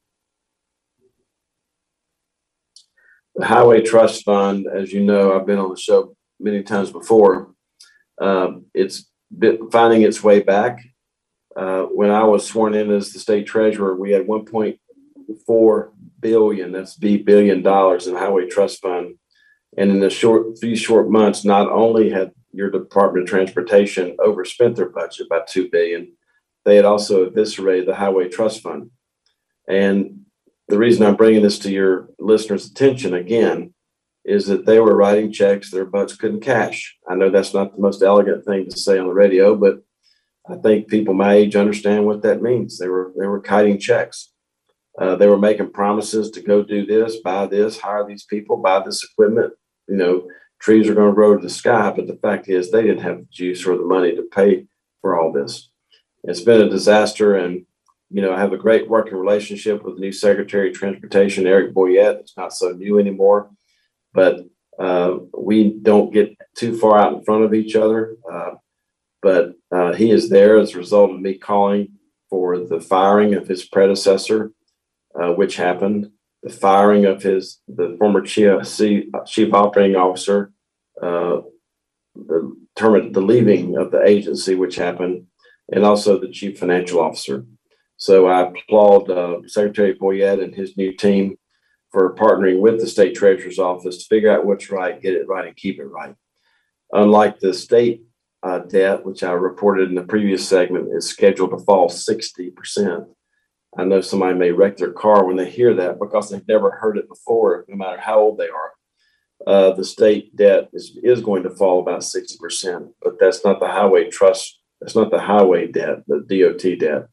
The 3.36 3.46
Highway 3.46 3.80
Trust 3.80 4.24
Fund, 4.24 4.66
as 4.66 4.92
you 4.92 5.02
know, 5.02 5.34
I've 5.38 5.46
been 5.46 5.58
on 5.58 5.70
the 5.70 5.80
show 5.80 6.14
many 6.38 6.62
times 6.62 6.90
before. 6.90 7.54
Uh, 8.20 8.48
it's 8.74 9.08
been 9.36 9.70
finding 9.70 10.02
its 10.02 10.22
way 10.22 10.40
back. 10.40 10.80
Uh, 11.56 11.82
when 11.84 12.10
I 12.10 12.24
was 12.24 12.46
sworn 12.46 12.74
in 12.74 12.90
as 12.90 13.12
the 13.12 13.18
state 13.18 13.46
treasurer, 13.46 13.94
we 13.96 14.12
had 14.12 14.26
1.4 14.26 15.90
billion, 16.20 16.72
that's 16.72 16.96
B 16.96 17.18
billion 17.18 17.62
dollars 17.62 18.06
in 18.06 18.14
Highway 18.14 18.48
Trust 18.48 18.80
Fund. 18.80 19.16
And 19.76 19.90
in 19.90 20.00
the 20.00 20.10
short 20.10 20.58
few 20.58 20.76
short 20.76 21.10
months, 21.10 21.44
not 21.44 21.70
only 21.70 22.10
had 22.10 22.32
your 22.52 22.70
Department 22.70 23.24
of 23.24 23.30
Transportation 23.30 24.16
overspent 24.18 24.76
their 24.76 24.88
budget 24.88 25.28
by 25.28 25.40
two 25.48 25.68
billion, 25.70 26.12
they 26.64 26.76
had 26.76 26.84
also 26.84 27.24
eviscerated 27.24 27.88
the 27.88 27.94
Highway 27.94 28.28
Trust 28.28 28.62
Fund. 28.62 28.90
And 29.68 30.20
the 30.68 30.78
reason 30.78 31.04
I'm 31.04 31.16
bringing 31.16 31.42
this 31.42 31.58
to 31.60 31.70
your 31.70 32.08
listeners' 32.18 32.70
attention 32.70 33.14
again 33.14 33.74
is 34.24 34.46
that 34.46 34.66
they 34.66 34.78
were 34.78 34.96
writing 34.96 35.32
checks 35.32 35.70
their 35.70 35.84
butts 35.84 36.14
couldn't 36.14 36.40
cash. 36.40 36.96
I 37.08 37.14
know 37.14 37.30
that's 37.30 37.54
not 37.54 37.74
the 37.74 37.82
most 37.82 38.02
elegant 38.02 38.44
thing 38.44 38.68
to 38.70 38.76
say 38.76 38.98
on 38.98 39.08
the 39.08 39.12
radio, 39.12 39.56
but 39.56 39.82
I 40.48 40.56
think 40.56 40.88
people 40.88 41.14
my 41.14 41.34
age 41.34 41.56
understand 41.56 42.06
what 42.06 42.22
that 42.22 42.42
means. 42.42 42.78
They 42.78 42.88
were 42.88 43.12
they 43.18 43.26
were 43.26 43.40
kiting 43.40 43.78
checks. 43.78 44.32
Uh, 44.98 45.16
they 45.16 45.26
were 45.26 45.38
making 45.38 45.72
promises 45.72 46.30
to 46.30 46.42
go 46.42 46.62
do 46.62 46.84
this, 46.84 47.16
buy 47.16 47.46
this, 47.46 47.78
hire 47.78 48.06
these 48.06 48.24
people, 48.24 48.58
buy 48.58 48.82
this 48.84 49.02
equipment. 49.04 49.54
You 49.88 49.96
know, 49.96 50.28
trees 50.60 50.88
are 50.88 50.94
going 50.94 51.10
to 51.10 51.14
grow 51.14 51.36
to 51.36 51.42
the 51.42 51.48
sky. 51.50 51.92
But 51.94 52.06
the 52.06 52.18
fact 52.20 52.48
is, 52.48 52.70
they 52.70 52.82
didn't 52.82 53.02
have 53.02 53.18
the 53.18 53.26
juice 53.30 53.66
or 53.66 53.76
the 53.76 53.84
money 53.84 54.14
to 54.14 54.22
pay 54.22 54.66
for 55.00 55.18
all 55.18 55.32
this. 55.32 55.70
It's 56.24 56.40
been 56.40 56.60
a 56.60 56.68
disaster, 56.68 57.36
and 57.36 57.64
you 58.10 58.20
know, 58.20 58.34
I 58.34 58.38
have 58.38 58.52
a 58.52 58.58
great 58.58 58.88
working 58.88 59.16
relationship 59.16 59.82
with 59.82 59.94
the 59.94 60.00
new 60.00 60.12
Secretary 60.12 60.70
of 60.70 60.76
Transportation, 60.76 61.46
Eric 61.46 61.72
Boyette. 61.72 62.20
It's 62.20 62.36
not 62.36 62.52
so 62.52 62.70
new 62.70 62.98
anymore, 62.98 63.50
but 64.12 64.40
uh, 64.78 65.16
we 65.36 65.70
don't 65.70 66.12
get 66.12 66.36
too 66.56 66.76
far 66.78 66.98
out 66.98 67.14
in 67.14 67.24
front 67.24 67.44
of 67.44 67.54
each 67.54 67.74
other. 67.74 68.16
Uh, 68.30 68.52
but 69.22 69.54
uh, 69.70 69.92
he 69.92 70.10
is 70.10 70.28
there 70.28 70.58
as 70.58 70.74
a 70.74 70.78
result 70.78 71.12
of 71.12 71.20
me 71.20 71.34
calling 71.34 71.92
for 72.28 72.58
the 72.58 72.80
firing 72.80 73.34
of 73.34 73.46
his 73.46 73.64
predecessor, 73.64 74.52
uh, 75.20 75.32
which 75.32 75.56
happened, 75.56 76.10
the 76.42 76.50
firing 76.50 77.04
of 77.04 77.22
his 77.22 77.60
the 77.68 77.96
former 77.98 78.20
chief, 78.20 78.50
chief 79.26 79.54
operating 79.54 79.96
officer, 79.96 80.52
uh, 81.00 81.40
the 82.14 82.56
term 82.74 83.12
the 83.12 83.20
leaving 83.20 83.76
of 83.76 83.90
the 83.92 84.02
agency, 84.02 84.54
which 84.54 84.76
happened, 84.76 85.26
and 85.72 85.84
also 85.84 86.18
the 86.18 86.30
chief 86.30 86.58
financial 86.58 87.00
officer. 87.00 87.46
So 87.96 88.26
I 88.26 88.48
applaud 88.48 89.08
uh, 89.10 89.46
Secretary 89.46 89.94
Boyette 89.94 90.42
and 90.42 90.54
his 90.54 90.76
new 90.76 90.92
team 90.92 91.36
for 91.92 92.16
partnering 92.16 92.58
with 92.58 92.80
the 92.80 92.86
state 92.86 93.14
treasurer's 93.14 93.58
office 93.58 93.98
to 93.98 94.06
figure 94.06 94.32
out 94.32 94.44
what's 94.44 94.70
right, 94.70 95.00
get 95.00 95.14
it 95.14 95.28
right, 95.28 95.46
and 95.46 95.56
keep 95.56 95.78
it 95.78 95.84
right. 95.84 96.16
Unlike 96.92 97.38
the 97.38 97.54
state 97.54 98.02
uh, 98.42 98.58
debt, 98.60 99.04
which 99.04 99.22
I 99.22 99.32
reported 99.32 99.88
in 99.88 99.94
the 99.94 100.02
previous 100.02 100.46
segment, 100.46 100.88
is 100.92 101.08
scheduled 101.08 101.50
to 101.50 101.64
fall 101.64 101.88
60%. 101.88 103.06
I 103.78 103.84
know 103.84 104.00
somebody 104.00 104.38
may 104.38 104.50
wreck 104.50 104.76
their 104.76 104.92
car 104.92 105.24
when 105.24 105.36
they 105.36 105.48
hear 105.48 105.74
that 105.74 105.98
because 105.98 106.30
they've 106.30 106.46
never 106.48 106.70
heard 106.70 106.98
it 106.98 107.08
before, 107.08 107.64
no 107.68 107.76
matter 107.76 108.00
how 108.00 108.20
old 108.20 108.38
they 108.38 108.48
are. 108.48 108.72
Uh, 109.46 109.72
the 109.72 109.84
state 109.84 110.36
debt 110.36 110.68
is, 110.72 110.98
is 111.02 111.20
going 111.20 111.42
to 111.42 111.50
fall 111.50 111.80
about 111.80 112.00
60%, 112.00 112.92
but 113.02 113.14
that's 113.18 113.44
not 113.44 113.60
the 113.60 113.68
highway 113.68 114.08
trust, 114.08 114.60
that's 114.80 114.94
not 114.94 115.10
the 115.10 115.20
highway 115.20 115.66
debt, 115.66 116.04
the 116.06 116.20
DOT 116.20 116.78
debt. 116.78 117.08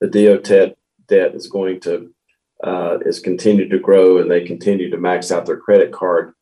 The 0.00 0.08
DOT 0.08 0.76
debt 1.08 1.34
is 1.34 1.46
going 1.46 1.80
to 1.80 2.12
uh, 2.64 2.98
is 3.04 3.18
continued 3.18 3.70
to 3.70 3.78
grow 3.78 4.18
and 4.18 4.30
they 4.30 4.44
continue 4.44 4.88
to 4.88 4.96
max 4.96 5.32
out 5.32 5.46
their 5.46 5.56
credit 5.56 5.90
card 5.90 6.32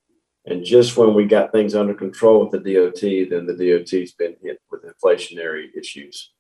and 0.47 0.65
just 0.65 0.97
when 0.97 1.15
we 1.15 1.27
got 1.27 1.53
things 1.53 1.75
under 1.75 1.95
control 1.95 2.41
with 2.41 2.51
the 2.51 2.75
DOT, 2.75 3.01
then 3.31 3.47
the 3.47 3.55
DOT's 3.55 4.13
been 4.13 4.37
hit 4.43 4.61
with 4.71 4.85
inflationary 4.85 5.67
issues. 5.77 6.33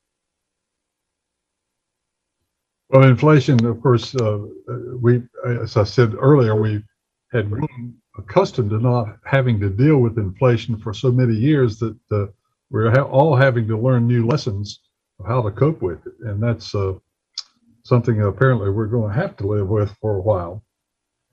Well, 2.88 3.04
inflation, 3.04 3.64
of 3.66 3.80
course, 3.80 4.16
uh, 4.16 4.38
we, 5.00 5.22
as 5.46 5.76
I 5.76 5.84
said 5.84 6.14
earlier, 6.18 6.56
we 6.56 6.82
had 7.32 7.50
grown 7.50 7.94
accustomed 8.18 8.70
to 8.70 8.78
not 8.78 9.16
having 9.24 9.60
to 9.60 9.70
deal 9.70 9.98
with 9.98 10.18
inflation 10.18 10.76
for 10.76 10.92
so 10.92 11.12
many 11.12 11.34
years 11.34 11.78
that 11.78 11.96
uh, 12.10 12.26
we're 12.70 12.90
ha- 12.90 13.02
all 13.02 13.36
having 13.36 13.68
to 13.68 13.78
learn 13.78 14.08
new 14.08 14.26
lessons 14.26 14.80
of 15.20 15.26
how 15.26 15.40
to 15.42 15.50
cope 15.52 15.80
with 15.80 16.04
it, 16.06 16.14
and 16.22 16.42
that's 16.42 16.74
uh, 16.74 16.94
something 17.84 18.20
apparently 18.22 18.70
we're 18.70 18.86
going 18.86 19.12
to 19.12 19.20
have 19.20 19.36
to 19.36 19.46
live 19.46 19.68
with 19.68 19.94
for 20.00 20.16
a 20.16 20.20
while. 20.20 20.64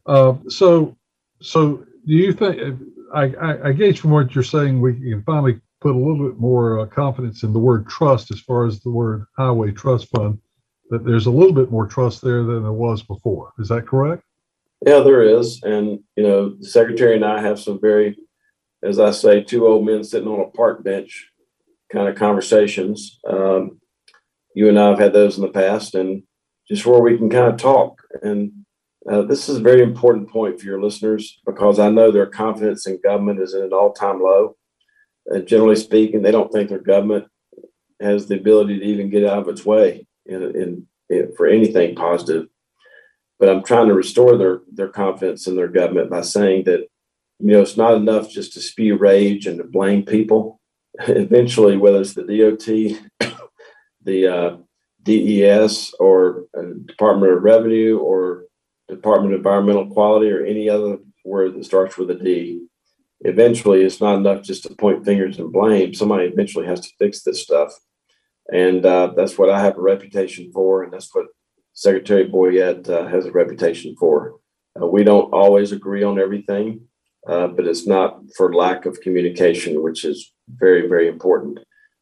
Uh, 0.05 0.36
so, 0.47 0.95
so 1.41 1.84
do 2.07 2.13
you 2.13 2.31
think 2.31 2.79
I, 3.13 3.33
I, 3.39 3.69
I, 3.69 3.71
gauge 3.73 3.99
from 3.99 4.11
what 4.11 4.33
you're 4.33 4.43
saying 4.43 4.81
we 4.81 4.93
can 4.93 5.23
finally 5.23 5.59
put 5.81 5.95
a 5.95 5.97
little 5.97 6.27
bit 6.29 6.39
more 6.39 6.79
uh, 6.79 6.85
confidence 6.85 7.43
in 7.43 7.53
the 7.53 7.59
word 7.59 7.87
trust 7.87 8.31
as 8.31 8.39
far 8.39 8.65
as 8.65 8.79
the 8.79 8.89
word 8.89 9.25
highway 9.37 9.71
trust 9.71 10.09
fund 10.09 10.39
that 10.89 11.05
there's 11.05 11.25
a 11.25 11.31
little 11.31 11.53
bit 11.53 11.69
more 11.69 11.85
trust 11.85 12.21
there 12.21 12.43
than 12.43 12.63
there 12.63 12.71
was 12.71 13.03
before. 13.03 13.51
Is 13.59 13.67
that 13.67 13.85
correct? 13.85 14.23
Yeah 14.85 15.01
there 15.01 15.21
is. 15.21 15.61
And 15.63 15.99
you 16.15 16.23
know 16.23 16.55
the 16.55 16.65
secretary 16.65 17.15
and 17.15 17.25
i 17.25 17.41
have 17.41 17.59
some 17.59 17.79
very 17.79 18.17
as 18.83 18.99
i 18.99 19.11
say 19.11 19.43
two 19.43 19.67
old 19.67 19.85
men 19.85 20.03
sitting 20.03 20.29
on 20.29 20.39
a 20.39 20.51
park 20.51 20.83
bench 20.83 21.29
kind 21.91 22.07
of 22.07 22.15
conversations. 22.15 23.19
Um, 23.27 23.79
you 24.55 24.69
and 24.69 24.79
i 24.79 24.87
have 24.89 24.99
had 24.99 25.13
those 25.13 25.37
in 25.37 25.43
the 25.43 25.49
past 25.49 25.93
and 25.93 26.23
just 26.69 26.85
where 26.85 27.01
we 27.01 27.17
can 27.17 27.29
kind 27.29 27.53
of 27.53 27.57
talk 27.57 28.01
and 28.21 28.51
uh, 29.09 29.21
this 29.21 29.47
is 29.47 29.57
a 29.57 29.61
very 29.61 29.81
important 29.81 30.29
point 30.29 30.59
for 30.59 30.65
your 30.65 30.81
listeners 30.81 31.39
because 31.45 31.79
I 31.79 31.89
know 31.89 32.11
their 32.11 32.25
confidence 32.25 32.85
in 32.87 32.99
government 33.01 33.39
is 33.39 33.53
at 33.53 33.63
an 33.63 33.73
all 33.73 33.93
time 33.93 34.21
low. 34.21 34.57
And 35.27 35.47
generally 35.47 35.75
speaking, 35.77 36.21
they 36.21 36.31
don't 36.31 36.51
think 36.51 36.69
their 36.69 36.79
government 36.79 37.25
has 38.01 38.27
the 38.27 38.35
ability 38.35 38.79
to 38.79 38.85
even 38.85 39.09
get 39.09 39.25
out 39.25 39.39
of 39.39 39.47
its 39.47 39.65
way 39.65 40.05
in, 40.25 40.43
in, 40.43 40.87
in, 41.09 41.33
for 41.35 41.47
anything 41.47 41.95
positive. 41.95 42.47
But 43.39 43.49
I'm 43.49 43.63
trying 43.63 43.87
to 43.87 43.93
restore 43.93 44.37
their, 44.37 44.61
their 44.71 44.89
confidence 44.89 45.47
in 45.47 45.55
their 45.55 45.67
government 45.67 46.09
by 46.09 46.21
saying 46.21 46.65
that, 46.65 46.87
you 47.39 47.53
know, 47.53 47.61
it's 47.61 47.77
not 47.77 47.95
enough 47.95 48.29
just 48.29 48.53
to 48.53 48.59
spew 48.59 48.97
rage 48.97 49.45
and 49.45 49.57
to 49.59 49.63
blame 49.63 50.03
people. 50.03 50.59
Eventually, 51.07 51.77
whether 51.77 52.01
it's 52.01 52.13
the 52.13 52.23
DOT, 52.23 53.31
the 54.03 54.27
uh, 54.27 54.57
DES, 55.03 55.93
or 55.99 56.45
uh, 56.57 56.63
Department 56.85 57.31
of 57.31 57.43
Revenue, 57.43 57.99
or 57.99 58.46
Department 58.88 59.33
of 59.33 59.39
Environmental 59.39 59.88
Quality 59.88 60.31
or 60.31 60.45
any 60.45 60.69
other 60.69 60.97
word 61.25 61.55
that 61.55 61.65
starts 61.65 61.97
with 61.97 62.09
a 62.11 62.15
D. 62.15 62.65
Eventually, 63.21 63.83
it's 63.83 63.99
not 63.99 64.15
enough 64.15 64.43
just 64.43 64.63
to 64.63 64.75
point 64.75 65.05
fingers 65.05 65.39
and 65.39 65.51
blame. 65.51 65.93
Somebody 65.93 66.25
eventually 66.25 66.65
has 66.67 66.81
to 66.81 66.89
fix 66.99 67.23
this 67.23 67.41
stuff. 67.41 67.73
And 68.51 68.85
uh, 68.85 69.13
that's 69.15 69.38
what 69.38 69.49
I 69.49 69.59
have 69.59 69.77
a 69.77 69.81
reputation 69.81 70.51
for. 70.53 70.83
And 70.83 70.93
that's 70.93 71.13
what 71.13 71.25
Secretary 71.73 72.29
Boyette 72.29 72.89
uh, 72.89 73.07
has 73.07 73.25
a 73.25 73.31
reputation 73.31 73.95
for. 73.99 74.35
Uh, 74.79 74.88
we 74.88 75.03
don't 75.03 75.33
always 75.33 75.71
agree 75.71 76.03
on 76.03 76.19
everything, 76.19 76.81
uh, 77.27 77.47
but 77.47 77.67
it's 77.67 77.88
not 77.88 78.19
for 78.35 78.53
lack 78.53 78.85
of 78.85 79.01
communication, 79.01 79.83
which 79.83 80.05
is 80.05 80.31
very, 80.47 80.88
very 80.88 81.07
important. 81.07 81.59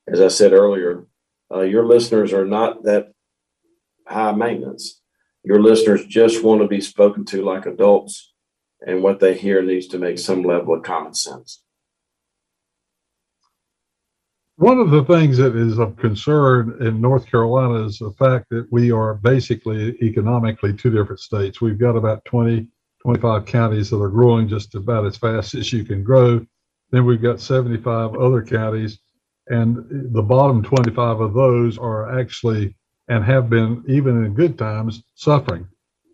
As 0.08 0.22
I 0.22 0.28
said 0.28 0.54
earlier, 0.54 1.08
uh, 1.52 1.62
your 1.62 1.86
listeners 1.86 2.32
are 2.34 2.46
not 2.46 2.84
that 2.84 3.12
high 4.08 4.34
maintenance 4.34 5.02
your 5.46 5.62
listeners 5.62 6.06
just 6.06 6.44
want 6.44 6.62
to 6.62 6.68
be 6.68 6.82
spoken 6.82 7.24
to 7.26 7.44
like 7.44 7.66
adults, 7.66 8.34
and 8.86 9.04
what 9.04 9.20
they 9.20 9.36
hear 9.36 9.62
needs 9.62 9.88
to 9.88 10.00
make 10.00 10.20
some 10.20 10.44
level 10.44 10.74
of 10.76 10.84
common 10.84 11.14
sense. 11.14 11.62
One 14.58 14.80
of 14.80 14.90
the 14.90 15.04
things 15.04 15.38
that 15.38 15.56
is 15.56 15.80
of 15.80 15.98
concern 15.98 16.78
in 16.80 17.02
North 17.02 17.30
Carolina 17.30 17.86
is 17.86 18.00
the 18.00 18.12
fact 18.18 18.46
that 18.52 18.68
we 18.72 18.90
are 18.90 19.16
basically 19.16 19.98
economically 20.02 20.74
two 20.74 20.92
different 20.92 21.20
states. 21.20 21.60
We've 21.60 21.78
got 21.78 21.98
about 21.98 22.24
20, 22.26 22.66
25 23.02 23.46
counties 23.46 23.90
that 23.90 24.02
are 24.02 24.10
growing 24.10 24.48
just 24.48 24.74
about 24.76 25.06
as 25.06 25.18
fast 25.18 25.56
as 25.56 25.74
you 25.74 25.84
can 25.84 26.04
grow. 26.04 26.46
Then 26.92 27.06
we've 27.06 27.22
got 27.22 27.42
75 27.42 28.16
other 28.16 28.42
counties, 28.44 29.00
and 29.48 30.14
the 30.14 30.22
bottom 30.22 30.64
25 30.64 31.20
of 31.20 31.34
those 31.34 31.78
are 31.78 32.18
actually 32.18 32.76
and 33.08 33.24
have 33.24 33.50
been, 33.50 33.84
even 33.88 34.24
in 34.26 34.34
good 34.34 34.58
times, 34.58 35.04
suffering. 35.16 35.68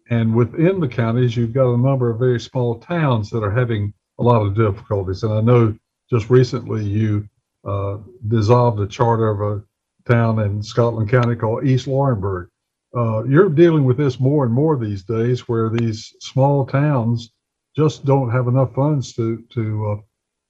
And 0.09 0.35
within 0.35 0.79
the 0.79 0.87
counties, 0.87 1.37
you've 1.37 1.53
got 1.53 1.73
a 1.73 1.77
number 1.77 2.09
of 2.09 2.19
very 2.19 2.39
small 2.39 2.79
towns 2.79 3.29
that 3.29 3.43
are 3.43 3.51
having 3.51 3.93
a 4.19 4.23
lot 4.23 4.41
of 4.41 4.55
difficulties. 4.55 5.23
And 5.23 5.33
I 5.33 5.41
know 5.41 5.75
just 6.09 6.29
recently 6.29 6.83
you 6.85 7.27
uh, 7.65 7.97
dissolved 8.27 8.77
the 8.77 8.87
charter 8.87 9.29
of 9.29 9.41
a 9.41 9.63
town 10.11 10.39
in 10.39 10.61
Scotland 10.61 11.09
County 11.09 11.35
called 11.35 11.65
East 11.65 11.87
Laurinburg. 11.87 12.47
Uh, 12.95 13.23
you're 13.23 13.49
dealing 13.49 13.85
with 13.85 13.97
this 13.97 14.19
more 14.19 14.43
and 14.43 14.53
more 14.53 14.77
these 14.77 15.03
days, 15.03 15.47
where 15.47 15.69
these 15.69 16.13
small 16.19 16.65
towns 16.65 17.31
just 17.75 18.03
don't 18.03 18.29
have 18.29 18.47
enough 18.47 18.75
funds 18.75 19.13
to 19.13 19.41
to 19.53 19.91
uh, 19.91 20.01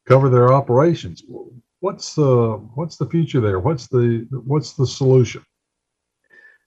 cover 0.07 0.29
their 0.29 0.51
operations. 0.51 1.23
What's 1.81 2.15
the 2.15 2.53
what's 2.73 2.97
the 2.97 3.05
future 3.05 3.41
there? 3.41 3.59
What's 3.59 3.87
the 3.87 4.27
what's 4.31 4.73
the 4.73 4.87
solution? 4.87 5.43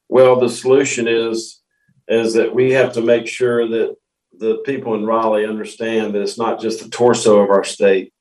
Well, 0.08 0.38
the 0.38 0.48
solution 0.48 1.08
is 1.08 1.60
is 2.06 2.34
that 2.34 2.54
we 2.54 2.70
have 2.72 2.92
to 2.92 3.00
make 3.00 3.26
sure 3.26 3.66
that 3.66 3.96
the 4.38 4.56
people 4.66 4.94
in 4.94 5.06
Raleigh 5.06 5.46
understand 5.46 6.14
that 6.14 6.22
it's 6.22 6.38
not 6.38 6.60
just 6.60 6.82
the 6.82 6.90
torso 6.90 7.40
of 7.40 7.50
our 7.50 7.64
state, 7.64 8.12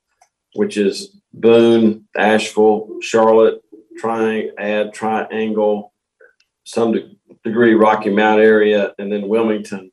which 0.54 0.76
is 0.76 1.20
Boone, 1.32 2.06
Asheville, 2.16 2.88
Charlotte, 3.02 3.60
Tri- 3.98 4.50
Triangle, 4.92 5.92
some 6.64 6.92
de- 6.92 7.16
degree 7.42 7.74
Rocky 7.74 8.10
Mount 8.10 8.40
area, 8.40 8.94
and 8.98 9.12
then 9.12 9.28
Wilmington. 9.28 9.90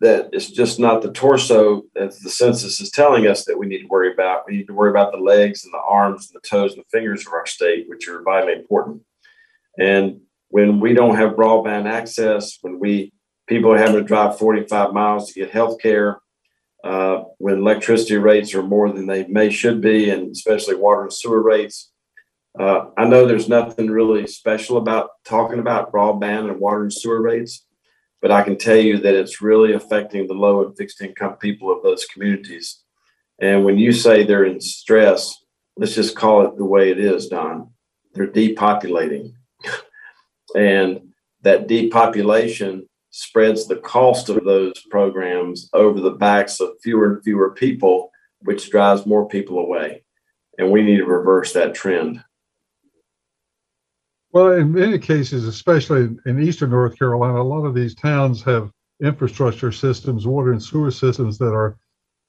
That 0.00 0.28
it's 0.32 0.48
just 0.48 0.78
not 0.78 1.02
the 1.02 1.10
torso 1.10 1.82
as 1.96 2.20
the 2.20 2.30
census 2.30 2.80
is 2.80 2.90
telling 2.92 3.26
us 3.26 3.44
that 3.46 3.58
we 3.58 3.66
need 3.66 3.80
to 3.80 3.88
worry 3.88 4.12
about. 4.12 4.44
We 4.46 4.56
need 4.56 4.68
to 4.68 4.74
worry 4.74 4.90
about 4.90 5.10
the 5.10 5.18
legs 5.18 5.64
and 5.64 5.72
the 5.72 5.82
arms 5.84 6.30
and 6.30 6.40
the 6.40 6.48
toes 6.48 6.74
and 6.74 6.82
the 6.82 6.96
fingers 6.96 7.26
of 7.26 7.32
our 7.32 7.46
state, 7.46 7.88
which 7.88 8.06
are 8.06 8.22
vitally 8.22 8.52
important. 8.52 9.02
And 9.76 10.20
when 10.48 10.80
we 10.80 10.94
don't 10.94 11.16
have 11.16 11.32
broadband 11.32 11.90
access, 11.90 12.58
when 12.62 12.78
we 12.78 13.12
people 13.46 13.72
are 13.72 13.78
having 13.78 13.96
to 13.96 14.02
drive 14.02 14.38
45 14.38 14.92
miles 14.92 15.28
to 15.28 15.40
get 15.40 15.50
health 15.50 15.80
care, 15.80 16.20
uh, 16.84 17.24
when 17.38 17.58
electricity 17.58 18.16
rates 18.16 18.54
are 18.54 18.62
more 18.62 18.90
than 18.92 19.06
they 19.06 19.26
may 19.26 19.50
should 19.50 19.80
be, 19.80 20.10
and 20.10 20.30
especially 20.30 20.74
water 20.74 21.02
and 21.02 21.12
sewer 21.12 21.42
rates. 21.42 21.90
Uh, 22.58 22.86
I 22.96 23.06
know 23.06 23.26
there's 23.26 23.48
nothing 23.48 23.88
really 23.88 24.26
special 24.26 24.78
about 24.78 25.10
talking 25.24 25.58
about 25.58 25.92
broadband 25.92 26.50
and 26.50 26.60
water 26.60 26.82
and 26.82 26.92
sewer 26.92 27.20
rates, 27.20 27.66
but 28.20 28.30
I 28.30 28.42
can 28.42 28.56
tell 28.56 28.76
you 28.76 28.98
that 28.98 29.14
it's 29.14 29.40
really 29.40 29.72
affecting 29.72 30.26
the 30.26 30.34
low 30.34 30.64
and 30.64 30.76
fixed 30.76 31.00
income 31.00 31.36
people 31.36 31.70
of 31.70 31.82
those 31.82 32.04
communities. 32.04 32.82
And 33.40 33.64
when 33.64 33.78
you 33.78 33.92
say 33.92 34.24
they're 34.24 34.44
in 34.44 34.60
stress, 34.60 35.36
let's 35.76 35.94
just 35.94 36.16
call 36.16 36.46
it 36.46 36.56
the 36.56 36.64
way 36.64 36.90
it 36.90 36.98
is, 36.98 37.28
Don. 37.28 37.70
They're 38.14 38.26
depopulating. 38.26 39.34
And 40.54 41.00
that 41.42 41.68
depopulation 41.68 42.88
spreads 43.10 43.66
the 43.66 43.76
cost 43.76 44.28
of 44.28 44.44
those 44.44 44.80
programs 44.90 45.68
over 45.72 46.00
the 46.00 46.10
backs 46.10 46.60
of 46.60 46.70
fewer 46.82 47.14
and 47.14 47.24
fewer 47.24 47.50
people, 47.50 48.10
which 48.40 48.70
drives 48.70 49.06
more 49.06 49.28
people 49.28 49.58
away. 49.58 50.04
And 50.58 50.70
we 50.70 50.82
need 50.82 50.98
to 50.98 51.06
reverse 51.06 51.52
that 51.52 51.74
trend. 51.74 52.22
Well, 54.32 54.52
in 54.52 54.72
many 54.72 54.98
cases, 54.98 55.46
especially 55.46 56.16
in 56.26 56.42
eastern 56.42 56.70
North 56.70 56.98
Carolina, 56.98 57.40
a 57.40 57.42
lot 57.42 57.64
of 57.64 57.74
these 57.74 57.94
towns 57.94 58.42
have 58.42 58.70
infrastructure 59.02 59.72
systems, 59.72 60.26
water 60.26 60.52
and 60.52 60.62
sewer 60.62 60.90
systems 60.90 61.38
that 61.38 61.52
are 61.52 61.78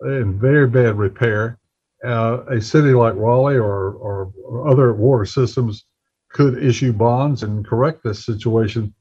in 0.01 0.39
very 0.39 0.67
bad 0.67 0.97
repair. 0.97 1.57
Uh, 2.05 2.45
a 2.49 2.61
city 2.61 2.93
like 2.93 3.13
Raleigh 3.15 3.57
or, 3.57 3.91
or, 3.91 4.31
or, 4.45 4.69
other 4.69 4.93
water 4.93 5.25
systems 5.25 5.83
could 6.31 6.63
issue 6.63 6.93
bonds 6.93 7.43
and 7.43 7.65
correct 7.65 8.03
this 8.03 8.25
situation. 8.25 8.93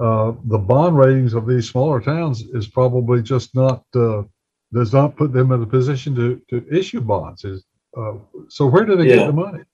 Uh, 0.00 0.32
the 0.44 0.58
bond 0.58 0.96
ratings 0.96 1.34
of 1.34 1.46
these 1.46 1.68
smaller 1.68 2.00
towns 2.00 2.42
is 2.52 2.66
probably 2.66 3.22
just 3.22 3.54
not 3.54 3.82
uh, 3.94 4.22
does 4.72 4.92
not 4.92 5.16
put 5.16 5.32
them 5.32 5.52
in 5.52 5.62
a 5.62 5.66
position 5.66 6.14
to 6.14 6.40
to 6.50 6.66
issue 6.70 7.00
bonds. 7.00 7.44
Is 7.44 7.64
uh, 7.96 8.14
so 8.48 8.66
where 8.66 8.84
do 8.84 8.96
they 8.96 9.08
yeah. 9.08 9.16
get 9.16 9.26
the 9.26 9.32
money? 9.32 9.64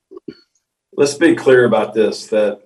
Let's 0.97 1.15
be 1.15 1.35
clear 1.35 1.65
about 1.65 1.95
this. 1.95 2.27
That 2.29 2.63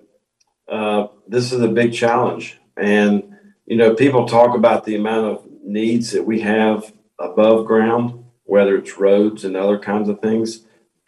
uh, 0.67 1.07
this 1.27 1.51
is 1.51 1.61
a 1.61 1.67
big 1.67 1.93
challenge. 1.93 2.59
And, 2.75 3.35
you 3.65 3.77
know, 3.77 3.95
people 3.95 4.27
talk 4.27 4.55
about 4.55 4.83
the 4.85 4.95
amount 4.95 5.25
of 5.27 5.47
needs 5.63 6.11
that 6.11 6.25
we 6.25 6.41
have 6.41 6.91
above 7.19 7.65
ground, 7.65 8.23
whether 8.43 8.77
it's 8.77 8.97
roads 8.97 9.45
and 9.45 9.55
other 9.55 9.79
kinds 9.79 10.09
of 10.09 10.19
things. 10.19 10.65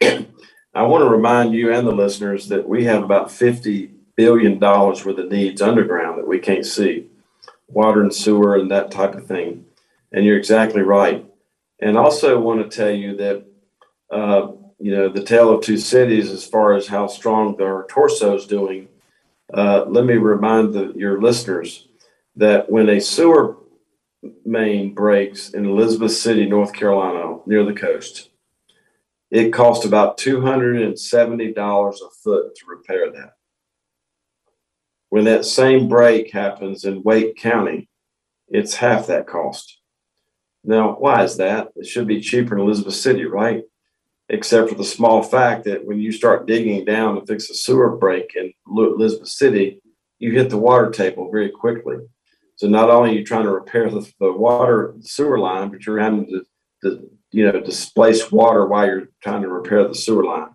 I 0.74 0.82
want 0.82 1.02
to 1.02 1.08
remind 1.08 1.54
you 1.54 1.72
and 1.72 1.86
the 1.86 1.92
listeners 1.92 2.48
that 2.48 2.68
we 2.68 2.84
have 2.84 3.02
about 3.02 3.28
$50 3.28 3.90
billion 4.16 4.58
worth 4.58 5.06
of 5.06 5.30
needs 5.30 5.62
underground 5.62 6.18
that 6.18 6.28
we 6.28 6.38
can't 6.38 6.64
see 6.64 7.06
water 7.68 8.02
and 8.02 8.14
sewer 8.14 8.56
and 8.56 8.70
that 8.70 8.90
type 8.90 9.14
of 9.14 9.26
thing. 9.26 9.64
And 10.12 10.24
you're 10.24 10.38
exactly 10.38 10.82
right. 10.82 11.24
And 11.80 11.96
also 11.96 12.40
want 12.40 12.68
to 12.68 12.76
tell 12.76 12.90
you 12.90 13.16
that, 13.16 13.44
uh, 14.10 14.52
you 14.78 14.94
know, 14.94 15.08
the 15.08 15.24
tale 15.24 15.50
of 15.50 15.62
two 15.62 15.78
cities 15.78 16.30
as 16.30 16.44
far 16.44 16.74
as 16.74 16.86
how 16.86 17.06
strong 17.06 17.60
our 17.60 17.86
torso 17.88 18.36
is 18.36 18.46
doing 18.46 18.88
uh, 19.52 19.84
let 19.88 20.04
me 20.04 20.14
remind 20.14 20.72
the, 20.72 20.92
your 20.96 21.20
listeners 21.20 21.88
that 22.36 22.70
when 22.70 22.88
a 22.88 23.00
sewer 23.00 23.56
main 24.44 24.94
breaks 24.94 25.50
in 25.50 25.64
Elizabeth 25.64 26.12
City, 26.12 26.46
North 26.46 26.72
Carolina, 26.72 27.38
near 27.46 27.64
the 27.64 27.74
coast, 27.74 28.29
it 29.30 29.52
costs 29.52 29.84
about 29.84 30.18
$270 30.18 31.94
a 31.94 32.10
foot 32.22 32.54
to 32.54 32.66
repair 32.66 33.10
that. 33.12 33.32
When 35.08 35.24
that 35.24 35.44
same 35.44 35.88
break 35.88 36.32
happens 36.32 36.84
in 36.84 37.02
Wake 37.02 37.36
County, 37.36 37.88
it's 38.48 38.74
half 38.74 39.06
that 39.06 39.26
cost. 39.26 39.78
Now, 40.62 40.92
why 40.98 41.24
is 41.24 41.36
that? 41.38 41.68
It 41.76 41.86
should 41.86 42.06
be 42.06 42.20
cheaper 42.20 42.56
in 42.56 42.60
Elizabeth 42.60 42.94
City, 42.94 43.24
right? 43.24 43.64
except 44.30 44.68
for 44.68 44.76
the 44.76 44.84
small 44.84 45.22
fact 45.22 45.64
that 45.64 45.84
when 45.84 45.98
you 45.98 46.12
start 46.12 46.46
digging 46.46 46.84
down 46.84 47.16
to 47.16 47.26
fix 47.26 47.50
a 47.50 47.54
sewer 47.54 47.96
break 47.96 48.36
in 48.36 48.52
Elizabeth 48.68 49.28
City, 49.28 49.82
you 50.20 50.30
hit 50.32 50.50
the 50.50 50.56
water 50.56 50.90
table 50.90 51.30
very 51.30 51.50
quickly. 51.50 51.96
So 52.54 52.68
not 52.68 52.90
only 52.90 53.10
are 53.10 53.14
you 53.14 53.24
trying 53.24 53.44
to 53.44 53.50
repair 53.50 53.90
the, 53.90 54.08
the 54.20 54.32
water 54.32 54.94
sewer 55.00 55.38
line, 55.38 55.70
but 55.70 55.84
you're 55.84 55.98
having 55.98 56.26
to, 56.26 56.44
to, 56.84 57.10
you 57.32 57.44
know 57.44 57.60
displace 57.60 58.30
water 58.30 58.66
while 58.66 58.86
you're 58.86 59.08
trying 59.22 59.42
to 59.42 59.48
repair 59.48 59.86
the 59.86 59.94
sewer 59.94 60.24
line. 60.24 60.50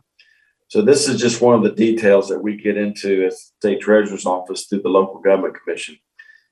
So 0.67 0.81
this 0.81 1.07
is 1.07 1.21
just 1.21 1.41
one 1.41 1.55
of 1.55 1.63
the 1.63 1.71
details 1.71 2.27
that 2.29 2.41
we 2.41 2.57
get 2.57 2.77
into 2.77 3.25
as 3.25 3.53
state 3.59 3.81
treasurer's 3.81 4.25
office 4.25 4.65
through 4.65 4.81
the 4.81 4.89
local 4.89 5.19
government 5.19 5.55
commission. 5.61 5.97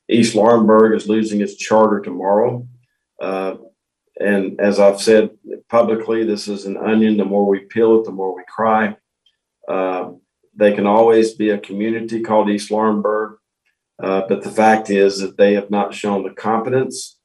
East 0.09 0.35
Laurinburg 0.35 0.95
is 0.95 1.09
losing 1.09 1.41
its 1.41 1.55
charter 1.55 1.99
tomorrow. 1.99 2.67
Uh, 3.21 3.55
and 4.19 4.59
as 4.59 4.79
I've 4.79 5.01
said 5.01 5.31
publicly, 5.69 6.23
this 6.23 6.47
is 6.47 6.65
an 6.65 6.77
onion. 6.77 7.17
The 7.17 7.25
more 7.25 7.47
we 7.47 7.59
peel 7.61 7.99
it, 7.99 8.05
the 8.05 8.11
more 8.11 8.35
we 8.35 8.43
cry. 8.47 8.95
Uh, 9.67 10.11
they 10.55 10.73
can 10.73 10.85
always 10.85 11.33
be 11.33 11.49
a 11.49 11.57
community 11.57 12.21
called 12.21 12.49
East 12.49 12.69
Laurinburg, 12.69 13.37
uh, 14.01 14.21
but 14.29 14.43
the 14.43 14.51
fact 14.51 14.89
is 14.89 15.19
that 15.19 15.37
they 15.37 15.53
have 15.55 15.71
not 15.71 15.95
shown 15.95 16.23
the 16.23 16.29
competence, 16.29 17.17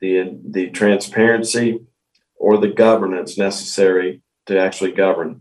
the 0.00 0.36
the 0.50 0.70
transparency, 0.70 1.80
or 2.44 2.58
the 2.58 2.68
governance 2.68 3.38
necessary 3.38 4.20
to 4.44 4.60
actually 4.60 4.92
govern. 4.92 5.40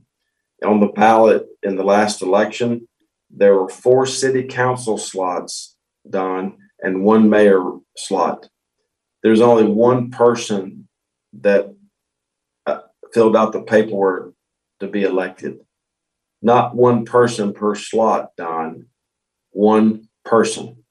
On 0.63 0.79
the 0.79 0.87
ballot 0.87 1.45
in 1.61 1.75
the 1.75 1.83
last 1.83 2.21
election, 2.21 2.87
there 3.29 3.55
were 3.55 3.67
four 3.67 4.05
city 4.05 4.43
council 4.43 4.97
slots, 4.97 5.75
Don, 6.09 6.57
and 6.79 7.03
one 7.03 7.29
mayor 7.29 7.61
slot. 7.97 8.47
There's 9.21 9.41
only 9.41 9.65
one 9.65 10.11
person 10.11 10.87
that 11.41 11.75
uh, 12.65 12.79
filled 13.13 13.35
out 13.35 13.51
the 13.51 13.63
paperwork 13.63 14.33
to 14.79 14.87
be 14.87 15.03
elected. 15.03 15.57
Not 16.41 16.73
one 16.73 17.03
person 17.03 17.51
per 17.51 17.75
slot, 17.75 18.29
Don, 18.37 18.85
one 19.51 20.07
person. 20.23 20.85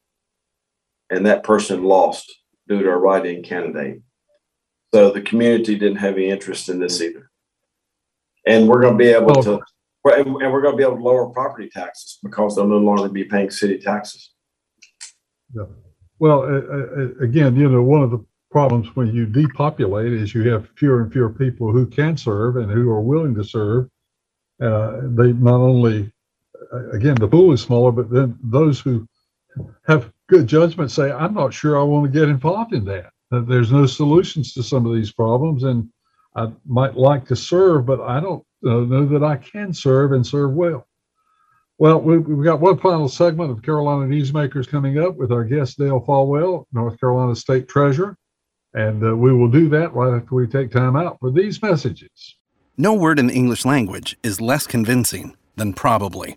And 1.08 1.24
that 1.24 1.42
person 1.42 1.84
lost 1.84 2.30
due 2.68 2.82
to 2.82 2.90
a 2.90 2.98
write 2.98 3.24
in 3.24 3.42
candidate. 3.42 4.02
So 4.94 5.10
the 5.10 5.22
community 5.22 5.76
didn't 5.76 5.96
have 5.96 6.14
any 6.14 6.28
interest 6.28 6.68
in 6.68 6.78
this 6.78 7.00
either. 7.00 7.30
And 8.46 8.68
we're 8.68 8.82
going 8.82 8.98
to 8.98 8.98
be 8.98 9.10
able 9.10 9.42
to, 9.42 9.60
and 10.04 10.34
we're 10.34 10.60
going 10.60 10.74
to 10.74 10.76
be 10.76 10.82
able 10.82 10.96
to 10.96 11.02
lower 11.02 11.26
property 11.28 11.70
taxes 11.70 12.18
because 12.22 12.56
they'll 12.56 12.66
no 12.66 12.78
longer 12.78 13.08
be 13.08 13.24
paying 13.24 13.50
city 13.50 13.78
taxes. 13.78 14.32
Yeah. 15.54 15.64
Well, 16.18 16.42
uh, 16.42 16.46
uh, 16.46 17.08
again, 17.20 17.56
you 17.56 17.68
know, 17.68 17.82
one 17.82 18.02
of 18.02 18.10
the 18.10 18.24
problems 18.50 18.94
when 18.94 19.14
you 19.14 19.26
depopulate 19.26 20.12
is 20.12 20.34
you 20.34 20.48
have 20.50 20.68
fewer 20.76 21.02
and 21.02 21.12
fewer 21.12 21.30
people 21.30 21.72
who 21.72 21.86
can 21.86 22.16
serve 22.16 22.56
and 22.56 22.70
who 22.70 22.90
are 22.90 23.00
willing 23.00 23.34
to 23.36 23.44
serve. 23.44 23.88
Uh, 24.60 25.00
they 25.04 25.32
not 25.32 25.60
only, 25.60 26.12
uh, 26.72 26.90
again, 26.90 27.14
the 27.14 27.26
pool 27.26 27.52
is 27.52 27.62
smaller, 27.62 27.90
but 27.92 28.10
then 28.10 28.38
those 28.42 28.78
who 28.78 29.08
have 29.86 30.12
good 30.28 30.46
judgment 30.46 30.90
say, 30.90 31.10
I'm 31.10 31.34
not 31.34 31.54
sure 31.54 31.78
I 31.78 31.82
want 31.82 32.12
to 32.12 32.18
get 32.18 32.28
involved 32.28 32.74
in 32.74 32.84
that. 32.86 33.11
That 33.32 33.48
there's 33.48 33.72
no 33.72 33.86
solutions 33.86 34.52
to 34.52 34.62
some 34.62 34.86
of 34.86 34.94
these 34.94 35.10
problems. 35.10 35.64
And 35.64 35.88
I 36.36 36.52
might 36.66 36.96
like 36.96 37.26
to 37.28 37.36
serve, 37.36 37.86
but 37.86 38.00
I 38.00 38.20
don't 38.20 38.44
uh, 38.64 38.84
know 38.84 39.06
that 39.06 39.24
I 39.24 39.36
can 39.36 39.72
serve 39.72 40.12
and 40.12 40.24
serve 40.24 40.52
well. 40.52 40.86
Well, 41.78 42.00
we've 42.00 42.44
got 42.44 42.60
one 42.60 42.78
final 42.78 43.08
segment 43.08 43.50
of 43.50 43.62
Carolina 43.62 44.06
Newsmakers 44.06 44.68
coming 44.68 44.98
up 44.98 45.16
with 45.16 45.32
our 45.32 45.44
guest, 45.44 45.78
Dale 45.78 46.00
Folwell, 46.00 46.66
North 46.72 47.00
Carolina 47.00 47.34
State 47.34 47.68
Treasurer. 47.68 48.16
And 48.74 49.04
uh, 49.04 49.16
we 49.16 49.32
will 49.32 49.48
do 49.48 49.68
that 49.70 49.92
right 49.94 50.14
after 50.14 50.34
we 50.34 50.46
take 50.46 50.70
time 50.70 50.94
out 50.94 51.18
for 51.18 51.30
these 51.30 51.60
messages. 51.60 52.36
No 52.76 52.94
word 52.94 53.18
in 53.18 53.26
the 53.26 53.34
English 53.34 53.64
language 53.64 54.16
is 54.22 54.40
less 54.40 54.66
convincing 54.66 55.36
than 55.56 55.72
probably. 55.72 56.36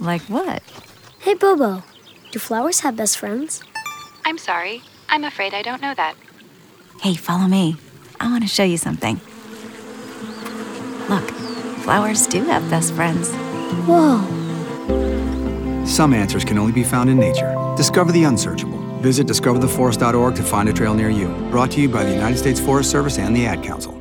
Like 0.00 0.22
what? 0.22 0.62
Hey, 1.18 1.34
Bobo, 1.34 1.82
do 2.32 2.38
flowers 2.38 2.80
have 2.80 2.96
best 2.96 3.18
friends? 3.18 3.62
I'm 4.24 4.38
sorry. 4.38 4.82
I'm 5.10 5.24
afraid 5.24 5.52
I 5.52 5.60
don't 5.60 5.82
know 5.82 5.92
that. 5.94 6.14
Hey, 7.02 7.14
follow 7.14 7.46
me. 7.46 7.76
I 8.18 8.30
want 8.30 8.42
to 8.42 8.48
show 8.48 8.64
you 8.64 8.78
something. 8.78 9.20
Look, 11.10 11.30
flowers 11.82 12.26
do 12.26 12.44
have 12.44 12.68
best 12.70 12.94
friends. 12.94 13.30
Whoa. 13.86 14.24
Some 15.84 16.14
answers 16.14 16.44
can 16.44 16.56
only 16.56 16.72
be 16.72 16.84
found 16.84 17.10
in 17.10 17.18
nature. 17.18 17.54
Discover 17.76 18.12
the 18.12 18.24
unsearchable. 18.24 18.78
Visit 19.00 19.26
discovertheforest.org 19.26 20.34
to 20.34 20.42
find 20.42 20.68
a 20.68 20.72
trail 20.72 20.94
near 20.94 21.10
you. 21.10 21.28
Brought 21.50 21.72
to 21.72 21.80
you 21.80 21.88
by 21.88 22.04
the 22.04 22.12
United 22.12 22.38
States 22.38 22.60
Forest 22.60 22.90
Service 22.90 23.18
and 23.18 23.36
the 23.36 23.44
Ad 23.44 23.62
Council. 23.62 24.00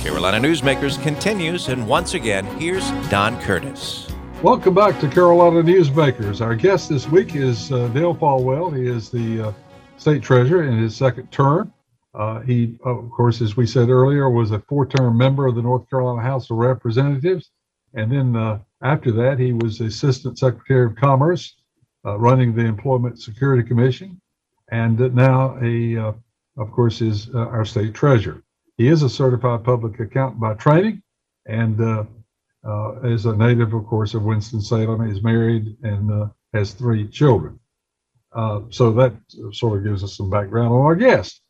Carolina 0.00 0.38
Newsmakers 0.40 1.00
continues, 1.02 1.68
and 1.68 1.86
once 1.86 2.14
again, 2.14 2.46
here's 2.58 2.90
Don 3.10 3.40
Curtis. 3.42 4.07
Welcome 4.42 4.72
back 4.72 5.00
to 5.00 5.08
Carolina 5.08 5.64
Newsmakers. 5.64 6.40
Our 6.40 6.54
guest 6.54 6.88
this 6.88 7.08
week 7.08 7.34
is 7.34 7.72
uh, 7.72 7.88
Dale 7.88 8.14
Folwell. 8.14 8.70
He 8.70 8.86
is 8.86 9.10
the 9.10 9.48
uh, 9.48 9.52
state 9.96 10.22
treasurer 10.22 10.62
in 10.62 10.78
his 10.78 10.94
second 10.94 11.32
term. 11.32 11.72
Uh, 12.14 12.38
he, 12.42 12.78
of 12.84 13.10
course, 13.10 13.40
as 13.40 13.56
we 13.56 13.66
said 13.66 13.88
earlier, 13.88 14.30
was 14.30 14.52
a 14.52 14.60
four 14.60 14.86
term 14.86 15.18
member 15.18 15.48
of 15.48 15.56
the 15.56 15.62
North 15.62 15.90
Carolina 15.90 16.22
House 16.22 16.52
of 16.52 16.56
Representatives. 16.58 17.50
And 17.94 18.12
then 18.12 18.36
uh, 18.36 18.60
after 18.80 19.10
that, 19.10 19.40
he 19.40 19.54
was 19.54 19.80
Assistant 19.80 20.38
Secretary 20.38 20.86
of 20.86 20.94
Commerce 20.94 21.56
uh, 22.06 22.16
running 22.16 22.54
the 22.54 22.64
Employment 22.64 23.20
Security 23.20 23.66
Commission. 23.66 24.20
And 24.70 25.00
now, 25.16 25.58
a, 25.60 25.96
uh, 25.96 26.12
of 26.58 26.70
course, 26.70 27.00
is 27.00 27.28
our 27.34 27.64
state 27.64 27.92
treasurer. 27.92 28.44
He 28.76 28.86
is 28.86 29.02
a 29.02 29.10
certified 29.10 29.64
public 29.64 29.98
accountant 29.98 30.40
by 30.40 30.54
training 30.54 31.02
and 31.46 32.06
uh, 32.68 33.00
is 33.02 33.26
a 33.26 33.36
native, 33.36 33.72
of 33.72 33.86
course, 33.86 34.14
of 34.14 34.22
Winston-Salem. 34.22 35.08
He's 35.08 35.22
married 35.22 35.76
and 35.82 36.30
has 36.52 36.72
three 36.72 37.08
children. 37.08 37.58
so 38.70 38.92
that 38.92 39.14
sort 39.52 39.78
of 39.78 39.84
gives 39.84 40.04
us 40.04 40.16
some 40.16 40.30
background 40.30 40.72
on 40.72 40.80
our 40.80 40.96
guest. 40.96 41.42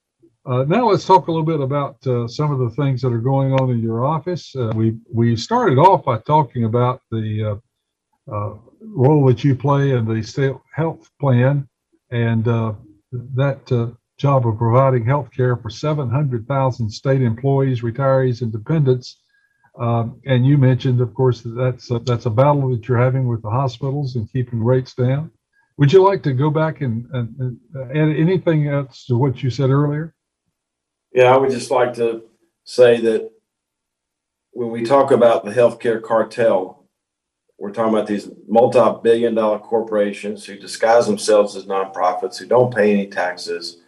Uh, 0.48 0.64
now 0.64 0.88
let's 0.88 1.04
talk 1.04 1.28
a 1.28 1.30
little 1.30 1.44
bit 1.44 1.60
about 1.60 2.04
uh, 2.06 2.26
some 2.26 2.50
of 2.50 2.58
the 2.58 2.70
things 2.70 3.02
that 3.02 3.12
are 3.12 3.18
going 3.18 3.52
on 3.52 3.70
in 3.70 3.80
your 3.80 4.06
office. 4.06 4.56
Uh, 4.56 4.72
we 4.74 4.96
we 5.12 5.36
started 5.36 5.76
off 5.76 6.06
by 6.06 6.16
talking 6.20 6.64
about 6.64 7.02
the 7.10 7.60
uh, 8.30 8.34
uh, 8.34 8.54
role 8.80 9.26
that 9.26 9.44
you 9.44 9.54
play 9.54 9.90
in 9.90 10.06
the 10.06 10.22
state 10.22 10.54
health 10.72 11.10
plan 11.20 11.68
and 12.10 12.48
uh, 12.48 12.72
that 13.12 13.94
job 14.16 14.46
of 14.46 14.56
providing 14.56 15.04
health 15.04 15.28
care 15.36 15.54
for 15.54 15.68
700,000 15.68 16.90
state 16.90 17.20
employees, 17.20 17.82
retirees, 17.82 18.40
and 18.40 18.50
dependents. 18.50 19.20
Um, 19.78 20.20
and 20.26 20.44
you 20.44 20.58
mentioned, 20.58 21.00
of 21.00 21.14
course, 21.14 21.42
that 21.42 21.50
that's 21.50 21.90
a, 21.90 21.98
that's 22.00 22.26
a 22.26 22.30
battle 22.30 22.68
that 22.70 22.88
you're 22.88 22.98
having 22.98 23.28
with 23.28 23.42
the 23.42 23.50
hospitals 23.50 24.16
and 24.16 24.30
keeping 24.32 24.62
rates 24.62 24.94
down. 24.94 25.30
Would 25.76 25.92
you 25.92 26.02
like 26.02 26.24
to 26.24 26.32
go 26.32 26.50
back 26.50 26.80
and, 26.80 27.08
and, 27.12 27.34
and 27.38 27.58
add 27.90 28.16
anything 28.16 28.66
else 28.68 29.06
to 29.06 29.16
what 29.16 29.42
you 29.42 29.50
said 29.50 29.70
earlier? 29.70 30.14
Yeah, 31.12 31.32
I 31.32 31.36
would 31.36 31.50
just 31.50 31.70
like 31.70 31.94
to 31.94 32.24
say 32.64 33.00
that 33.00 33.30
when 34.50 34.70
we 34.70 34.82
talk 34.82 35.12
about 35.12 35.44
the 35.44 35.52
healthcare 35.52 36.02
cartel, 36.02 36.84
we're 37.58 37.70
talking 37.70 37.94
about 37.94 38.08
these 38.08 38.28
multi-billion 38.48 39.36
dollar 39.36 39.60
corporations 39.60 40.44
who 40.44 40.58
disguise 40.58 41.06
themselves 41.06 41.54
as 41.54 41.66
nonprofits, 41.66 42.38
who 42.38 42.46
don't 42.46 42.74
pay 42.74 42.92
any 42.92 43.06
taxes, 43.06 43.78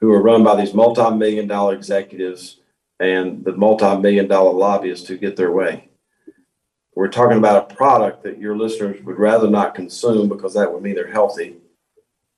who 0.00 0.12
are 0.12 0.22
run 0.22 0.44
by 0.44 0.54
these 0.54 0.74
multi-million 0.74 1.48
dollar 1.48 1.74
executives 1.74 2.60
and 3.00 3.44
the 3.44 3.52
multi-million 3.52 4.28
dollar 4.28 4.52
lobbyists 4.52 5.08
who 5.08 5.18
get 5.18 5.36
their 5.36 5.52
way. 5.52 5.88
We're 6.94 7.08
talking 7.08 7.38
about 7.38 7.70
a 7.70 7.74
product 7.74 8.22
that 8.22 8.38
your 8.38 8.56
listeners 8.56 9.02
would 9.02 9.18
rather 9.18 9.50
not 9.50 9.74
consume 9.74 10.28
because 10.28 10.54
that 10.54 10.72
would 10.72 10.82
mean 10.82 10.94
they're 10.94 11.10
healthy 11.10 11.56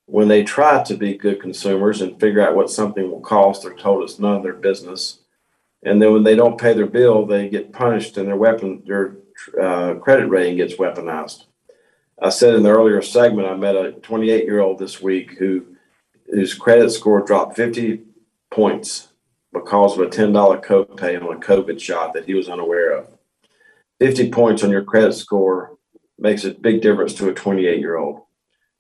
when 0.07 0.29
they 0.29 0.45
try 0.45 0.83
to 0.85 0.97
be 0.97 1.19
good 1.19 1.41
consumers 1.41 2.01
and 2.01 2.19
figure 2.19 2.41
out 2.41 2.57
what 2.57 2.71
something 2.71 3.11
will 3.11 3.21
cost, 3.21 3.63
they're 3.63 3.75
told 3.75 4.05
it's 4.05 4.19
none 4.19 4.37
of 4.37 4.43
their 4.43 4.55
business. 4.55 5.21
And 5.83 6.01
then 6.01 6.13
when 6.13 6.23
they 6.25 6.37
don't 6.37 6.61
pay 6.61 6.73
their 6.73 6.87
bill, 6.87 7.27
they 7.27 7.49
get 7.49 7.73
punished 7.73 8.17
and 8.17 8.29
their 8.29 8.37
weapon, 8.37 8.83
their 8.87 9.17
uh, 9.61 9.95
credit 9.95 10.29
rating 10.29 10.57
gets 10.57 10.75
weaponized. 10.77 11.45
I 12.21 12.31
said 12.31 12.55
in 12.55 12.63
the 12.63 12.71
earlier 12.71 13.03
segment, 13.03 13.49
I 13.49 13.57
met 13.57 13.77
a 13.77 13.93
28 13.93 14.45
year 14.45 14.61
old 14.61 14.79
this 14.79 15.03
week 15.03 15.33
who 15.39 15.67
whose 16.31 16.55
credit 16.55 16.91
score 16.91 17.21
dropped 17.21 17.55
50 17.57 18.01
points 18.51 19.09
because 19.59 19.99
of 19.99 20.01
a 20.01 20.11
$10 20.11 20.65
copay 20.65 21.21
on 21.21 21.37
a 21.37 21.41
COVID 21.41 21.81
shot 21.81 22.15
that 22.15 22.27
he 22.27 22.35
was 22.35 22.49
unaware 22.49 22.99
of. 22.99 23.09
50 24.01 24.31
points 24.31 24.63
on 24.63 24.71
your 24.71 24.85
credit 24.85 25.15
score 25.15 25.79
makes 26.19 26.45
a 26.45 26.51
big 26.51 26.83
difference 26.83 27.15
to 27.15 27.29
a 27.29 27.35
28 27.35 27.79
year 27.79 27.97
old 27.97 28.27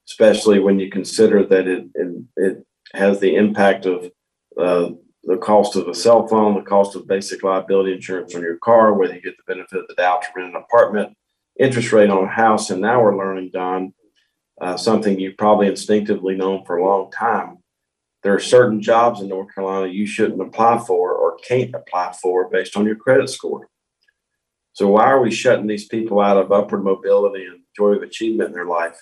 especially 0.08 0.58
when 0.58 0.78
you 0.78 0.90
consider 0.90 1.44
that 1.44 1.66
it 1.66 1.86
it, 1.94 2.24
it 2.36 2.66
has 2.94 3.20
the 3.20 3.34
impact 3.34 3.86
of 3.86 4.10
uh, 4.58 4.90
the 5.24 5.36
cost 5.38 5.74
of 5.76 5.88
a 5.88 5.94
cell 5.94 6.26
phone, 6.26 6.54
the 6.54 6.62
cost 6.62 6.94
of 6.94 7.08
basic 7.08 7.42
liability 7.42 7.92
insurance 7.92 8.34
on 8.34 8.42
your 8.42 8.56
car, 8.58 8.94
whether 8.94 9.14
you 9.14 9.20
get 9.20 9.36
the 9.36 9.54
benefit 9.54 9.80
of 9.80 9.88
the 9.88 9.94
doubt 9.94 10.22
to 10.22 10.28
rent 10.36 10.54
an 10.54 10.62
apartment, 10.62 11.16
interest 11.58 11.92
rate 11.92 12.10
on 12.10 12.24
a 12.24 12.28
house, 12.28 12.70
and 12.70 12.80
now 12.80 13.02
we're 13.02 13.18
learning, 13.18 13.50
Don, 13.52 13.92
uh, 14.60 14.76
something 14.76 15.18
you've 15.18 15.36
probably 15.36 15.66
instinctively 15.66 16.36
known 16.36 16.64
for 16.64 16.76
a 16.76 16.84
long 16.84 17.10
time. 17.10 17.58
There 18.26 18.34
are 18.34 18.40
certain 18.40 18.82
jobs 18.82 19.20
in 19.20 19.28
North 19.28 19.54
Carolina 19.54 19.86
you 19.86 20.04
shouldn't 20.04 20.42
apply 20.42 20.78
for 20.78 21.12
or 21.12 21.36
can't 21.46 21.72
apply 21.72 22.12
for 22.20 22.50
based 22.50 22.76
on 22.76 22.84
your 22.84 22.96
credit 22.96 23.30
score. 23.30 23.68
So 24.72 24.88
why 24.88 25.04
are 25.04 25.20
we 25.20 25.30
shutting 25.30 25.68
these 25.68 25.86
people 25.86 26.20
out 26.20 26.36
of 26.36 26.50
upward 26.50 26.82
mobility 26.82 27.44
and 27.44 27.60
joy 27.76 27.92
of 27.92 28.02
achievement 28.02 28.48
in 28.48 28.52
their 28.52 28.66
life? 28.66 29.00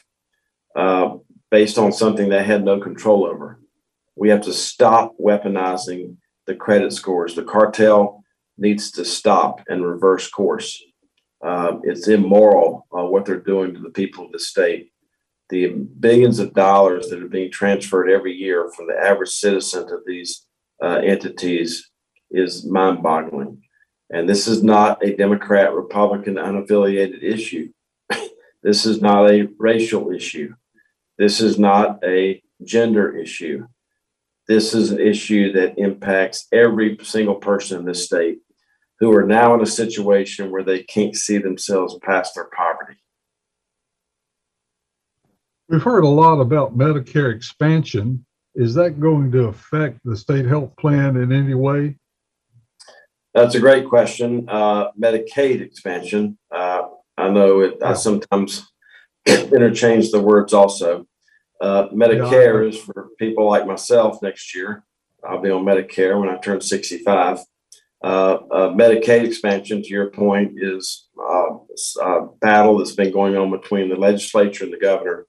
Uh, 0.76 1.16
based 1.50 1.78
on 1.78 1.90
something 1.90 2.28
they 2.28 2.44
had 2.44 2.66
no 2.66 2.78
control 2.78 3.24
over. 3.24 3.60
We 4.14 4.28
have 4.28 4.42
to 4.42 4.52
stop 4.52 5.14
weaponizing 5.18 6.18
the 6.44 6.54
credit 6.54 6.92
scores. 6.92 7.34
The 7.34 7.44
cartel 7.44 8.22
needs 8.58 8.90
to 8.90 9.06
stop 9.06 9.62
and 9.68 9.86
reverse 9.86 10.28
course. 10.28 10.78
Uh, 11.42 11.78
it's 11.82 12.08
immoral 12.08 12.86
uh, 12.94 13.06
what 13.06 13.24
they're 13.24 13.40
doing 13.40 13.72
to 13.72 13.80
the 13.80 13.88
people 13.88 14.26
of 14.26 14.32
the 14.32 14.38
state. 14.38 14.90
The 15.50 15.68
billions 15.68 16.38
of 16.38 16.54
dollars 16.54 17.08
that 17.08 17.22
are 17.22 17.28
being 17.28 17.50
transferred 17.50 18.10
every 18.10 18.32
year 18.32 18.70
from 18.70 18.86
the 18.86 18.96
average 18.96 19.30
citizen 19.30 19.86
to 19.88 19.98
these 20.06 20.46
uh, 20.82 21.00
entities 21.04 21.90
is 22.30 22.64
mind 22.66 23.02
boggling. 23.02 23.62
And 24.10 24.28
this 24.28 24.46
is 24.46 24.62
not 24.62 25.04
a 25.04 25.16
Democrat, 25.16 25.74
Republican, 25.74 26.34
unaffiliated 26.34 27.22
issue. 27.22 27.70
this 28.62 28.86
is 28.86 29.00
not 29.00 29.30
a 29.30 29.48
racial 29.58 30.12
issue. 30.12 30.54
This 31.18 31.40
is 31.40 31.58
not 31.58 32.02
a 32.04 32.42
gender 32.62 33.16
issue. 33.16 33.66
This 34.46 34.74
is 34.74 34.90
an 34.90 35.00
issue 35.00 35.52
that 35.52 35.78
impacts 35.78 36.46
every 36.52 36.98
single 37.02 37.36
person 37.36 37.80
in 37.80 37.86
this 37.86 38.04
state 38.04 38.38
who 39.00 39.12
are 39.12 39.26
now 39.26 39.54
in 39.54 39.60
a 39.60 39.66
situation 39.66 40.50
where 40.50 40.62
they 40.62 40.82
can't 40.82 41.16
see 41.16 41.38
themselves 41.38 41.98
past 42.02 42.34
their 42.34 42.48
poverty. 42.56 42.98
We've 45.68 45.82
heard 45.82 46.04
a 46.04 46.08
lot 46.08 46.40
about 46.40 46.76
Medicare 46.76 47.34
expansion. 47.34 48.26
Is 48.54 48.74
that 48.74 49.00
going 49.00 49.32
to 49.32 49.44
affect 49.44 50.00
the 50.04 50.16
state 50.16 50.44
health 50.44 50.76
plan 50.76 51.16
in 51.16 51.32
any 51.32 51.54
way? 51.54 51.96
That's 53.32 53.54
a 53.54 53.60
great 53.60 53.88
question. 53.88 54.46
Uh, 54.48 54.90
Medicaid 54.92 55.62
expansion. 55.62 56.38
Uh, 56.54 56.82
I 57.16 57.30
know 57.30 57.60
it, 57.60 57.82
I 57.82 57.94
sometimes 57.94 58.70
interchange 59.26 60.10
the 60.10 60.20
words 60.20 60.52
also. 60.52 61.06
Uh, 61.60 61.88
Medicare 61.88 62.68
is 62.68 62.78
for 62.78 63.08
people 63.18 63.46
like 63.48 63.66
myself 63.66 64.20
next 64.22 64.54
year. 64.54 64.84
I'll 65.26 65.40
be 65.40 65.50
on 65.50 65.64
Medicare 65.64 66.20
when 66.20 66.28
I 66.28 66.36
turn 66.36 66.60
65. 66.60 67.38
Uh, 68.02 68.06
uh, 68.06 68.68
Medicaid 68.68 69.24
expansion, 69.24 69.82
to 69.82 69.88
your 69.88 70.10
point, 70.10 70.58
is 70.58 71.08
uh, 71.18 71.56
a 72.02 72.26
battle 72.42 72.76
that's 72.76 72.92
been 72.92 73.10
going 73.10 73.34
on 73.34 73.50
between 73.50 73.88
the 73.88 73.96
legislature 73.96 74.64
and 74.64 74.72
the 74.72 74.78
governor 74.78 75.26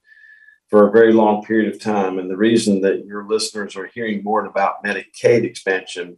for 0.69 0.87
a 0.87 0.91
very 0.91 1.13
long 1.13 1.43
period 1.43 1.73
of 1.73 1.79
time. 1.79 2.19
And 2.19 2.29
the 2.29 2.37
reason 2.37 2.81
that 2.81 3.05
your 3.05 3.27
listeners 3.27 3.75
are 3.75 3.87
hearing 3.87 4.23
more 4.23 4.45
about 4.45 4.83
Medicaid 4.83 5.43
expansion 5.43 6.17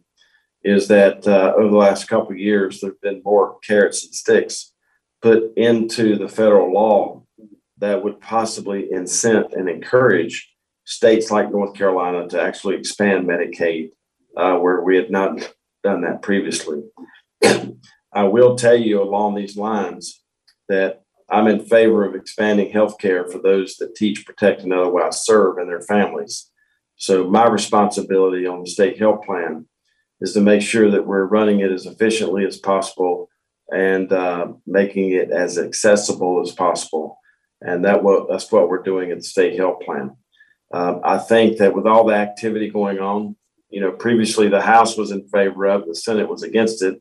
is 0.64 0.88
that 0.88 1.26
uh, 1.26 1.54
over 1.56 1.68
the 1.68 1.76
last 1.76 2.08
couple 2.08 2.32
of 2.32 2.38
years, 2.38 2.80
there 2.80 2.90
have 2.90 3.00
been 3.00 3.22
more 3.24 3.58
carrots 3.60 4.04
and 4.04 4.14
sticks 4.14 4.72
put 5.22 5.52
into 5.56 6.16
the 6.16 6.28
federal 6.28 6.72
law 6.72 7.22
that 7.78 8.02
would 8.02 8.20
possibly 8.20 8.88
incent 8.92 9.52
and 9.52 9.68
encourage 9.68 10.52
states 10.84 11.30
like 11.30 11.50
North 11.50 11.74
Carolina 11.74 12.26
to 12.28 12.40
actually 12.40 12.76
expand 12.76 13.26
Medicaid, 13.26 13.90
uh, 14.36 14.56
where 14.56 14.80
we 14.80 14.96
had 14.96 15.10
not 15.10 15.54
done 15.84 16.00
that 16.00 16.22
previously. 16.22 16.82
I 18.12 18.24
will 18.24 18.56
tell 18.56 18.76
you 18.76 19.02
along 19.02 19.34
these 19.34 19.56
lines 19.56 20.22
that 20.68 21.02
I'm 21.30 21.46
in 21.46 21.64
favor 21.64 22.04
of 22.04 22.14
expanding 22.14 22.70
health 22.70 22.98
care 22.98 23.26
for 23.26 23.38
those 23.38 23.76
that 23.76 23.94
teach, 23.94 24.24
protect, 24.24 24.62
and 24.62 24.72
otherwise 24.72 25.24
serve 25.24 25.58
and 25.58 25.68
their 25.68 25.82
families. 25.82 26.50
So, 26.96 27.28
my 27.28 27.46
responsibility 27.46 28.46
on 28.46 28.60
the 28.60 28.70
state 28.70 28.98
health 28.98 29.24
plan 29.24 29.66
is 30.20 30.32
to 30.32 30.40
make 30.40 30.62
sure 30.62 30.90
that 30.90 31.06
we're 31.06 31.24
running 31.24 31.60
it 31.60 31.70
as 31.70 31.86
efficiently 31.86 32.44
as 32.44 32.56
possible 32.56 33.28
and 33.70 34.12
uh, 34.12 34.48
making 34.66 35.12
it 35.12 35.30
as 35.30 35.58
accessible 35.58 36.40
as 36.40 36.52
possible. 36.52 37.18
And 37.60 37.84
that 37.84 38.02
what, 38.02 38.28
that's 38.28 38.50
what 38.50 38.68
we're 38.68 38.82
doing 38.82 39.10
at 39.10 39.18
the 39.18 39.24
state 39.24 39.58
health 39.58 39.80
plan. 39.80 40.16
Um, 40.72 41.00
I 41.04 41.18
think 41.18 41.58
that 41.58 41.74
with 41.74 41.86
all 41.86 42.04
the 42.04 42.14
activity 42.14 42.70
going 42.70 42.98
on, 42.98 43.36
you 43.70 43.80
know, 43.80 43.90
previously 43.90 44.48
the 44.48 44.60
House 44.60 44.96
was 44.96 45.10
in 45.10 45.28
favor 45.28 45.66
of 45.66 45.82
it, 45.82 45.88
the 45.88 45.94
Senate 45.94 46.28
was 46.28 46.42
against 46.42 46.82
it. 46.82 47.00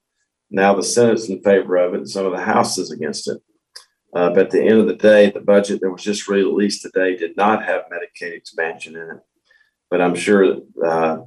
Now 0.50 0.74
the 0.74 0.84
Senate's 0.84 1.30
in 1.30 1.42
favor 1.42 1.78
of 1.78 1.94
it, 1.94 1.98
and 1.98 2.10
some 2.10 2.26
of 2.26 2.32
the 2.32 2.44
House 2.44 2.78
is 2.78 2.92
against 2.92 3.28
it. 3.30 3.42
Uh, 4.18 4.32
but 4.32 4.46
at 4.46 4.50
the 4.50 4.64
end 4.64 4.80
of 4.80 4.88
the 4.88 4.96
day, 4.96 5.30
the 5.30 5.40
budget 5.40 5.80
that 5.80 5.92
was 5.92 6.02
just 6.02 6.28
released 6.28 6.82
today 6.82 7.16
did 7.16 7.38
not 7.38 7.64
have 7.64 7.84
Medicaid 7.92 8.34
expansion 8.34 8.96
in 8.96 9.12
it. 9.12 9.20
But 9.92 10.02
I'm 10.02 10.16
sure 10.16 10.58
uh, 10.84 11.20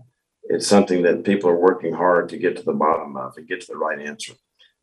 it's 0.42 0.66
something 0.66 1.02
that 1.02 1.22
people 1.22 1.48
are 1.50 1.56
working 1.56 1.94
hard 1.94 2.28
to 2.30 2.36
get 2.36 2.56
to 2.56 2.64
the 2.64 2.72
bottom 2.72 3.16
of 3.16 3.34
and 3.36 3.46
get 3.46 3.60
to 3.60 3.66
the 3.68 3.78
right 3.78 4.00
answer. 4.00 4.32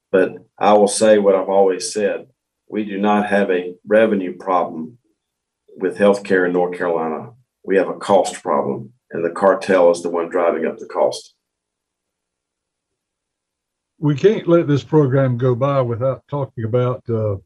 But 0.09 0.37
I 0.57 0.71
will 0.71 0.87
say 0.87 1.17
what 1.17 1.35
I've 1.35 1.49
always 1.49 1.91
said 1.91 2.27
we 2.69 2.85
do 2.85 2.97
not 2.97 3.27
have 3.27 3.51
a 3.51 3.75
revenue 3.85 4.37
problem 4.37 4.99
with 5.75 5.97
healthcare 5.97 6.45
in 6.45 6.53
North 6.53 6.77
Carolina. 6.77 7.31
We 7.65 7.75
have 7.75 7.89
a 7.89 7.97
cost 7.97 8.41
problem, 8.41 8.93
and 9.11 9.25
the 9.25 9.31
cartel 9.31 9.91
is 9.91 10.01
the 10.01 10.09
one 10.09 10.29
driving 10.29 10.65
up 10.65 10.77
the 10.77 10.85
cost. 10.85 11.35
We 13.99 14.15
can't 14.15 14.47
let 14.47 14.65
this 14.65 14.83
program 14.85 15.37
go 15.37 15.55
by 15.55 15.81
without 15.81 16.23
talking 16.29 16.63
about 16.63 17.03
uh, 17.09 17.37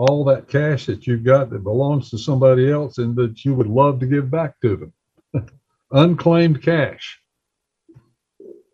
all 0.00 0.24
that 0.24 0.48
cash 0.48 0.86
that 0.86 1.06
you've 1.06 1.24
got 1.24 1.50
that 1.50 1.62
belongs 1.62 2.08
to 2.08 2.16
somebody 2.16 2.70
else 2.72 2.96
and 2.96 3.14
that 3.16 3.44
you 3.44 3.54
would 3.54 3.66
love 3.66 4.00
to 4.00 4.06
give 4.06 4.30
back 4.30 4.58
to 4.62 4.90
them. 5.34 5.46
Unclaimed 5.92 6.62
cash. 6.62 7.20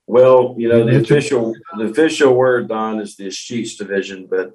Well, 0.07 0.55
you 0.57 0.69
know, 0.69 0.87
the 0.87 1.01
official, 1.01 1.53
the 1.77 1.87
official 1.87 2.33
word, 2.33 2.69
Don, 2.69 3.01
is 3.01 3.17
the 3.17 3.27
escheats 3.27 3.77
division, 3.77 4.29
but 4.31 4.53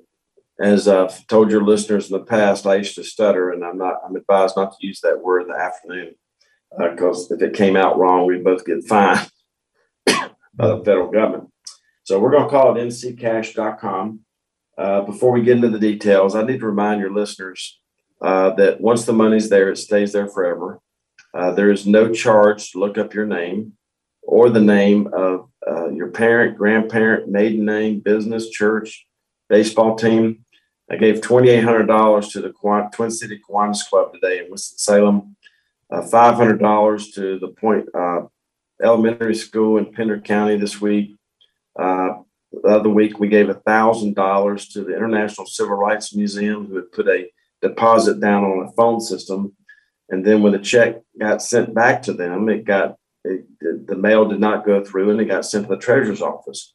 as 0.61 0.87
I've 0.87 1.27
told 1.27 1.51
your 1.51 1.61
listeners 1.61 2.09
in 2.09 2.17
the 2.17 2.23
past, 2.23 2.65
I 2.65 2.75
used 2.75 2.95
to 2.95 3.03
stutter 3.03 3.49
and 3.49 3.65
I'm 3.65 3.77
not, 3.77 3.95
I'm 4.07 4.15
advised 4.15 4.55
not 4.55 4.71
to 4.71 4.87
use 4.87 5.01
that 5.01 5.21
word 5.21 5.41
in 5.41 5.47
the 5.49 5.59
afternoon. 5.59 6.15
Uh, 6.79 6.91
because 6.91 7.29
if 7.31 7.41
it 7.41 7.53
came 7.53 7.75
out 7.75 7.97
wrong, 7.97 8.25
we 8.25 8.37
both 8.37 8.65
get 8.65 8.87
fined 8.87 9.29
by 10.05 10.67
the 10.67 10.81
federal 10.85 11.11
government. 11.11 11.49
So 12.03 12.17
we're 12.17 12.31
gonna 12.31 12.49
call 12.49 12.77
it 12.77 12.79
nccash.com. 12.79 14.21
Uh, 14.81 15.01
before 15.01 15.31
we 15.31 15.43
get 15.43 15.57
into 15.57 15.69
the 15.69 15.77
details, 15.77 16.33
I 16.33 16.41
need 16.41 16.59
to 16.61 16.65
remind 16.65 17.01
your 17.01 17.13
listeners 17.13 17.79
uh, 18.19 18.49
that 18.55 18.81
once 18.81 19.05
the 19.05 19.13
money's 19.13 19.47
there, 19.47 19.69
it 19.69 19.77
stays 19.77 20.11
there 20.11 20.27
forever. 20.27 20.79
Uh, 21.35 21.51
there 21.51 21.69
is 21.69 21.85
no 21.85 22.11
charge 22.11 22.71
to 22.71 22.79
look 22.79 22.97
up 22.97 23.13
your 23.13 23.27
name 23.27 23.73
or 24.23 24.49
the 24.49 24.59
name 24.59 25.07
of 25.13 25.51
uh, 25.69 25.89
your 25.89 26.07
parent, 26.09 26.57
grandparent, 26.57 27.29
maiden 27.29 27.63
name, 27.63 27.99
business, 27.99 28.49
church, 28.49 29.05
baseball 29.49 29.95
team. 29.95 30.45
I 30.89 30.95
gave 30.95 31.21
$2,800 31.21 32.31
to 32.31 32.41
the 32.41 32.89
Twin 32.91 33.11
City 33.11 33.39
Kiwanis 33.47 33.87
Club 33.87 34.13
today 34.13 34.39
in 34.39 34.49
Winston-Salem, 34.49 35.35
uh, 35.91 36.01
$500 36.01 37.13
to 37.13 37.37
the 37.37 37.49
Point 37.49 37.85
uh, 37.93 38.21
Elementary 38.81 39.35
School 39.35 39.77
in 39.77 39.93
Pender 39.93 40.19
County 40.19 40.57
this 40.57 40.81
week. 40.81 41.17
Uh, 41.79 42.23
the 42.51 42.67
other 42.67 42.89
week, 42.89 43.19
we 43.19 43.29
gave 43.29 43.47
$1,000 43.47 44.73
to 44.73 44.83
the 44.83 44.95
International 44.95 45.47
Civil 45.47 45.75
Rights 45.75 46.13
Museum, 46.13 46.67
who 46.67 46.75
had 46.75 46.91
put 46.91 47.07
a 47.07 47.29
deposit 47.61 48.19
down 48.19 48.43
on 48.43 48.67
a 48.67 48.71
phone 48.73 48.99
system. 48.99 49.55
And 50.09 50.25
then 50.25 50.41
when 50.41 50.51
the 50.51 50.59
check 50.59 51.01
got 51.17 51.41
sent 51.41 51.73
back 51.73 52.01
to 52.03 52.13
them, 52.13 52.49
it 52.49 52.65
got 52.65 52.97
it, 53.23 53.45
the 53.59 53.95
mail 53.95 54.27
did 54.27 54.39
not 54.39 54.65
go 54.65 54.83
through 54.83 55.11
and 55.11 55.21
it 55.21 55.25
got 55.25 55.45
sent 55.45 55.67
to 55.67 55.75
the 55.75 55.81
treasurer's 55.81 56.21
office. 56.21 56.73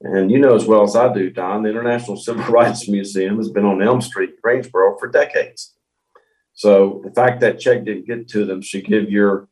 And 0.00 0.30
you 0.30 0.38
know 0.38 0.54
as 0.54 0.66
well 0.66 0.82
as 0.82 0.94
I 0.94 1.12
do, 1.12 1.30
Don, 1.30 1.62
the 1.62 1.70
International 1.70 2.16
Civil 2.16 2.44
Rights 2.44 2.88
Museum 2.88 3.36
has 3.38 3.48
been 3.48 3.64
on 3.64 3.82
Elm 3.82 4.02
Street, 4.02 4.42
Greensboro, 4.42 4.98
for 4.98 5.08
decades. 5.08 5.74
So 6.52 7.00
the 7.04 7.12
fact 7.12 7.40
that 7.40 7.60
check 7.60 7.84
didn't 7.84 8.06
get 8.06 8.28
to 8.28 8.44
them 8.44 8.60
should 8.60 8.84
give 8.84 9.10
your 9.10 9.48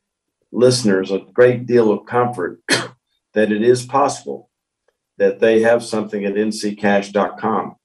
listeners 0.53 1.11
a 1.11 1.21
great 1.33 1.67
deal 1.67 1.91
of 1.91 2.07
comfort 2.07 2.61
that 3.35 3.53
it 3.53 3.63
is 3.63 3.87
possible 3.87 4.51
that 5.19 5.41
they 5.41 5.61
have 5.63 5.85
something 5.85 6.25
at 6.25 6.35
nccash.com. 6.35 7.77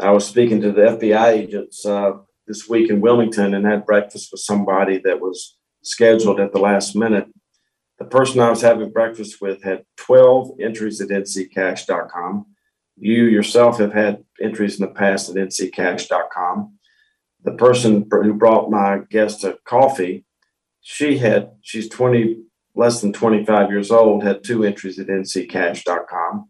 I 0.00 0.10
was 0.10 0.26
speaking 0.26 0.60
to 0.62 0.72
the 0.72 0.82
FBI 0.82 1.28
agents 1.28 1.84
uh, 1.86 2.12
this 2.46 2.68
week 2.68 2.90
in 2.90 3.00
Wilmington 3.00 3.54
and 3.54 3.64
had 3.64 3.86
breakfast 3.86 4.30
with 4.32 4.40
somebody 4.40 4.98
that 5.04 5.20
was 5.20 5.56
scheduled 5.82 6.40
at 6.40 6.52
the 6.52 6.58
last 6.58 6.96
minute 6.96 7.28
the 7.98 8.04
person 8.04 8.40
I 8.40 8.50
was 8.50 8.62
having 8.62 8.90
breakfast 8.90 9.40
with 9.40 9.62
had 9.62 9.84
12 9.96 10.60
entries 10.60 11.00
at 11.00 11.08
nccash.com. 11.08 12.46
You 12.96 13.24
yourself 13.24 13.78
have 13.78 13.92
had 13.92 14.24
entries 14.40 14.80
in 14.80 14.86
the 14.86 14.92
past 14.92 15.30
at 15.30 15.36
nccash.com. 15.36 16.78
The 17.44 17.52
person 17.52 18.08
who 18.10 18.34
brought 18.34 18.70
my 18.70 19.00
guest 19.10 19.44
a 19.44 19.58
coffee, 19.64 20.24
she 20.80 21.18
had, 21.18 21.52
she's 21.62 21.88
20, 21.88 22.42
less 22.74 23.00
than 23.00 23.12
25 23.12 23.70
years 23.70 23.90
old, 23.90 24.24
had 24.24 24.42
two 24.42 24.64
entries 24.64 24.98
at 24.98 25.06
nccash.com. 25.06 26.48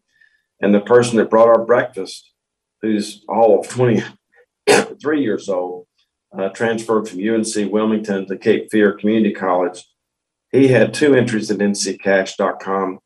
And 0.61 0.75
the 0.75 0.81
person 0.81 1.19
that 1.19 1.31
brought 1.31 1.49
our 1.49 1.65
breakfast, 1.65 2.33
who's 2.81 3.25
all 3.29 3.61
of 3.61 3.69
23 3.69 5.21
years 5.21 5.49
old, 5.49 5.87
uh, 6.37 6.49
transferred 6.51 7.09
from 7.09 7.29
UNC 7.29 7.73
Wilmington 7.73 8.27
to 8.27 8.37
Cape 8.37 8.69
Fear 8.71 8.95
Community 8.95 9.33
College 9.33 9.85
he 10.55 10.69
had 10.69 10.95
two 10.95 11.17
entries 11.17 11.51
at 11.51 11.59
nccash.com. 11.59 13.01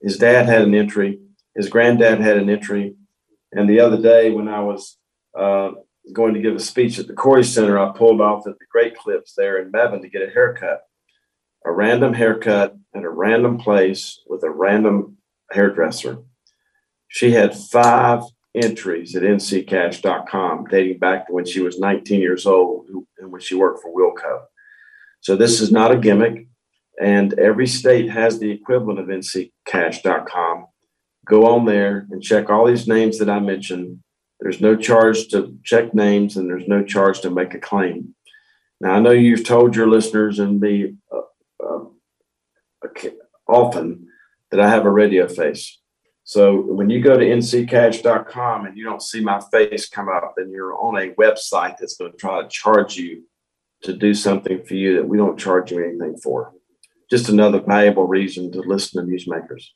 His 0.00 0.16
dad 0.16 0.46
had 0.46 0.62
an 0.62 0.74
entry, 0.74 1.20
his 1.54 1.68
granddad 1.68 2.20
had 2.20 2.38
an 2.38 2.48
entry. 2.48 2.94
And 3.52 3.68
the 3.68 3.80
other 3.80 4.00
day, 4.00 4.30
when 4.30 4.48
I 4.48 4.60
was 4.60 4.96
uh, 5.38 5.72
going 6.12 6.32
to 6.32 6.40
give 6.40 6.54
a 6.54 6.60
speech 6.60 6.98
at 6.98 7.06
the 7.06 7.12
Corey 7.12 7.44
Center, 7.44 7.78
I 7.78 7.92
pulled 7.92 8.22
off 8.22 8.46
at 8.46 8.58
the 8.58 8.64
Great 8.70 8.96
Clips 8.96 9.34
there 9.36 9.60
in 9.60 9.70
Bevan 9.70 10.00
to 10.00 10.08
get 10.08 10.26
a 10.26 10.30
haircut, 10.30 10.80
a 11.66 11.70
random 11.70 12.14
haircut 12.14 12.74
at 12.94 13.04
a 13.04 13.10
random 13.10 13.58
place 13.58 14.18
with 14.26 14.42
a 14.42 14.50
random 14.50 15.18
hairdresser. 15.52 16.18
She 17.08 17.32
had 17.32 17.56
five 17.56 18.22
entries 18.54 19.14
at 19.14 19.22
nccash.com 19.22 20.66
dating 20.70 20.98
back 20.98 21.26
to 21.26 21.32
when 21.32 21.44
she 21.44 21.60
was 21.60 21.78
19 21.78 22.20
years 22.20 22.46
old 22.46 22.88
and 23.18 23.30
when 23.30 23.40
she 23.40 23.54
worked 23.54 23.82
for 23.82 23.92
Wilco. 23.92 24.44
So 25.20 25.36
this 25.36 25.60
is 25.60 25.70
not 25.70 25.92
a 25.92 25.98
gimmick 25.98 26.46
and 27.00 27.38
every 27.38 27.66
state 27.66 28.10
has 28.10 28.38
the 28.38 28.50
equivalent 28.50 28.98
of 28.98 29.06
nccash.com. 29.06 30.66
Go 31.26 31.46
on 31.46 31.66
there 31.66 32.06
and 32.10 32.22
check 32.22 32.50
all 32.50 32.66
these 32.66 32.88
names 32.88 33.18
that 33.18 33.28
I 33.28 33.40
mentioned. 33.40 34.00
There's 34.40 34.60
no 34.60 34.76
charge 34.76 35.28
to 35.28 35.58
check 35.64 35.94
names, 35.94 36.36
and 36.36 36.48
there's 36.48 36.68
no 36.68 36.84
charge 36.84 37.20
to 37.20 37.30
make 37.30 37.54
a 37.54 37.58
claim. 37.58 38.14
Now, 38.80 38.92
I 38.92 39.00
know 39.00 39.10
you've 39.10 39.44
told 39.44 39.74
your 39.74 39.88
listeners 39.88 40.38
and 40.38 40.60
me 40.60 40.94
uh, 41.10 41.64
uh, 41.66 41.84
often 43.48 44.06
that 44.50 44.60
I 44.60 44.68
have 44.68 44.84
a 44.84 44.90
radio 44.90 45.26
face. 45.26 45.78
So 46.28 46.60
when 46.60 46.90
you 46.90 47.00
go 47.00 47.16
to 47.16 47.24
nccash.com 47.24 48.66
and 48.66 48.76
you 48.76 48.82
don't 48.82 49.00
see 49.00 49.20
my 49.20 49.40
face 49.52 49.88
come 49.88 50.08
up, 50.08 50.34
then 50.36 50.50
you're 50.50 50.76
on 50.76 50.96
a 50.96 51.14
website 51.14 51.76
that's 51.78 51.96
going 51.96 52.10
to 52.10 52.18
try 52.18 52.42
to 52.42 52.48
charge 52.48 52.96
you 52.96 53.22
to 53.82 53.92
do 53.92 54.12
something 54.12 54.64
for 54.64 54.74
you 54.74 54.96
that 54.96 55.08
we 55.08 55.18
don't 55.18 55.38
charge 55.38 55.70
you 55.70 55.84
anything 55.84 56.16
for 56.16 56.52
just 57.08 57.28
another 57.28 57.60
valuable 57.60 58.08
reason 58.08 58.50
to 58.50 58.58
listen 58.58 59.06
to 59.06 59.12
newsmakers. 59.12 59.66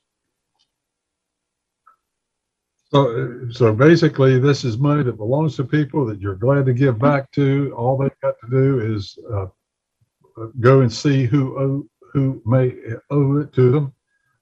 So, 2.91 3.47
so 3.49 3.73
basically, 3.73 4.37
this 4.37 4.65
is 4.65 4.77
money 4.77 5.03
that 5.03 5.15
belongs 5.15 5.55
to 5.55 5.63
people 5.63 6.05
that 6.07 6.19
you're 6.19 6.35
glad 6.35 6.65
to 6.65 6.73
give 6.73 6.99
back 6.99 7.31
to. 7.31 7.73
All 7.77 7.97
they've 7.97 8.11
got 8.21 8.35
to 8.43 8.49
do 8.49 8.93
is 8.93 9.17
uh, 9.33 9.45
go 10.59 10.81
and 10.81 10.91
see 10.91 11.23
who 11.23 11.57
owe, 11.57 12.09
who 12.11 12.41
may 12.45 12.73
owe 13.09 13.37
it 13.37 13.53
to 13.53 13.71
them, 13.71 13.93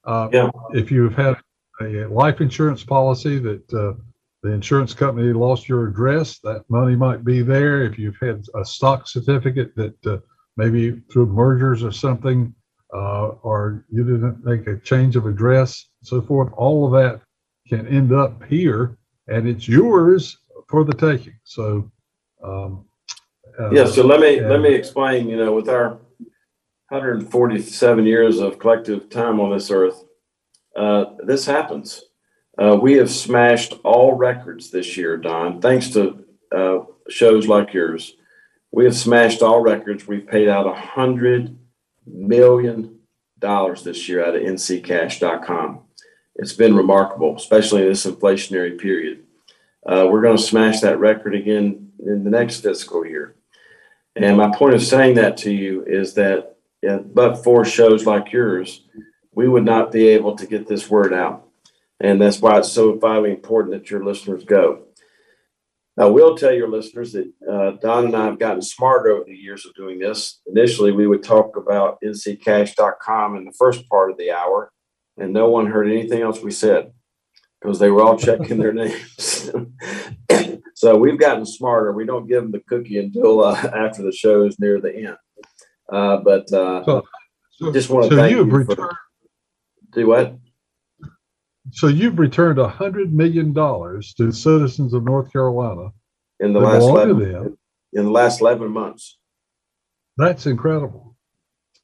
Uh, 0.04 0.28
yeah. 0.32 0.50
If 0.72 0.90
you've 0.90 1.14
had 1.14 1.36
a 1.80 2.06
life 2.06 2.40
insurance 2.40 2.84
policy 2.84 3.38
that 3.38 3.72
uh, 3.72 3.92
the 4.42 4.52
insurance 4.52 4.94
company 4.94 5.32
lost 5.32 5.68
your 5.68 5.88
address, 5.88 6.38
that 6.40 6.64
money 6.68 6.96
might 6.96 7.24
be 7.24 7.42
there. 7.42 7.82
If 7.82 7.98
you've 7.98 8.18
had 8.20 8.44
a 8.54 8.64
stock 8.64 9.06
certificate 9.06 9.74
that 9.76 10.06
uh, 10.06 10.18
maybe 10.56 11.00
through 11.12 11.26
mergers 11.26 11.82
or 11.82 11.92
something, 11.92 12.54
uh, 12.94 13.28
or 13.42 13.84
you 13.90 14.04
didn't 14.04 14.44
make 14.44 14.66
a 14.66 14.78
change 14.80 15.16
of 15.16 15.26
address, 15.26 15.88
so 16.02 16.20
forth, 16.22 16.52
all 16.54 16.86
of 16.86 16.92
that 16.92 17.20
can 17.68 17.86
end 17.86 18.12
up 18.12 18.42
here, 18.44 18.98
and 19.28 19.46
it's 19.46 19.68
yours 19.68 20.38
for 20.68 20.84
the 20.84 20.94
taking. 20.94 21.38
So, 21.44 21.90
um, 22.42 22.84
uh, 23.60 23.70
yeah. 23.70 23.86
So 23.86 24.04
let 24.04 24.20
me 24.20 24.40
let 24.40 24.60
me 24.60 24.74
explain. 24.74 25.28
You 25.28 25.36
know, 25.36 25.52
with 25.52 25.68
our 25.68 25.98
147 26.88 28.06
years 28.06 28.38
of 28.38 28.58
collective 28.58 29.10
time 29.10 29.38
on 29.38 29.50
this 29.52 29.70
earth, 29.70 30.04
uh, 30.76 31.04
this 31.24 31.46
happens. 31.46 32.04
Uh, 32.58 32.76
we 32.80 32.94
have 32.94 33.10
smashed 33.10 33.74
all 33.84 34.14
records 34.14 34.70
this 34.70 34.96
year, 34.96 35.16
Don, 35.16 35.60
thanks 35.60 35.88
to 35.90 36.24
uh, 36.54 36.80
shows 37.08 37.46
like 37.46 37.72
yours. 37.72 38.14
We 38.72 38.84
have 38.84 38.96
smashed 38.96 39.42
all 39.42 39.60
records. 39.60 40.06
We've 40.06 40.26
paid 40.26 40.48
out 40.48 40.66
a 40.66 40.74
hundred 40.74 41.58
million 42.06 42.98
dollars 43.38 43.82
this 43.82 44.08
year 44.08 44.24
out 44.24 44.36
of 44.36 44.42
nccash.com. 44.42 45.80
It's 46.36 46.52
been 46.52 46.76
remarkable, 46.76 47.36
especially 47.36 47.82
in 47.82 47.88
this 47.88 48.06
inflationary 48.06 48.78
period. 48.78 49.24
Uh, 49.86 50.06
we're 50.10 50.22
going 50.22 50.36
to 50.36 50.42
smash 50.42 50.80
that 50.80 50.98
record 50.98 51.34
again 51.34 51.92
in 51.98 52.24
the 52.24 52.30
next 52.30 52.60
fiscal 52.60 53.04
year. 53.04 53.34
And 54.16 54.36
my 54.36 54.54
point 54.54 54.74
of 54.74 54.82
saying 54.82 55.14
that 55.16 55.36
to 55.38 55.52
you 55.52 55.84
is 55.86 56.14
that, 56.14 56.56
yeah, 56.82 56.98
but 56.98 57.42
for 57.42 57.64
shows 57.64 58.06
like 58.06 58.32
yours, 58.32 58.84
we 59.32 59.48
would 59.48 59.64
not 59.64 59.92
be 59.92 60.08
able 60.08 60.36
to 60.36 60.46
get 60.46 60.66
this 60.66 60.90
word 60.90 61.12
out. 61.12 61.48
And 62.00 62.20
that's 62.20 62.40
why 62.40 62.58
it's 62.58 62.72
so 62.72 62.98
vitally 62.98 63.30
important 63.30 63.74
that 63.74 63.90
your 63.90 64.04
listeners 64.04 64.44
go. 64.44 64.86
I 65.98 66.06
will 66.06 66.34
tell 66.34 66.52
your 66.52 66.68
listeners 66.68 67.12
that 67.12 67.30
uh, 67.50 67.72
Don 67.82 68.06
and 68.06 68.16
I 68.16 68.24
have 68.24 68.38
gotten 68.38 68.62
smarter 68.62 69.10
over 69.10 69.24
the 69.26 69.36
years 69.36 69.66
of 69.66 69.74
doing 69.74 69.98
this. 69.98 70.40
Initially, 70.46 70.92
we 70.92 71.06
would 71.06 71.22
talk 71.22 71.56
about 71.56 71.98
nccash.com 72.02 73.36
in 73.36 73.44
the 73.44 73.52
first 73.52 73.86
part 73.88 74.10
of 74.10 74.16
the 74.16 74.30
hour, 74.30 74.72
and 75.18 75.34
no 75.34 75.50
one 75.50 75.66
heard 75.66 75.90
anything 75.90 76.22
else 76.22 76.40
we 76.40 76.52
said 76.52 76.92
because 77.60 77.78
they 77.78 77.90
were 77.90 78.02
all 78.02 78.16
checking 78.16 78.58
their 78.58 78.72
names. 78.72 79.50
so 80.74 80.96
we've 80.96 81.18
gotten 81.18 81.44
smarter. 81.44 81.92
We 81.92 82.06
don't 82.06 82.26
give 82.26 82.42
them 82.42 82.52
the 82.52 82.60
cookie 82.60 82.98
until 82.98 83.44
uh, 83.44 83.54
after 83.54 84.02
the 84.02 84.12
show 84.12 84.44
is 84.44 84.58
near 84.58 84.80
the 84.80 84.96
end. 84.96 85.16
Uh, 85.92 86.18
but 86.18 86.50
uh, 86.52 86.84
so, 86.84 87.02
so, 87.52 87.72
just 87.72 87.90
want 87.90 88.04
to 88.04 88.10
so 88.10 88.16
thank 88.16 88.30
you. 88.30 88.44
Returned, 88.44 88.78
for, 88.78 88.96
do 89.92 90.06
what? 90.06 90.36
So 91.72 91.88
you've 91.88 92.18
returned 92.18 92.58
a 92.58 92.68
hundred 92.68 93.12
million 93.12 93.52
dollars 93.52 94.14
to 94.14 94.32
citizens 94.32 94.94
of 94.94 95.04
North 95.04 95.32
Carolina 95.32 95.90
in 96.40 96.52
the 96.52 96.60
last 96.60 96.82
11, 96.82 97.56
in 97.92 98.04
the 98.04 98.10
last 98.10 98.40
eleven 98.40 98.70
months. 98.70 99.18
That's 100.16 100.46
incredible. 100.46 101.16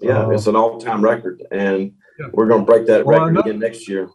Yeah, 0.00 0.26
uh, 0.26 0.30
it's 0.30 0.46
an 0.46 0.56
all-time 0.56 1.02
record, 1.02 1.42
and 1.50 1.92
yeah. 2.18 2.26
we're 2.32 2.46
going 2.46 2.62
to 2.62 2.66
break 2.66 2.86
that 2.86 3.06
well, 3.06 3.26
record 3.26 3.46
again 3.46 3.58
next 3.58 3.88
year. 3.88 4.08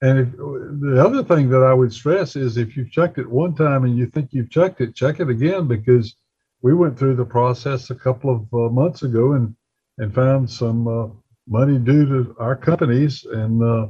And 0.00 0.20
if, 0.20 0.32
the 0.32 1.02
other 1.04 1.24
thing 1.24 1.50
that 1.50 1.62
I 1.62 1.74
would 1.74 1.92
stress 1.92 2.36
is 2.36 2.56
if 2.56 2.76
you've 2.76 2.92
checked 2.92 3.18
it 3.18 3.28
one 3.28 3.54
time 3.54 3.84
and 3.84 3.98
you 3.98 4.06
think 4.06 4.28
you've 4.32 4.50
checked 4.50 4.80
it, 4.80 4.94
check 4.94 5.20
it 5.20 5.28
again 5.28 5.66
because 5.66 6.16
we 6.62 6.72
went 6.72 6.98
through 6.98 7.16
the 7.16 7.24
process 7.24 7.90
a 7.90 7.94
couple 7.94 8.30
of 8.30 8.42
uh, 8.54 8.72
months 8.72 9.02
ago 9.02 9.32
and 9.32 9.54
and 9.98 10.14
found 10.14 10.48
some 10.48 10.86
uh, 10.86 11.08
money 11.48 11.78
due 11.78 12.06
to 12.06 12.36
our 12.38 12.56
companies 12.56 13.24
and 13.24 13.62
uh, 13.62 13.86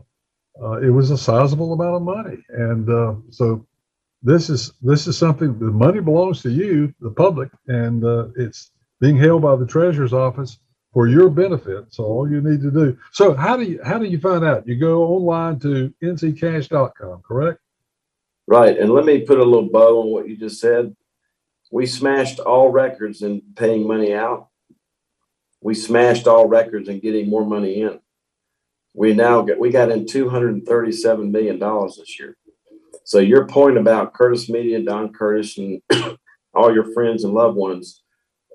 uh, 0.63 0.81
it 0.81 0.91
was 0.91 1.11
a 1.11 1.19
sizable 1.19 1.73
amount 1.73 1.97
of 1.97 2.03
money. 2.03 2.39
And 2.49 2.89
uh, 2.89 3.15
so 3.31 3.67
this 4.23 4.51
is 4.51 4.73
this 4.83 5.07
is 5.07 5.17
something 5.17 5.59
the 5.59 5.67
money 5.67 6.01
belongs 6.01 6.43
to 6.43 6.51
you, 6.51 6.93
the 7.01 7.11
public, 7.11 7.51
and 7.69 8.03
it's 8.37 8.73
being 9.01 9.17
held 9.17 9.43
by 9.43 9.55
the 9.57 9.67
treasurer's 9.67 10.13
office 10.13 10.59
for 10.93 11.07
your 11.07 11.29
benefit. 11.31 11.85
So 11.91 12.05
all 12.05 12.31
you 12.31 12.41
need 12.41 12.61
to 12.63 12.71
do. 12.71 12.99
So 13.13 13.35
how 13.35 13.57
do 13.57 13.63
you 13.63 13.81
how 13.85 13.99
do 13.99 14.07
you 14.07 14.19
find 14.19 14.45
out? 14.45 14.67
You 14.67 14.77
go 14.77 15.05
online 15.05 15.59
to 15.61 15.93
nccash.com, 16.03 17.23
correct? 17.27 17.61
Right. 18.47 18.79
And 18.79 18.91
let 18.91 19.05
me 19.05 19.21
put 19.21 19.39
a 19.39 19.45
little 19.45 19.69
bow 19.69 20.01
on 20.01 20.09
what 20.09 20.29
you 20.29 20.37
just 20.37 20.61
said. 20.61 20.97
We 21.71 21.87
smashed 21.87 22.41
all 22.41 22.71
records 22.71 23.23
in 23.23 23.43
paying 23.55 23.87
money 23.87 24.15
out. 24.15 24.48
We 25.61 25.75
smashed 25.75 26.27
all 26.27 26.47
records 26.47 26.89
in 26.89 27.01
getting 27.01 27.29
more 27.29 27.45
money 27.45 27.83
in. 27.83 27.99
We 28.95 29.15
now 29.15 29.43
get 29.43 29.59
we 29.59 29.71
got 29.71 29.91
in 29.91 30.07
237 30.07 31.31
million 31.31 31.59
dollars 31.59 31.97
this 31.97 32.19
year. 32.19 32.37
So 33.05 33.19
your 33.19 33.47
point 33.47 33.79
about 33.79 34.15
curtis 34.15 34.49
media 34.49 34.83
don 34.83 35.13
curtis 35.13 35.59
and 35.59 35.81
all 36.55 36.73
your 36.73 36.93
friends 36.93 37.25
and 37.25 37.35
loved 37.35 37.57
ones 37.57 38.03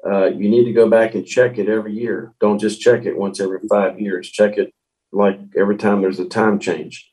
uh, 0.05 0.25
you 0.25 0.49
need 0.49 0.65
to 0.65 0.73
go 0.73 0.89
back 0.89 1.15
and 1.15 1.25
check 1.25 1.57
it 1.57 1.69
every 1.69 1.93
year. 1.93 2.33
Don't 2.41 2.59
just 2.59 2.81
check 2.81 3.05
it 3.05 3.17
once 3.17 3.39
every 3.39 3.59
five 3.69 3.99
years. 3.99 4.29
Check 4.29 4.57
it 4.57 4.73
like 5.11 5.39
every 5.57 5.77
time 5.77 6.01
there's 6.01 6.19
a 6.19 6.27
time 6.27 6.59
change. 6.59 7.09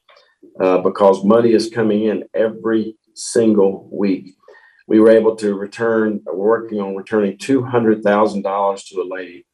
Uh, 0.61 0.79
because 0.79 1.25
money 1.25 1.53
is 1.53 1.71
coming 1.71 2.05
in 2.05 2.25
every 2.35 2.97
single 3.15 3.89
week. 3.93 4.35
We 4.89 4.99
were 4.99 5.11
able 5.11 5.37
to 5.37 5.55
return 5.55 6.21
we're 6.27 6.35
working 6.35 6.81
on 6.81 6.97
returning 6.97 7.39
$200000 7.39 8.89
to 8.89 9.01
a 9.01 9.05
lady 9.05 9.47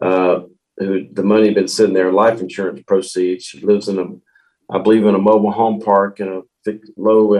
uh, 0.00 0.40
who 0.78 1.06
the 1.12 1.22
money 1.22 1.46
had 1.46 1.54
been 1.54 1.68
sitting 1.68 1.94
there, 1.94 2.12
life 2.12 2.40
insurance 2.40 2.82
proceeds. 2.86 3.44
She 3.44 3.60
lives 3.60 3.88
in 3.88 3.98
a, 3.98 4.74
I 4.74 4.80
believe, 4.80 5.04
in 5.04 5.14
a 5.14 5.18
mobile 5.18 5.52
home 5.52 5.80
park 5.80 6.20
in 6.20 6.28
a 6.28 6.42
low, 6.96 7.34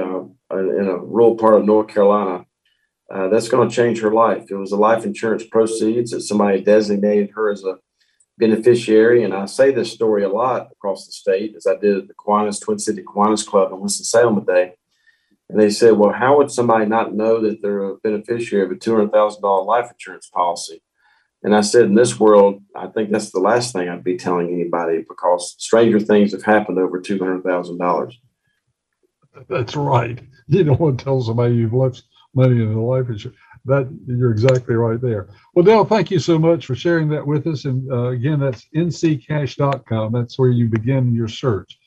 uh, 0.51 0.57
in 0.57 0.87
a 0.87 0.99
rural 0.99 1.37
part 1.37 1.55
of 1.55 1.65
North 1.65 1.89
Carolina. 1.89 2.45
Uh, 3.13 3.29
that's 3.29 3.49
going 3.49 3.69
to 3.69 3.75
change 3.75 4.01
her 4.01 4.13
life. 4.13 4.51
It 4.51 4.55
was 4.55 4.73
a 4.73 4.77
life 4.77 5.05
insurance 5.05 5.45
proceeds 5.45 6.13
that 6.13 6.21
somebody 6.21 6.61
designated 6.61 7.31
her 7.35 7.51
as 7.51 7.65
a 7.65 7.79
beneficiary. 8.39 9.25
And 9.25 9.35
I 9.35 9.47
say 9.47 9.73
this 9.73 9.93
story 9.93 10.23
a 10.23 10.29
lot 10.29 10.69
across 10.71 11.07
the 11.07 11.13
state, 11.13 11.57
as 11.57 11.67
I 11.67 11.77
did 11.77 11.97
at 11.97 12.09
the 12.09 12.15
Kiwanis 12.15 12.61
Twin 12.61 12.79
City 12.79 13.03
Kiwanis 13.03 13.47
Club 13.47 13.73
in 13.73 13.81
Winston-Salem 13.81 14.45
today. 14.45 14.75
And 15.49 15.59
they 15.59 15.71
said, 15.71 15.93
well, 15.93 16.13
how 16.13 16.39
would 16.39 16.53
somebody 16.53 16.87
not 16.87 17.15
know 17.15 17.41
that 17.41 17.61
they're 17.61 17.83
a 17.83 17.97
beneficiary 17.97 18.65
of 18.65 18.71
a 18.71 18.77
$200,000 18.77 19.67
life 19.67 19.91
insurance 19.91 20.29
policy? 20.29 20.81
And 21.43 21.57
I 21.57 21.62
said, 21.62 21.84
in 21.84 21.95
this 21.95 22.20
world, 22.20 22.62
I 22.76 22.86
think 22.88 23.11
that's 23.11 23.30
the 23.30 23.41
last 23.41 23.72
thing 23.72 23.88
I'd 23.88 24.05
be 24.05 24.16
telling 24.16 24.53
anybody 24.53 25.05
because 25.09 25.55
stranger 25.59 25.99
things 25.99 26.32
have 26.32 26.43
happened 26.43 26.78
over 26.78 27.01
two 27.01 27.18
hundred 27.18 27.43
thousand 27.43 27.78
dollars. 27.78 28.18
That's 29.49 29.76
right. 29.76 30.20
You 30.53 30.64
don't 30.64 30.80
want 30.80 30.99
to 30.99 31.05
tell 31.05 31.20
somebody 31.22 31.55
you've 31.55 31.72
left 31.72 32.03
money 32.34 32.61
in 32.61 32.72
a 32.72 32.84
life 32.84 33.09
insurance. 33.09 33.38
That 33.66 33.88
you're 34.05 34.32
exactly 34.32 34.74
right 34.74 35.01
there. 35.01 35.28
Well, 35.55 35.64
Dale, 35.64 35.84
thank 35.84 36.11
you 36.11 36.18
so 36.18 36.41
much 36.41 36.66
for 36.66 36.74
sharing 36.74 37.09
that 37.11 37.24
with 37.24 37.47
us. 37.47 37.66
And 37.66 37.88
uh, 37.93 38.09
again, 38.09 38.41
that's 38.41 38.66
nccash.com. 38.74 40.12
That's 40.12 40.41
where 40.41 40.51
you 40.51 40.66
begin 40.66 41.14
your 41.14 41.28
search. 41.28 41.78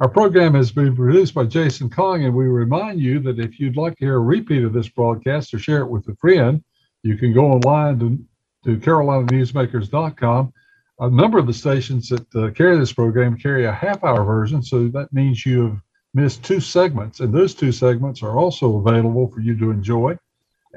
Our 0.00 0.10
program 0.10 0.52
has 0.54 0.72
been 0.72 0.94
produced 0.94 1.32
by 1.32 1.44
Jason 1.44 1.88
Kong, 1.88 2.24
and 2.24 2.34
we 2.34 2.44
remind 2.44 3.00
you 3.00 3.20
that 3.20 3.38
if 3.38 3.58
you'd 3.58 3.78
like 3.78 3.96
to 3.96 4.04
hear 4.04 4.16
a 4.16 4.20
repeat 4.20 4.62
of 4.62 4.74
this 4.74 4.90
broadcast 4.90 5.54
or 5.54 5.58
share 5.58 5.80
it 5.80 5.88
with 5.88 6.06
a 6.08 6.16
friend, 6.16 6.62
you 7.02 7.16
can 7.16 7.32
go 7.32 7.46
online 7.46 7.98
to 8.00 8.18
to 8.64 8.76
carolinanewsmakers.com. 8.76 10.52
A 11.00 11.10
number 11.10 11.38
of 11.38 11.46
the 11.46 11.52
stations 11.52 12.08
that 12.08 12.34
uh, 12.34 12.50
carry 12.50 12.78
this 12.78 12.92
program 12.92 13.36
carry 13.36 13.64
a 13.64 13.72
half 13.72 14.04
hour 14.04 14.24
version, 14.24 14.62
so 14.62 14.88
that 14.88 15.12
means 15.12 15.44
you 15.44 15.62
have 15.62 15.80
missed 16.14 16.44
two 16.44 16.60
segments, 16.60 17.20
and 17.20 17.32
those 17.32 17.54
two 17.54 17.72
segments 17.72 18.22
are 18.22 18.38
also 18.38 18.76
available 18.76 19.28
for 19.28 19.40
you 19.40 19.58
to 19.58 19.70
enjoy. 19.70 20.16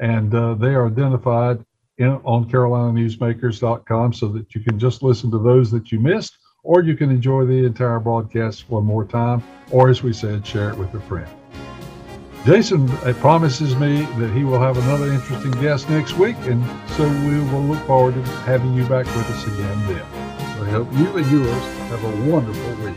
And 0.02 0.34
uh, 0.34 0.56
they 0.56 0.74
are 0.74 0.88
identified 0.88 1.64
in, 1.98 2.20
on 2.24 2.50
carolinanewsmakers.com 2.50 4.14
so 4.14 4.28
that 4.30 4.56
you 4.56 4.62
can 4.62 4.80
just 4.80 5.04
listen 5.04 5.32
to 5.32 5.40
those 5.40 5.72
that 5.72 5.92
you 5.92 6.00
missed, 6.00 6.38
or 6.64 6.82
you 6.82 6.96
can 6.96 7.12
enjoy 7.12 7.46
the 7.46 7.66
entire 7.66 8.00
broadcast 8.00 8.70
one 8.70 8.86
more 8.86 9.06
time, 9.06 9.44
or 9.72 9.90
as 9.90 10.02
we 10.02 10.14
said, 10.14 10.46
share 10.46 10.72
it 10.72 10.78
with 10.78 10.94
a 10.94 11.00
friend. 11.02 11.30
Jason 12.46 12.88
uh, 12.91 13.12
promises 13.14 13.76
me 13.76 14.04
that 14.20 14.32
he 14.32 14.43
will 14.43 14.60
have 14.60 14.78
another 14.78 15.12
interesting 15.12 15.50
guest 15.54 15.89
next 15.89 16.14
week, 16.14 16.36
and 16.41 16.64
so 16.91 17.10
we 17.28 17.39
will 17.52 17.64
look 17.64 17.84
forward 17.88 18.14
to 18.14 18.22
having 18.43 18.76
you 18.76 18.86
back 18.86 19.08
with 19.08 19.28
us 19.32 19.48
again 19.48 19.88
then. 19.88 20.06
I 20.62 20.70
hope 20.70 20.88
you 20.93 21.18
and 21.18 21.32
yours 21.32 21.64
have 21.89 22.04
a 22.04 22.30
wonderful 22.30 22.76
week. 22.86 22.96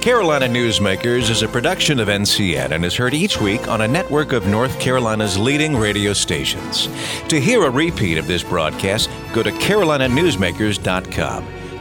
Carolina 0.00 0.46
Newsmakers 0.46 1.30
is 1.30 1.42
a 1.42 1.48
production 1.48 2.00
of 2.00 2.08
NCN 2.08 2.72
and 2.72 2.84
is 2.84 2.96
heard 2.96 3.14
each 3.14 3.40
week 3.40 3.68
on 3.68 3.82
a 3.82 3.88
network 3.88 4.32
of 4.32 4.46
North 4.46 4.80
Carolina's 4.80 5.38
leading 5.38 5.76
radio 5.76 6.12
stations. 6.12 6.88
To 7.28 7.40
hear 7.40 7.62
a 7.64 7.70
repeat 7.70 8.18
of 8.18 8.26
this 8.26 8.42
broadcast, 8.42 9.10
go 9.32 9.44
to 9.44 9.52
carolinanewsmakers.com. 9.52 11.57